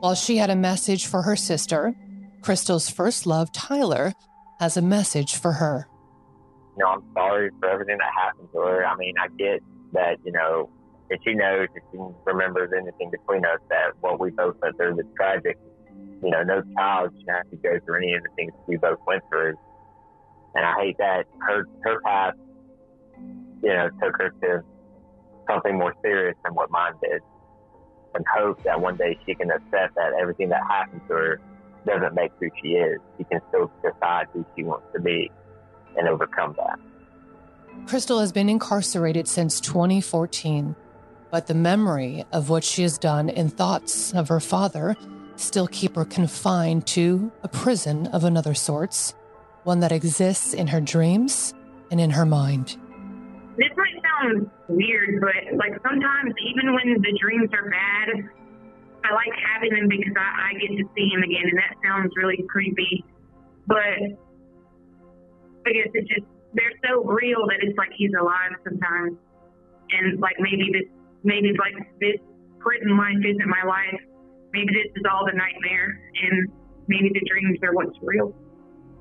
While 0.00 0.14
she 0.14 0.36
had 0.36 0.50
a 0.50 0.56
message 0.56 1.06
for 1.06 1.22
her 1.22 1.36
sister, 1.36 1.94
Crystal's 2.42 2.90
first 2.90 3.26
love, 3.26 3.50
Tyler, 3.52 4.12
has 4.60 4.76
a 4.76 4.82
message 4.82 5.36
for 5.36 5.52
her. 5.52 5.88
You 6.76 6.84
know, 6.84 6.90
I'm 6.90 7.02
sorry 7.14 7.50
for 7.60 7.68
everything 7.68 7.98
that 7.98 8.10
happened 8.14 8.48
to 8.52 8.58
her. 8.58 8.86
I 8.86 8.96
mean, 8.96 9.14
I 9.20 9.28
get 9.36 9.60
that, 9.92 10.18
you 10.24 10.32
know, 10.32 10.70
if 11.10 11.20
she 11.24 11.34
knows, 11.34 11.68
if 11.74 11.82
she 11.92 11.98
remembers 12.24 12.70
anything 12.76 13.10
between 13.10 13.44
us, 13.44 13.60
that 13.68 13.92
what 14.00 14.18
we 14.18 14.30
both 14.30 14.56
went 14.62 14.76
through 14.76 14.94
was 14.96 15.06
tragic. 15.16 15.58
You 16.22 16.30
know, 16.30 16.42
no 16.42 16.62
child 16.74 17.10
should 17.18 17.28
have 17.28 17.50
to 17.50 17.56
go 17.56 17.78
through 17.84 17.98
any 17.98 18.14
of 18.14 18.22
the 18.22 18.30
things 18.36 18.52
we 18.66 18.76
both 18.76 18.98
went 19.06 19.22
through. 19.28 19.54
And 20.54 20.64
I 20.64 20.74
hate 20.80 20.96
that 20.98 21.26
her 21.40 21.66
her 21.82 22.00
past, 22.00 22.38
you 23.62 23.68
know, 23.68 23.90
took 24.02 24.16
her 24.16 24.30
to 24.42 24.64
something 25.48 25.76
more 25.76 25.94
serious 26.02 26.36
than 26.44 26.54
what 26.54 26.70
mine 26.70 26.94
did. 27.02 27.20
And 28.14 28.24
hope 28.32 28.62
that 28.62 28.80
one 28.80 28.96
day 28.96 29.18
she 29.26 29.34
can 29.34 29.50
accept 29.50 29.96
that 29.96 30.12
everything 30.18 30.48
that 30.50 30.62
happened 30.68 31.02
to 31.08 31.14
her 31.14 31.40
doesn't 31.86 32.14
make 32.14 32.32
who 32.40 32.48
she 32.62 32.68
is. 32.70 32.98
She 33.18 33.24
can 33.24 33.40
still 33.48 33.70
decide 33.82 34.26
who 34.32 34.44
she 34.56 34.64
wants 34.64 34.86
to 34.94 35.00
be 35.00 35.30
and 35.96 36.08
overcome 36.08 36.54
that. 36.58 36.78
Crystal 37.86 38.20
has 38.20 38.32
been 38.32 38.48
incarcerated 38.48 39.28
since 39.28 39.60
2014, 39.60 40.74
but 41.30 41.46
the 41.46 41.54
memory 41.54 42.24
of 42.32 42.48
what 42.48 42.64
she 42.64 42.82
has 42.82 42.98
done 42.98 43.28
and 43.28 43.52
thoughts 43.52 44.12
of 44.14 44.28
her 44.28 44.40
father 44.40 44.96
still 45.36 45.66
keep 45.66 45.96
her 45.96 46.04
confined 46.04 46.86
to 46.86 47.30
a 47.42 47.48
prison 47.48 48.06
of 48.08 48.24
another 48.24 48.54
sorts, 48.54 49.14
one 49.64 49.80
that 49.80 49.92
exists 49.92 50.54
in 50.54 50.68
her 50.68 50.80
dreams 50.80 51.52
and 51.90 52.00
in 52.00 52.10
her 52.10 52.24
mind. 52.24 52.76
This 53.56 53.70
might 53.76 54.02
sound 54.02 54.50
weird, 54.68 55.20
but 55.20 55.56
like 55.56 55.72
sometimes 55.82 56.34
even 56.44 56.72
when 56.74 57.00
the 57.02 57.18
dreams 57.20 57.50
are 57.52 57.70
bad, 57.70 58.28
I 59.04 59.12
like 59.12 59.36
having 59.52 59.76
them 59.76 59.88
because 59.88 60.16
I, 60.16 60.50
I 60.50 60.52
get 60.54 60.72
to 60.80 60.84
see 60.96 61.08
him 61.12 61.22
again, 61.22 61.44
and 61.44 61.58
that 61.60 61.76
sounds 61.84 62.10
really 62.16 62.42
creepy. 62.48 63.04
But 63.66 64.16
I 65.66 65.70
guess 65.72 65.92
it's 65.92 66.08
just 66.08 66.26
they're 66.54 66.72
so 66.88 67.04
real 67.04 67.46
that 67.48 67.58
it's 67.60 67.76
like 67.76 67.90
he's 67.96 68.12
alive 68.18 68.56
sometimes, 68.64 69.18
and 69.90 70.20
like 70.20 70.36
maybe 70.40 70.70
this, 70.72 70.88
maybe 71.22 71.52
like 71.60 71.76
this 72.00 72.16
prison 72.60 72.96
life 72.96 73.20
isn't 73.20 73.46
my 73.46 73.62
life. 73.68 74.00
Maybe 74.52 74.72
this 74.72 74.90
is 74.96 75.02
all 75.12 75.26
the 75.26 75.36
nightmare, 75.36 76.00
and 76.22 76.48
maybe 76.88 77.10
the 77.12 77.22
dreams 77.28 77.58
are 77.62 77.74
what's 77.74 77.98
real. 78.00 78.34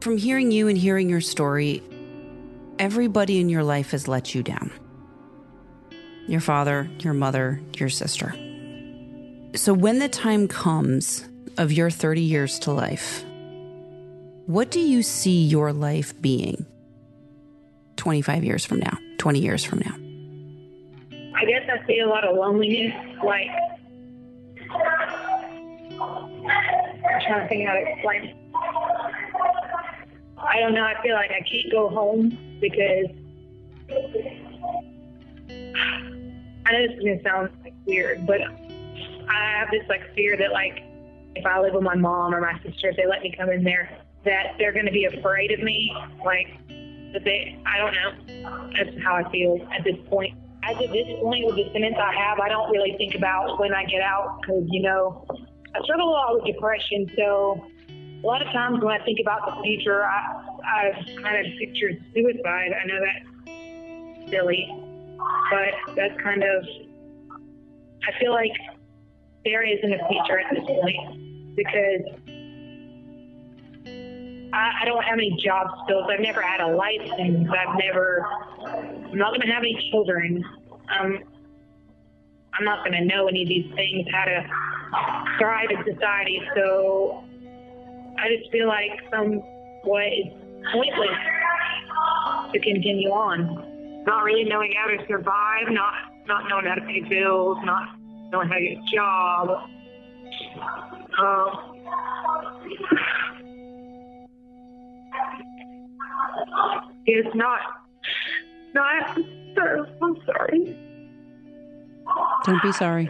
From 0.02 0.18
hearing 0.18 0.52
you 0.52 0.68
and 0.68 0.78
hearing 0.78 1.10
your 1.10 1.22
story, 1.22 1.82
everybody 2.78 3.40
in 3.40 3.48
your 3.48 3.64
life 3.64 3.92
has 3.92 4.10
let 4.10 4.36
you 4.36 4.44
down. 4.44 4.70
Your 6.28 6.42
father, 6.42 6.90
your 7.00 7.14
mother, 7.14 7.62
your 7.78 7.90
sister. 7.90 8.34
So 9.56 9.72
when 9.72 10.00
the 10.00 10.10
time 10.10 10.48
comes 10.48 11.30
of 11.60 11.72
your 11.72 11.92
30 11.92 12.22
years 12.22 12.58
to 12.60 12.72
life, 12.72 13.24
what 14.48 14.72
do 14.72 14.80
you 14.80 15.04
see 15.04 15.44
your 15.44 15.72
life 15.72 16.20
being 16.20 16.66
25 17.98 18.44
years 18.44 18.66
from 18.66 18.80
now, 18.80 18.98
20 19.20 19.40
years 19.40 19.64
from 19.64 19.80
now? 19.86 19.96
I 21.36 21.46
guess 21.46 21.70
I 21.70 21.86
see 21.86 22.00
a 22.00 22.08
lot 22.08 22.24
of 22.24 22.36
loneliness. 22.36 22.96
Like, 23.24 23.48
I'm 25.92 27.22
trying 27.22 27.42
to 27.42 27.48
think 27.48 27.68
how 27.68 27.74
to 27.74 27.92
explain. 27.92 28.36
I 30.40 30.60
don't 30.62 30.74
know. 30.74 30.84
I 30.84 31.00
feel 31.04 31.14
like 31.14 31.30
I 31.30 31.42
can't 31.42 31.72
go 31.72 31.90
home 31.90 32.36
because 32.60 33.06
I 36.66 36.72
know 36.72 36.88
this 36.88 36.98
is 36.98 37.04
gonna 37.04 37.22
sound 37.22 37.50
like 37.64 37.74
weird, 37.86 38.26
but 38.26 38.42
I 39.30 39.60
have 39.60 39.72
this 39.72 39.84
like 39.90 40.14
fear 40.16 40.38
that 40.38 40.52
like 40.52 40.84
if 41.36 41.46
I 41.46 41.60
live 41.60 41.74
with 41.74 41.84
my 41.84 41.96
mom 41.96 42.34
or 42.34 42.42
my 42.42 42.60
sister, 42.64 42.90
if 42.90 42.98
they 42.98 43.08
let 43.08 43.22
me 43.22 43.34
come 43.38 43.50
in 43.50 43.64
there, 43.64 43.90
that 44.26 44.56
they're 44.58 44.72
gonna 44.72 44.92
be 44.92 45.06
afraid 45.06 45.52
of 45.52 45.60
me. 45.62 45.92
Like 46.24 46.48
that 47.14 47.24
they, 47.24 47.60
I 47.66 47.78
don't 47.78 47.94
know. 47.94 48.72
That's 48.78 49.04
how 49.04 49.16
I 49.16 49.30
feel 49.32 49.68
at 49.72 49.84
this 49.84 49.98
point. 50.10 50.38
As 50.64 50.76
of 50.82 50.92
this 50.92 51.08
point, 51.22 51.46
with 51.46 51.56
the 51.56 51.70
sentence 51.74 51.98
I 52.00 52.14
have, 52.16 52.40
I 52.40 52.48
don't 52.48 52.72
really 52.72 52.96
think 52.98 53.16
about 53.16 53.60
when 53.60 53.74
I 53.74 53.84
get 53.86 54.02
out 54.02 54.40
because 54.42 54.64
you 54.70 54.82
know 54.82 55.26
I 55.76 55.84
struggle 55.84 56.10
a 56.10 56.12
lot 56.12 56.36
with 56.36 56.46
depression. 56.46 57.12
So 57.18 57.66
a 57.90 58.26
lot 58.26 58.42
of 58.42 58.48
times 58.54 58.82
when 58.82 59.00
I 59.00 59.04
think 59.04 59.20
about 59.20 59.46
the 59.46 59.62
future, 59.62 60.06
I, 60.06 60.46
I've 60.66 61.06
kind 61.22 61.46
of 61.46 61.52
pictured 61.60 62.02
suicide. 62.14 62.72
I 62.74 62.86
know 62.88 63.00
that's 63.04 64.32
silly, 64.32 64.68
but 65.52 65.96
that's 65.96 66.22
kind 66.22 66.44
of. 66.44 66.66
I 68.06 68.20
feel 68.20 68.34
like 68.34 68.52
there 69.46 69.64
isn't 69.64 69.94
a 69.94 70.08
future 70.08 70.40
at 70.40 70.54
this 70.54 70.64
point 70.66 71.56
because 71.56 72.02
I, 74.54 74.82
I 74.82 74.86
don't 74.86 75.04
have 75.04 75.18
any 75.18 75.36
job 75.44 75.68
skills. 75.84 76.06
I've 76.12 76.22
never 76.22 76.42
had 76.42 76.62
a 76.62 76.76
license. 76.76 77.50
I've 77.50 77.76
never. 77.78 78.26
I'm 78.66 79.18
not 79.18 79.30
going 79.30 79.42
to 79.42 79.54
have 79.54 79.64
any 79.64 79.90
children. 79.92 80.44
Um, 81.00 81.20
I'm 82.58 82.66
not 82.66 82.86
going 82.86 82.94
to 82.94 83.06
know 83.06 83.28
any 83.28 83.42
of 83.42 83.48
these 83.48 83.74
things, 83.76 84.08
how 84.12 84.26
to 84.26 84.46
thrive 85.40 85.70
in 85.72 85.94
society. 85.94 86.40
So 86.56 87.24
I 88.20 88.30
just 88.38 88.52
feel 88.52 88.68
like 88.68 88.92
somewhat 89.12 90.04
it's 90.06 90.36
pointless 90.72 91.18
to 92.54 92.60
continue 92.60 93.10
on. 93.10 94.04
Not 94.06 94.24
really 94.24 94.44
knowing 94.44 94.74
how 94.78 94.88
to 94.88 94.98
survive, 95.08 95.70
not 95.70 95.94
not 96.28 96.48
knowing 96.48 96.66
how 96.66 96.76
to 96.76 96.82
pay 96.82 97.02
bills, 97.02 97.58
not 97.64 97.98
to 98.34 98.48
get 98.50 98.78
a 98.78 98.82
job. 98.94 99.70
Um, 101.20 101.48
it's 107.06 107.36
not. 107.36 107.60
Not. 108.74 109.18
I'm 110.02 110.18
sorry. 110.26 110.78
Don't 112.46 112.62
be 112.64 112.72
sorry. 112.72 113.10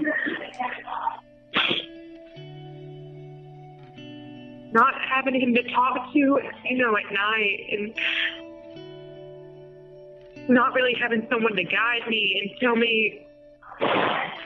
Not 4.73 4.93
having 5.09 5.39
him 5.39 5.53
to 5.53 5.63
talk 5.71 6.11
to, 6.13 6.19
you 6.19 6.77
know, 6.77 6.97
at 6.97 7.13
night, 7.13 7.59
and 7.71 7.93
not 10.49 10.73
really 10.73 10.95
having 10.99 11.25
someone 11.31 11.55
to 11.55 11.63
guide 11.63 12.07
me 12.09 12.41
and 12.41 12.59
tell 12.59 12.75
me 12.75 13.22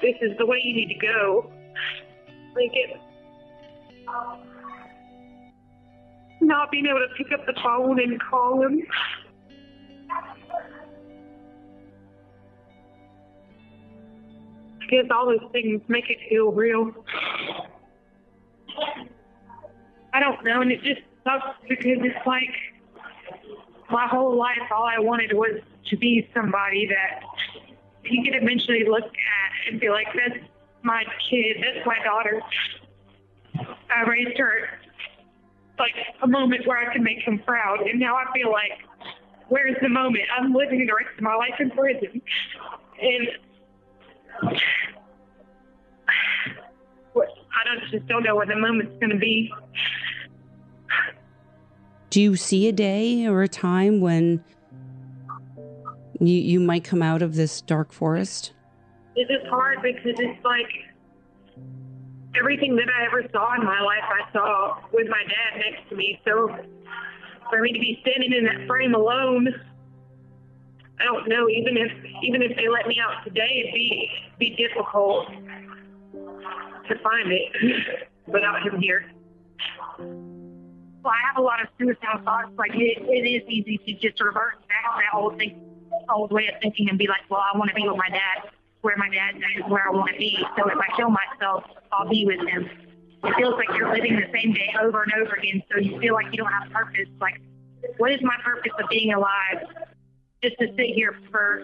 this 0.08 0.32
is 0.32 0.38
the 0.38 0.46
way 0.46 0.60
you 0.64 0.74
need 0.74 0.88
to 0.88 0.96
go. 0.96 1.52
Like 2.56 2.72
it. 2.74 2.98
Not 6.40 6.72
being 6.72 6.86
able 6.86 7.00
to 7.00 7.08
pick 7.18 7.34
up 7.34 7.46
the 7.46 7.54
phone 7.62 8.00
and 8.00 8.22
call 8.22 8.62
him. 8.62 8.84
I 14.82 14.86
guess 14.90 15.06
all 15.12 15.26
those 15.26 15.52
things 15.52 15.82
make 15.90 16.10
it 16.10 16.18
feel 16.30 16.52
real. 16.52 16.94
I 20.14 20.22
don't 20.22 20.42
know, 20.46 20.62
and 20.62 20.72
it 20.72 20.82
just 20.84 21.02
sucks 21.26 21.58
because 21.68 21.98
it's 22.02 22.26
like 22.26 22.54
my 23.90 24.08
whole 24.08 24.38
life, 24.38 24.58
all 24.74 24.86
I 24.86 25.00
wanted 25.00 25.34
was 25.34 25.60
to 25.90 25.98
be 25.98 26.30
somebody 26.34 26.88
that 26.88 27.22
he 28.08 28.24
could 28.24 28.36
eventually 28.42 28.84
look 28.88 29.06
at 29.06 29.72
and 29.72 29.80
be 29.80 29.90
like, 29.90 30.08
that's 30.14 30.44
my 30.84 31.04
kid, 31.30 31.58
that's 31.62 31.86
my 31.86 31.98
daughter. 32.04 32.42
I 33.90 34.04
raised 34.08 34.38
her 34.38 34.70
like 35.80 35.94
a 36.24 36.28
moment 36.28 36.66
where 36.66 36.78
I 36.78 36.92
could 36.92 37.02
make 37.02 37.20
him 37.20 37.40
proud, 37.40 37.82
and 37.82 38.00
now 38.00 38.16
I 38.16 38.26
feel 38.34 38.52
like, 38.52 38.72
where's 39.50 39.76
the 39.82 39.90
moment? 39.90 40.24
I'm 40.36 40.54
living 40.54 40.86
the 40.86 40.94
rest 40.94 41.16
of 41.18 41.24
my 41.24 41.36
life 41.36 41.54
in 41.60 41.70
prison, 41.72 42.22
and 43.02 43.28
I 47.16 47.64
don't 47.66 47.92
just 47.92 48.08
don't 48.08 48.24
know 48.24 48.36
what 48.36 48.48
the 48.48 48.56
moment's 48.56 48.98
going 49.00 49.12
to 49.12 49.18
be. 49.18 49.52
Do 52.10 52.22
you 52.22 52.36
see 52.36 52.68
a 52.68 52.72
day 52.72 53.28
or 53.28 53.44
a 53.44 53.48
time 53.48 54.00
when 54.00 54.44
you, 56.20 56.36
you 56.36 56.60
might 56.60 56.84
come 56.84 57.02
out 57.02 57.22
of 57.22 57.36
this 57.36 57.62
dark 57.62 57.92
forest? 57.92 58.54
It's 59.16 59.30
just 59.30 59.48
hard 59.48 59.82
because 59.82 60.16
it's 60.18 60.46
like 60.46 60.70
everything 62.38 62.76
that 62.76 62.88
I 62.90 63.06
ever 63.06 63.24
saw 63.32 63.56
in 63.56 63.66
my 63.66 63.82
life, 63.82 64.04
I 64.04 64.32
saw 64.32 64.78
with 64.94 65.08
my 65.08 65.24
dad 65.24 65.60
next 65.60 65.90
to 65.90 65.96
me. 65.96 66.20
So 66.26 66.50
for 67.50 67.62
me 67.62 67.74
to 67.74 67.80
be 67.80 68.00
standing 68.02 68.34
in 68.34 68.46
that 68.46 68.68
frame 68.68 68.94
alone, 68.94 69.48
I 71.00 71.06
don't 71.06 71.28
know. 71.28 71.48
Even 71.50 71.78
if 71.78 71.92
even 72.24 72.42
if 72.42 72.56
they 72.58 72.68
let 72.68 72.88
me 72.88 72.98
out 73.00 73.24
today, 73.24 73.64
it'd 73.64 73.74
be 73.74 74.10
be 74.40 74.56
difficult. 74.56 75.28
to 76.88 76.96
find 77.04 77.32
it 77.32 78.08
without 78.28 78.64
him 78.64 78.80
here. 78.80 79.12
Well, 80.00 81.14
I 81.14 81.28
have 81.28 81.38
a 81.38 81.42
lot 81.42 81.62
of 81.62 81.68
suicidal 81.78 82.22
thoughts. 82.24 82.52
Like 82.58 82.72
it, 82.74 83.04
it 83.04 83.28
is 83.28 83.48
easy 83.50 83.78
to 83.78 83.94
just 83.94 84.22
revert 84.22 84.60
back 84.68 84.84
to 84.96 85.02
that 85.02 85.18
old 85.18 85.38
thing, 85.38 85.60
old 86.14 86.32
way 86.32 86.48
of 86.48 86.56
thinking, 86.62 86.90
and 86.90 86.98
be 86.98 87.08
like, 87.08 87.22
well, 87.30 87.42
I 87.42 87.58
want 87.58 87.70
to 87.70 87.76
be 87.76 87.88
with 87.88 87.98
my 87.98 88.10
dad. 88.10 88.50
Where 88.82 88.96
my 88.96 89.10
dad 89.10 89.36
is 89.36 89.64
where 89.68 89.88
I 89.88 89.92
want 89.92 90.12
to 90.12 90.18
be. 90.18 90.38
So 90.56 90.70
if 90.70 90.78
I 90.78 90.96
kill 90.96 91.10
myself, 91.10 91.64
I'll 91.92 92.08
be 92.08 92.26
with 92.26 92.40
him. 92.48 92.70
It 93.24 93.36
feels 93.36 93.56
like 93.56 93.68
you're 93.76 93.92
living 93.92 94.16
the 94.16 94.28
same 94.32 94.54
day 94.54 94.70
over 94.82 95.04
and 95.04 95.12
over 95.14 95.34
again. 95.34 95.64
So 95.72 95.80
you 95.80 96.00
feel 96.00 96.14
like 96.14 96.28
you 96.32 96.38
don't 96.38 96.52
have 96.52 96.72
purpose. 96.72 97.10
Like, 97.20 97.42
what 97.98 98.12
is 98.12 98.22
my 98.22 98.38
purpose 98.46 98.72
of 98.82 98.88
being 98.90 99.14
alive? 99.14 99.66
Just 100.44 100.58
to 100.60 100.68
sit 100.76 100.94
here 100.94 101.16
for 101.32 101.64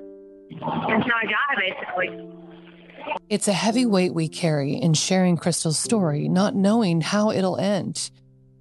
until 0.50 1.14
I 1.14 1.26
die, 1.26 1.56
basically. 1.60 2.34
It's 3.30 3.48
a 3.48 3.54
heavy 3.54 3.86
weight 3.86 4.14
we 4.14 4.28
carry 4.28 4.74
in 4.74 4.94
sharing 4.94 5.38
Crystal's 5.38 5.80
story, 5.80 6.28
not 6.28 6.56
knowing 6.56 7.02
how 7.02 7.30
it'll 7.32 7.58
end. 7.58 8.10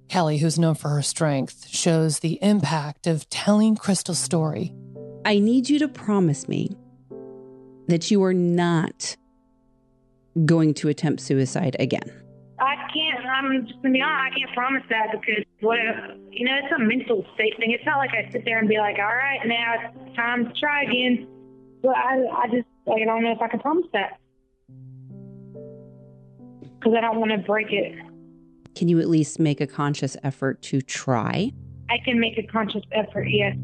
Kelly, 0.09 0.37
who's 0.37 0.59
known 0.59 0.75
for 0.75 0.89
her 0.89 1.01
strength, 1.01 1.67
shows 1.67 2.19
the 2.19 2.37
impact 2.41 3.07
of 3.07 3.27
telling 3.29 3.75
Crystal's 3.75 4.19
story. 4.19 4.73
I 5.25 5.39
need 5.39 5.69
you 5.69 5.79
to 5.79 5.87
promise 5.87 6.49
me 6.49 6.75
that 7.87 8.11
you 8.11 8.23
are 8.23 8.33
not 8.33 9.15
going 10.45 10.73
to 10.73 10.89
attempt 10.89 11.21
suicide 11.21 11.75
again. 11.79 12.11
I 12.59 12.75
can't. 12.93 13.25
I'm 13.25 13.65
just 13.65 13.81
gonna 13.81 13.93
be 13.93 14.01
honest. 14.01 14.35
I 14.35 14.39
can't 14.39 14.53
promise 14.53 14.83
that 14.89 15.07
because 15.11 15.43
what 15.61 15.79
if, 15.79 15.95
you 16.31 16.45
know, 16.45 16.55
it's 16.61 16.73
a 16.75 16.79
mental 16.79 17.25
state 17.35 17.55
thing. 17.57 17.71
It's 17.71 17.85
not 17.85 17.97
like 17.97 18.11
I 18.11 18.29
sit 18.31 18.45
there 18.45 18.59
and 18.59 18.67
be 18.67 18.77
like, 18.77 18.97
all 18.99 19.05
right, 19.05 19.39
now 19.45 19.75
it's 19.77 20.15
time 20.15 20.45
to 20.45 20.53
try 20.59 20.83
again. 20.83 21.27
But 21.81 21.95
I, 21.95 22.25
I 22.43 22.47
just, 22.47 22.67
I 22.87 23.03
don't 23.03 23.23
know 23.23 23.31
if 23.31 23.41
I 23.41 23.47
can 23.47 23.59
promise 23.59 23.85
that 23.93 24.19
because 26.79 26.93
I 26.97 27.01
don't 27.01 27.19
want 27.19 27.31
to 27.31 27.37
break 27.37 27.71
it. 27.71 27.97
Can 28.75 28.87
you 28.87 28.99
at 28.99 29.07
least 29.07 29.39
make 29.39 29.61
a 29.61 29.67
conscious 29.67 30.17
effort 30.23 30.61
to 30.63 30.81
try? 30.81 31.51
I 31.89 31.97
can 32.03 32.19
make 32.19 32.37
a 32.37 32.43
conscious 32.43 32.83
effort, 32.91 33.27
yes. 33.29 33.55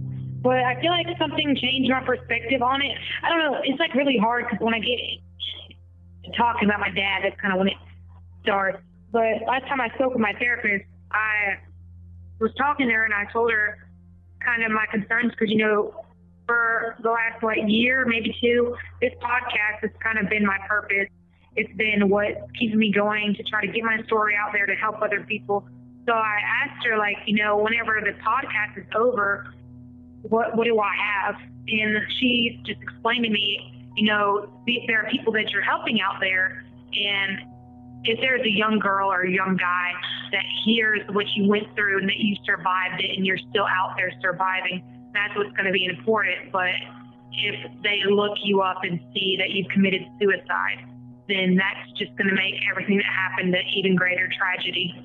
But 0.42 0.64
I 0.64 0.80
feel 0.80 0.92
like 0.92 1.08
something 1.18 1.56
changed 1.56 1.92
my 1.92 2.02
perspective 2.02 2.62
on 2.62 2.82
it. 2.82 2.96
I 3.24 3.30
don't 3.30 3.40
know. 3.40 3.60
It's 3.64 3.80
like 3.80 3.94
really 3.94 4.18
hard 4.18 4.46
because 4.46 4.64
when 4.64 4.74
I 4.74 4.80
get 4.80 5.00
talking 6.38 6.68
about 6.68 6.80
my 6.80 6.90
dad, 6.90 7.24
that's 7.24 7.40
kind 7.42 7.54
of 7.54 7.60
when 7.60 7.68
it 7.68 7.78
starts. 8.44 8.80
But 9.12 9.44
last 9.48 9.68
time 9.68 9.82
I 9.82 9.90
spoke 9.96 10.14
with 10.14 10.22
my 10.22 10.34
therapist, 10.34 10.86
I 11.12 11.58
was 12.40 12.52
talking 12.58 12.88
to 12.88 12.94
her 12.94 13.04
and 13.06 13.14
I 13.14 13.26
told 13.32 13.52
her 13.52 13.90
kind 14.44 14.64
of 14.64 14.72
my 14.72 14.86
concerns 14.92 15.32
because, 15.32 15.50
you 15.50 15.58
know, 15.58 16.06
for 16.48 16.96
the 17.04 17.10
last 17.10 17.44
like 17.44 17.60
year, 17.68 18.06
maybe 18.06 18.36
two, 18.42 18.76
this 19.02 19.12
podcast 19.22 19.82
has 19.82 19.92
kind 20.02 20.18
of 20.18 20.30
been 20.30 20.46
my 20.46 20.58
purpose. 20.68 21.08
It's 21.56 21.72
been 21.78 22.10
what 22.10 22.48
keeps 22.58 22.76
me 22.76 22.92
going 22.92 23.36
to 23.36 23.44
try 23.44 23.66
to 23.66 23.72
get 23.72 23.84
my 23.84 24.02
story 24.06 24.36
out 24.36 24.52
there 24.54 24.66
to 24.66 24.76
help 24.76 25.02
other 25.02 25.22
people. 25.22 25.68
So 26.08 26.14
I 26.14 26.40
asked 26.64 26.86
her, 26.86 26.98
like, 26.98 27.18
you 27.26 27.44
know, 27.44 27.58
whenever 27.58 28.00
the 28.02 28.18
podcast 28.24 28.78
is 28.78 28.86
over, 28.96 29.54
what 30.24 30.56
what 30.56 30.66
do 30.66 30.80
I 30.80 30.94
have? 30.96 31.36
And 31.68 31.98
she 32.20 32.62
just 32.66 32.82
explained 32.82 33.24
to 33.24 33.30
me, 33.30 33.92
you 33.96 34.08
know, 34.08 34.50
there 34.88 35.06
are 35.06 35.10
people 35.10 35.34
that 35.34 35.50
you're 35.50 35.62
helping 35.62 36.02
out 36.02 36.20
there, 36.20 36.64
and 36.94 37.40
if 38.04 38.20
there's 38.22 38.42
a 38.42 38.52
young 38.52 38.80
girl 38.80 39.12
or 39.12 39.22
a 39.24 39.32
young 39.32 39.58
guy 39.58 39.92
that 40.32 40.44
hears 40.64 41.02
what 41.12 41.26
you 41.36 41.48
went 41.48 41.68
through 41.76 42.00
and 42.00 42.08
that 42.08 42.18
you 42.18 42.36
survived 42.46 43.02
it 43.02 43.16
and 43.16 43.26
you're 43.26 43.40
still 43.50 43.66
out 43.66 43.96
there 43.98 44.12
surviving, 44.22 44.84
that's 45.14 45.36
what's 45.36 45.52
going 45.52 45.66
to 45.66 45.72
be 45.72 45.86
important. 45.86 46.52
But 46.52 46.72
if 47.34 47.72
they 47.84 48.02
look 48.10 48.38
you 48.44 48.62
up 48.62 48.84
and 48.84 49.00
see 49.14 49.36
that 49.38 49.50
you've 49.52 49.68
committed 49.70 50.02
suicide, 50.20 50.86
then 51.28 51.56
that's 51.56 51.92
just 51.98 52.16
going 52.18 52.30
to 52.30 52.36
make 52.36 52.56
everything 52.72 52.98
that 52.98 53.06
happened 53.06 53.54
an 53.54 53.62
even 53.76 53.96
greater 53.96 54.30
tragedy. 54.38 54.96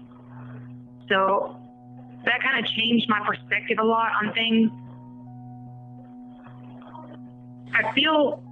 So 1.09 1.57
that 2.25 2.41
kind 2.43 2.65
of 2.65 2.71
changed 2.73 3.07
my 3.09 3.21
perspective 3.27 3.79
a 3.81 3.85
lot 3.85 4.13
on 4.23 4.33
things. 4.33 4.71
I 7.75 7.93
feel 7.93 8.43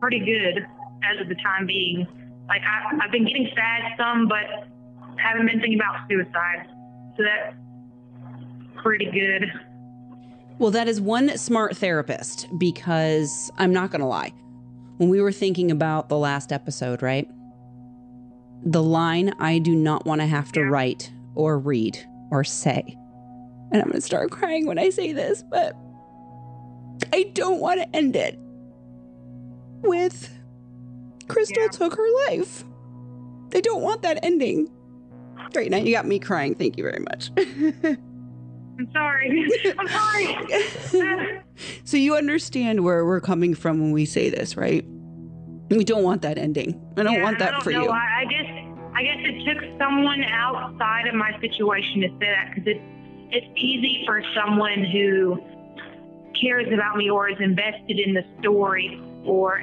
pretty 0.00 0.20
good 0.20 0.66
as 1.02 1.20
of 1.20 1.28
the 1.28 1.34
time 1.36 1.66
being. 1.66 2.06
Like 2.48 2.62
I, 2.62 3.04
I've 3.04 3.12
been 3.12 3.26
getting 3.26 3.50
sad 3.54 3.92
some, 3.98 4.28
but 4.28 4.68
haven't 5.16 5.46
been 5.46 5.60
thinking 5.60 5.78
about 5.78 6.08
suicide. 6.08 6.66
So 7.16 7.24
that's 7.24 7.56
pretty 8.82 9.10
good. 9.10 9.52
Well, 10.58 10.70
that 10.70 10.88
is 10.88 11.00
one 11.00 11.36
smart 11.36 11.76
therapist 11.76 12.48
because 12.58 13.50
I'm 13.58 13.72
not 13.72 13.90
going 13.90 14.00
to 14.00 14.06
lie. 14.06 14.32
When 14.96 15.08
we 15.08 15.20
were 15.20 15.32
thinking 15.32 15.70
about 15.70 16.08
the 16.08 16.18
last 16.18 16.52
episode, 16.52 17.02
right? 17.02 17.28
The 18.64 18.82
line 18.82 19.34
I 19.38 19.58
do 19.58 19.74
not 19.74 20.06
want 20.06 20.20
to 20.20 20.26
have 20.26 20.50
to 20.52 20.64
write 20.64 21.12
or 21.34 21.58
read 21.58 22.04
or 22.30 22.42
say. 22.42 22.96
And 23.70 23.82
I'm 23.82 23.88
going 23.88 23.92
to 23.92 24.00
start 24.00 24.30
crying 24.30 24.66
when 24.66 24.78
I 24.78 24.90
say 24.90 25.12
this, 25.12 25.44
but 25.48 25.76
I 27.12 27.24
don't 27.34 27.60
want 27.60 27.80
to 27.80 27.96
end 27.96 28.16
it 28.16 28.38
with 29.82 30.30
Crystal 31.28 31.62
yeah. 31.62 31.68
took 31.68 31.94
her 31.94 32.26
life. 32.28 32.64
They 33.50 33.60
don't 33.60 33.82
want 33.82 34.02
that 34.02 34.18
ending. 34.22 34.70
Great, 35.52 35.70
now 35.70 35.78
you 35.78 35.92
got 35.92 36.06
me 36.06 36.18
crying. 36.18 36.54
Thank 36.54 36.76
you 36.76 36.84
very 36.84 37.00
much. 37.00 37.30
I'm 38.78 38.90
sorry. 38.92 39.50
I'm 39.78 39.88
sorry. 39.88 41.40
so 41.84 41.96
you 41.96 42.16
understand 42.16 42.84
where 42.84 43.04
we're 43.04 43.20
coming 43.20 43.54
from 43.54 43.80
when 43.80 43.92
we 43.92 44.04
say 44.04 44.30
this, 44.30 44.56
right? 44.56 44.84
We 45.70 45.84
don't 45.84 46.04
want 46.04 46.22
that 46.22 46.38
ending. 46.38 46.80
I 46.96 47.02
don't 47.02 47.14
yeah, 47.14 47.22
want 47.22 47.38
that 47.40 47.50
don't 47.52 47.62
for 47.62 47.72
know. 47.72 47.82
you. 47.84 47.88
I, 47.90 48.20
I 48.20 48.24
guess 48.24 48.68
I 48.94 49.02
guess 49.02 49.18
it 49.20 49.44
took 49.44 49.78
someone 49.78 50.24
outside 50.24 51.06
of 51.06 51.14
my 51.14 51.38
situation 51.40 52.00
to 52.02 52.08
say 52.08 52.26
that 52.26 52.54
because 52.54 52.64
it's 52.66 52.80
it's 53.30 53.46
easy 53.56 54.02
for 54.06 54.22
someone 54.34 54.84
who 54.84 55.38
cares 56.40 56.66
about 56.72 56.96
me 56.96 57.10
or 57.10 57.28
is 57.28 57.36
invested 57.40 57.98
in 57.98 58.14
the 58.14 58.24
story 58.40 59.00
or 59.28 59.60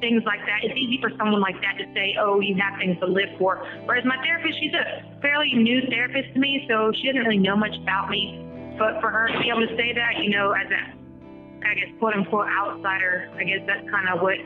things 0.00 0.22
like 0.26 0.40
that. 0.46 0.64
It's 0.64 0.76
easy 0.76 0.98
for 1.00 1.10
someone 1.16 1.40
like 1.40 1.60
that 1.60 1.78
to 1.78 1.84
say, 1.94 2.16
"Oh, 2.18 2.40
you 2.40 2.56
have 2.56 2.78
things 2.78 2.98
to 3.00 3.06
live 3.06 3.30
for." 3.38 3.64
Whereas 3.84 4.04
my 4.04 4.16
therapist, 4.22 4.58
she's 4.58 4.74
a 4.74 5.04
fairly 5.22 5.52
new 5.54 5.82
therapist 5.88 6.34
to 6.34 6.40
me, 6.40 6.64
so 6.68 6.92
she 6.92 7.06
doesn't 7.06 7.22
really 7.22 7.38
know 7.38 7.56
much 7.56 7.76
about 7.76 8.10
me. 8.10 8.40
But 8.78 9.00
for 9.00 9.08
her 9.08 9.28
to 9.28 9.38
be 9.38 9.48
able 9.50 9.66
to 9.66 9.76
say 9.76 9.92
that, 9.94 10.22
you 10.22 10.30
know, 10.30 10.50
as 10.52 10.66
a, 10.70 11.68
I 11.68 11.74
guess, 11.74 11.88
quote 11.98 12.14
unquote 12.14 12.48
outsider, 12.48 13.30
I 13.36 13.44
guess 13.44 13.60
that's 13.66 13.88
kind 13.88 14.08
of 14.08 14.20
what 14.20 14.38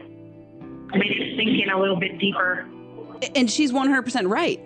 made 0.95 1.11
it 1.11 1.37
sink 1.37 1.63
in 1.63 1.71
a 1.71 1.81
little 1.81 1.97
bit 1.99 2.19
deeper. 2.19 2.67
And 3.35 3.51
she's 3.51 3.73
100% 3.73 4.29
right. 4.31 4.61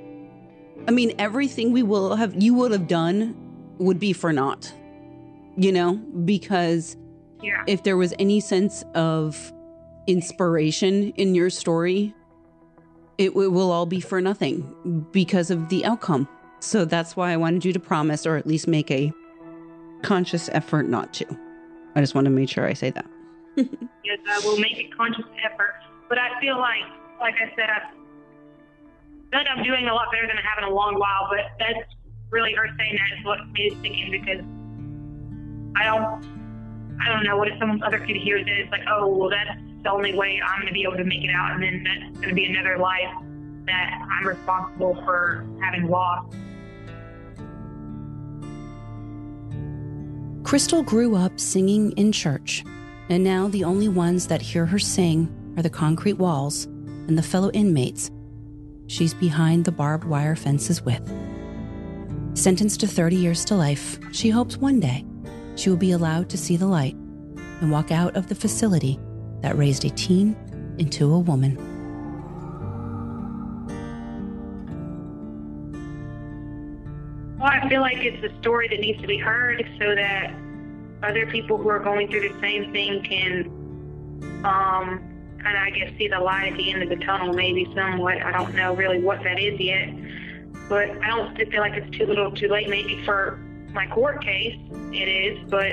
I 0.87 0.91
mean, 0.91 1.15
everything 1.19 1.73
we 1.73 1.83
will 1.83 2.17
have, 2.17 2.35
you 2.41 2.55
would 2.55 2.73
have 2.73 2.89
done 2.89 3.37
would 3.79 3.99
be 3.99 4.13
for 4.13 4.33
naught, 4.33 4.73
you 5.57 5.73
know, 5.73 5.95
because 5.95 6.97
yeah. 7.43 7.63
if 7.67 7.83
there 7.83 7.97
was 7.97 8.15
any 8.19 8.41
sense 8.41 8.85
of 8.95 9.53
inspiration 10.07 11.11
in 11.13 11.35
your 11.35 11.51
story, 11.51 12.15
it, 13.19 13.31
it 13.31 13.53
will 13.53 13.71
all 13.71 13.87
be 13.87 14.01
for 14.01 14.21
nothing 14.21 15.07
because 15.13 15.51
of 15.51 15.69
the 15.69 15.85
outcome. 15.85 16.29
So 16.61 16.85
that's 16.85 17.17
why 17.17 17.33
I 17.33 17.37
wanted 17.37 17.65
you 17.65 17.73
to 17.73 17.81
promise 17.81 18.27
or 18.27 18.37
at 18.37 18.47
least 18.47 18.69
make 18.69 18.91
a 18.91 19.13
conscious 20.03 20.49
effort 20.53 20.89
not 20.89 21.13
to. 21.15 21.39
I 21.95 22.01
just 22.01 22.15
want 22.15 22.25
to 22.27 22.31
make 22.31 22.49
sure 22.49 22.67
I 22.67 22.73
say 22.73 22.91
that. 22.91 23.07
yes, 23.57 24.19
I 24.29 24.41
will 24.45 24.59
make 24.59 24.79
a 24.79 24.89
conscious 24.97 25.25
effort. 25.45 25.75
But 26.09 26.19
I 26.19 26.41
feel 26.41 26.59
like, 26.59 26.85
like 27.21 27.35
I 27.35 27.55
said, 27.57 27.69
I 27.69 27.91
feel 27.91 29.41
like 29.41 29.47
I'm 29.55 29.63
doing 29.63 29.89
a 29.89 29.95
lot 29.95 30.07
better 30.13 30.27
than 30.27 30.37
I 30.37 30.43
have 30.43 30.59
in 30.59 30.65
a 30.65 30.75
long 30.75 30.99
while. 30.99 31.29
But 31.31 31.51
that's 31.59 31.89
really 32.31 32.55
her 32.55 32.67
saying 32.79 32.97
that 32.97 33.19
is 33.19 33.25
what 33.25 33.39
made 33.53 33.73
it 33.73 33.79
thinking 33.83 34.11
because 34.11 34.45
I 35.77 35.85
don't, 35.85 36.42
I 37.01 37.09
don't 37.09 37.25
know 37.25 37.37
what 37.37 37.49
if 37.49 37.59
some 37.59 37.83
other 37.83 37.99
kid 37.99 38.17
hears 38.17 38.43
it. 38.47 38.53
It's 38.53 38.71
like, 38.71 38.83
oh, 38.89 39.07
well, 39.09 39.31
that's 39.31 39.59
the 39.83 39.91
only 39.91 40.15
way 40.15 40.41
I'm 40.45 40.61
going 40.61 40.69
to 40.69 40.73
be 40.73 40.83
able 40.83 40.97
to 40.97 41.05
make 41.05 41.25
it 41.25 41.31
out, 41.31 41.53
and 41.53 41.63
then 41.63 41.85
that's 41.85 42.17
going 42.19 42.29
to 42.29 42.35
be 42.35 42.45
another 42.47 42.79
life 42.79 43.13
that 43.67 44.07
I'm 44.11 44.27
responsible 44.27 44.95
for 45.05 45.47
having 45.61 45.89
lost. 45.89 46.37
Crystal 50.45 50.83
grew 50.83 51.17
up 51.17 51.41
singing 51.41 51.93
in 51.93 52.13
church, 52.13 52.65
and 53.09 53.25
now 53.25 53.49
the 53.49 53.65
only 53.65 53.89
ones 53.89 54.27
that 54.27 54.43
hear 54.43 54.67
her 54.67 54.79
sing 54.79 55.33
are 55.57 55.63
the 55.63 55.71
concrete 55.71 56.15
walls 56.15 56.65
and 56.65 57.17
the 57.17 57.23
fellow 57.23 57.51
inmates 57.53 58.11
she's 58.87 59.15
behind 59.15 59.65
the 59.65 59.73
barbed 59.73 60.05
wire 60.05 60.37
fences 60.37 60.83
with. 60.83 61.03
Sentenced 62.35 62.81
to 62.81 62.87
30 62.87 63.17
years 63.17 63.45
to 63.47 63.55
life, 63.55 63.99
she 64.13 64.29
hopes 64.29 64.57
one 64.57 64.81
day 64.81 65.05
she 65.57 65.71
will 65.71 65.77
be 65.77 65.93
allowed 65.93 66.29
to 66.31 66.39
see 66.39 66.57
the 66.57 66.67
light 66.67 66.95
and 67.61 67.71
walk 67.71 67.91
out 67.91 68.17
of 68.17 68.29
the 68.29 68.35
facility 68.35 68.99
that 69.41 69.57
raised 69.57 69.85
a 69.85 69.91
teen 69.91 70.37
into 70.79 71.13
a 71.13 71.19
woman. 71.19 71.57
Well, 77.39 77.51
I 77.51 77.69
feel 77.69 77.81
like 77.81 77.99
it's 77.99 78.23
a 78.23 78.39
story 78.41 78.69
that 78.69 78.81
needs 78.81 79.01
to 79.01 79.07
be 79.07 79.19
heard 79.19 79.69
so 79.81 79.95
that 79.95 80.33
other 81.03 81.27
people 81.27 81.59
who 81.59 81.69
are 81.69 81.81
going 81.81 82.09
through 82.09 82.29
the 82.29 82.41
same 82.41 82.73
thing 82.73 83.03
can 83.03 83.47
um, 84.45 85.01
kind 85.43 85.57
of, 85.57 85.63
I 85.63 85.71
guess, 85.71 85.93
see 85.99 86.09
the 86.09 86.21
light 86.21 86.53
at 86.53 86.57
the 86.57 86.73
end 86.73 86.83
of 86.83 86.89
the 86.89 87.05
tunnel, 87.05 87.33
maybe 87.33 87.71
somewhat. 87.75 88.23
I 88.23 88.31
don't 88.31 88.55
know 88.55 88.75
really 88.75 89.01
what 89.01 89.23
that 89.25 89.41
is 89.41 89.59
yet, 89.59 89.89
but 90.69 90.91
I 91.03 91.09
don't 91.09 91.37
feel 91.37 91.61
like 91.61 91.75
it's 91.75 91.97
too 91.97 92.07
little, 92.07 92.31
too 92.31 92.49
late. 92.49 92.69
Maybe 92.69 93.05
for 93.05 93.41
my 93.73 93.87
court 93.89 94.23
case, 94.23 94.59
it 94.93 95.09
is, 95.09 95.39
but 95.49 95.73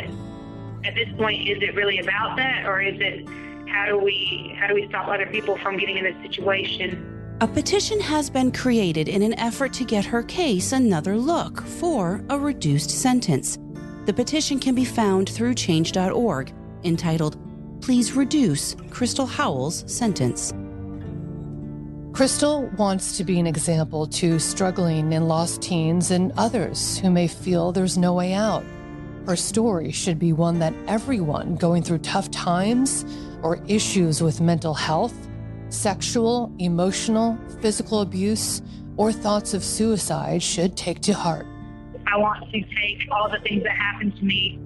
at 0.86 0.96
this 0.96 1.10
point, 1.18 1.48
is 1.48 1.62
it 1.62 1.76
really 1.76 2.00
about 2.00 2.38
that, 2.38 2.66
or 2.66 2.82
is 2.82 3.00
it 3.00 3.28
how 3.68 3.86
do 3.86 3.98
we 3.98 4.56
how 4.60 4.68
do 4.68 4.74
we 4.74 4.88
stop 4.88 5.08
other 5.08 5.28
people 5.28 5.58
from 5.58 5.78
getting 5.78 5.98
in 5.98 6.04
this 6.04 6.16
situation? 6.22 7.38
A 7.42 7.48
petition 7.48 8.00
has 8.02 8.30
been 8.30 8.52
created 8.52 9.08
in 9.08 9.22
an 9.22 9.34
effort 9.40 9.72
to 9.74 9.86
get 9.86 10.04
her 10.06 10.24
case 10.24 10.74
another 10.74 11.16
look 11.16 11.62
for 11.62 12.22
a 12.30 12.38
reduced 12.38 12.90
sentence. 12.90 13.58
The 14.06 14.14
petition 14.14 14.60
can 14.60 14.76
be 14.76 14.84
found 14.84 15.30
through 15.30 15.56
change.org 15.56 16.54
entitled 16.84 17.38
Please 17.82 18.14
Reduce 18.14 18.76
Crystal 18.90 19.26
Howell's 19.26 19.86
Sentence. 19.92 20.54
Crystal 22.14 22.66
wants 22.76 23.18
to 23.18 23.24
be 23.24 23.40
an 23.40 23.48
example 23.48 24.08
to 24.08 24.40
struggling 24.40 25.14
and 25.14 25.28
lost 25.28 25.62
teens 25.62 26.12
and 26.12 26.34
others 26.38 26.98
who 26.98 27.10
may 27.10 27.28
feel 27.28 27.72
there's 27.72 27.98
no 27.98 28.14
way 28.14 28.34
out. 28.34 28.64
Her 29.26 29.36
story 29.36 29.92
should 29.92 30.18
be 30.18 30.34
one 30.34 30.60
that 30.60 30.74
everyone 30.88 31.56
going 31.56 31.84
through 31.84 32.00
tough 32.00 32.30
times 32.32 33.06
or 33.44 33.64
issues 33.68 34.22
with 34.22 34.42
mental 34.42 34.74
health, 34.74 35.14
sexual, 35.70 36.52
emotional, 36.58 37.38
physical 37.62 38.02
abuse, 38.02 38.64
or 38.98 39.12
thoughts 39.12 39.54
of 39.54 39.64
suicide 39.64 40.42
should 40.42 40.76
take 40.76 41.00
to 41.02 41.14
heart. 41.14 41.46
I 42.08 42.18
want 42.18 42.52
to 42.52 42.62
take 42.62 43.08
all 43.12 43.30
the 43.30 43.40
things 43.40 43.64
that 43.64 43.78
happened 43.78 44.18
to 44.18 44.26
me, 44.26 44.60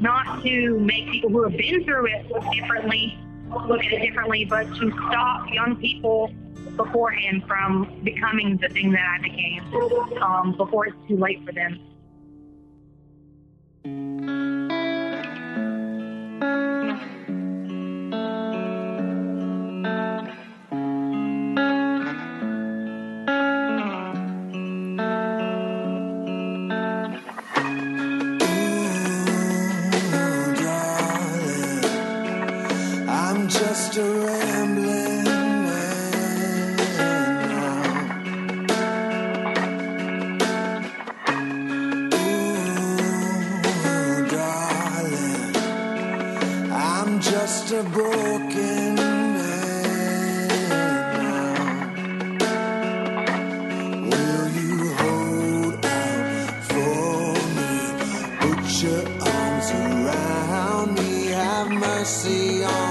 not 0.00 0.42
to 0.44 0.78
make 0.78 1.10
people 1.10 1.30
who 1.30 1.42
have 1.44 1.56
been 1.56 1.82
through 1.82 2.06
it 2.06 2.30
look 2.30 2.44
differently, 2.52 3.18
look 3.48 3.82
at 3.84 3.92
it 3.92 4.02
differently, 4.02 4.44
but 4.44 4.64
to 4.76 4.92
stop 5.08 5.50
young 5.50 5.76
people 5.76 6.30
beforehand 6.84 7.44
from 7.46 8.00
becoming 8.04 8.56
the 8.56 8.68
thing 8.68 8.92
that 8.92 9.18
I 9.18 9.22
became 9.22 9.62
um, 10.22 10.56
before 10.56 10.86
it's 10.86 10.96
too 11.08 11.16
late 11.16 11.44
for 11.44 11.52
them. 11.52 11.80
Just 33.50 33.96
a 33.98 34.39
mercy 62.22 62.62
on 62.64 62.89